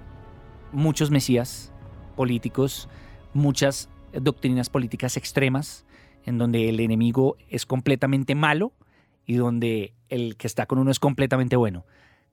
muchos 0.72 1.10
mesías 1.10 1.72
políticos, 2.16 2.88
muchas 3.32 3.88
doctrinas 4.12 4.68
políticas 4.68 5.16
extremas, 5.16 5.84
en 6.26 6.38
donde 6.38 6.68
el 6.68 6.80
enemigo 6.80 7.36
es 7.48 7.66
completamente 7.66 8.34
malo 8.34 8.72
y 9.26 9.34
donde 9.34 9.94
el 10.08 10.36
que 10.36 10.46
está 10.46 10.66
con 10.66 10.78
uno 10.78 10.90
es 10.90 10.98
completamente 10.98 11.56
bueno. 11.56 11.84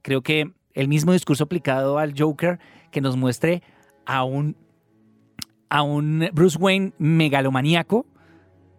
Creo 0.02 0.22
que 0.22 0.52
el 0.74 0.88
mismo 0.88 1.14
discurso 1.14 1.44
aplicado 1.44 1.98
al 1.98 2.14
Joker 2.18 2.60
que 2.92 3.02
nos 3.02 3.18
muestre 3.18 3.62
a 4.06 4.24
un, 4.24 4.56
a 5.70 5.82
un 5.84 6.30
Bruce 6.34 6.58
Wayne 6.58 6.94
megalomaníaco 6.98 8.06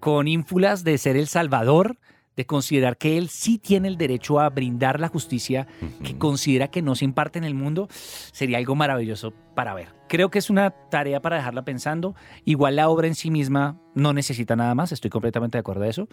con 0.01 0.27
ínfulas 0.27 0.85
de 0.85 0.99
ser 0.99 1.17
el 1.17 1.29
salvador, 1.29 1.97
de 2.37 2.47
considerar 2.47 2.97
que 2.97 3.19
él 3.19 3.29
sí 3.29 3.59
tiene 3.59 3.89
el 3.89 3.99
derecho 3.99 4.41
a 4.41 4.49
brindar 4.49 4.99
la 4.99 5.09
justicia 5.09 5.67
que 6.03 6.17
considera 6.19 6.69
que 6.69 6.83
no 6.83 6.95
se 6.95 7.05
imparte 7.05 7.39
en 7.39 7.45
el 7.45 7.55
mundo, 7.55 7.89
sería 8.33 8.59
algo 8.59 8.75
maravilloso 8.75 9.33
para 9.55 9.75
ver. 9.75 9.89
Creo 10.09 10.31
que 10.31 10.39
es 10.39 10.51
una 10.51 10.71
tarea 10.71 11.21
para 11.21 11.37
dejarla 11.37 11.65
pensando. 11.65 12.15
Igual 12.45 12.77
la 12.77 12.89
obra 12.89 13.07
en 13.07 13.15
sí 13.15 13.31
misma 13.31 13.79
no 13.95 14.13
necesita 14.13 14.57
nada 14.57 14.75
más, 14.75 14.93
estoy 14.93 15.11
completamente 15.11 15.57
de 15.57 15.61
acuerdo 15.61 15.85
a 15.85 15.89
eso. 15.89 16.09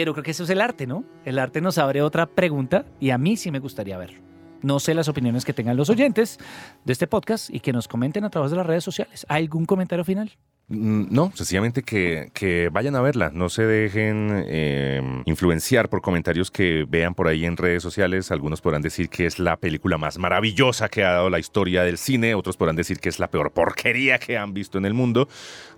Pero 0.00 0.14
creo 0.14 0.24
que 0.24 0.30
eso 0.30 0.44
es 0.44 0.48
el 0.48 0.62
arte, 0.62 0.86
¿no? 0.86 1.04
El 1.26 1.38
arte 1.38 1.60
nos 1.60 1.76
abre 1.76 2.00
otra 2.00 2.24
pregunta 2.24 2.86
y 3.00 3.10
a 3.10 3.18
mí 3.18 3.36
sí 3.36 3.50
me 3.50 3.58
gustaría 3.58 3.98
ver. 3.98 4.22
No 4.62 4.80
sé 4.80 4.94
las 4.94 5.08
opiniones 5.08 5.44
que 5.44 5.52
tengan 5.52 5.76
los 5.76 5.90
oyentes 5.90 6.38
de 6.86 6.94
este 6.94 7.06
podcast 7.06 7.50
y 7.52 7.60
que 7.60 7.74
nos 7.74 7.86
comenten 7.86 8.24
a 8.24 8.30
través 8.30 8.50
de 8.50 8.56
las 8.56 8.64
redes 8.64 8.82
sociales. 8.82 9.26
¿Algún 9.28 9.66
comentario 9.66 10.02
final? 10.02 10.32
Mm, 10.70 11.06
No, 11.10 11.32
sencillamente 11.34 11.82
que, 11.82 12.30
que 12.32 12.68
vayan 12.70 12.94
a 12.94 13.00
verla, 13.00 13.30
no 13.34 13.48
se 13.48 13.66
dejen 13.66 14.44
eh, 14.46 15.02
influenciar 15.24 15.88
por 15.88 16.00
comentarios 16.00 16.52
que 16.52 16.86
vean 16.88 17.14
por 17.14 17.26
ahí 17.26 17.44
en 17.44 17.56
redes 17.56 17.82
sociales. 17.82 18.30
Algunos 18.30 18.60
podrán 18.60 18.80
decir 18.80 19.08
que 19.08 19.26
es 19.26 19.40
la 19.40 19.56
película 19.56 19.98
más 19.98 20.16
maravillosa 20.18 20.88
que 20.88 21.04
ha 21.04 21.10
dado 21.10 21.28
la 21.28 21.40
historia 21.40 21.82
del 21.82 21.98
cine, 21.98 22.36
otros 22.36 22.56
podrán 22.56 22.76
decir 22.76 23.00
que 23.00 23.08
es 23.08 23.18
la 23.18 23.28
peor 23.28 23.50
porquería 23.50 24.18
que 24.20 24.38
han 24.38 24.54
visto 24.54 24.78
en 24.78 24.84
el 24.84 24.94
mundo, 24.94 25.28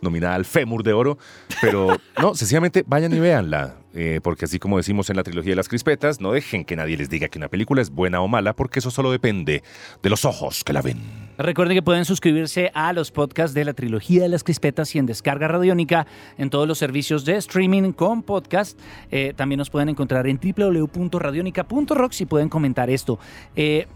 nominada 0.02 0.34
al 0.34 0.44
Fémur 0.44 0.82
de 0.82 0.92
Oro. 0.92 1.16
Pero 1.62 1.96
no, 2.20 2.34
sencillamente 2.34 2.84
vayan 2.86 3.14
y 3.14 3.18
véanla, 3.18 3.76
eh, 3.94 4.20
porque 4.22 4.44
así 4.44 4.58
como 4.58 4.76
decimos 4.76 5.08
en 5.08 5.16
la 5.16 5.22
trilogía 5.22 5.52
de 5.52 5.56
las 5.56 5.68
crispetas, 5.70 6.20
no 6.20 6.32
dejen 6.32 6.66
que 6.66 6.76
nadie 6.76 6.98
les 6.98 7.08
diga 7.08 7.28
que 7.28 7.38
una 7.38 7.48
película 7.48 7.80
es 7.80 7.88
buena 7.88 8.20
o 8.20 8.28
mala, 8.28 8.52
porque 8.54 8.80
eso 8.80 8.90
solo 8.90 9.10
depende 9.10 9.62
de 10.02 10.10
los 10.10 10.26
ojos 10.26 10.64
que 10.64 10.74
la 10.74 10.82
ven. 10.82 11.21
Recuerden 11.38 11.74
que 11.74 11.82
pueden 11.82 12.04
suscribirse 12.04 12.70
a 12.74 12.92
los 12.92 13.10
podcasts 13.10 13.54
de 13.54 13.64
la 13.64 13.72
trilogía 13.72 14.22
de 14.22 14.28
las 14.28 14.44
crispetas 14.44 14.94
y 14.94 14.98
en 14.98 15.06
descarga 15.06 15.48
radiónica 15.48 16.06
en 16.36 16.50
todos 16.50 16.68
los 16.68 16.78
servicios 16.78 17.24
de 17.24 17.36
streaming 17.36 17.92
con 17.92 18.22
podcast. 18.22 18.78
Eh, 19.10 19.32
también 19.34 19.58
nos 19.58 19.70
pueden 19.70 19.88
encontrar 19.88 20.26
en 20.26 20.38
www.radionica.rocks 20.38 22.20
y 22.20 22.26
pueden 22.26 22.48
comentar 22.48 22.90
esto. 22.90 23.18
Eh, 23.56 23.86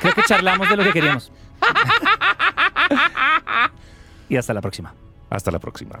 creo 0.00 0.14
que 0.14 0.22
charlamos 0.22 0.70
de 0.70 0.76
lo 0.76 0.84
que 0.84 0.92
queríamos. 0.92 1.32
y 4.28 4.36
hasta 4.36 4.54
la 4.54 4.60
próxima. 4.60 4.94
Hasta 5.28 5.50
la 5.50 5.58
próxima. 5.58 6.00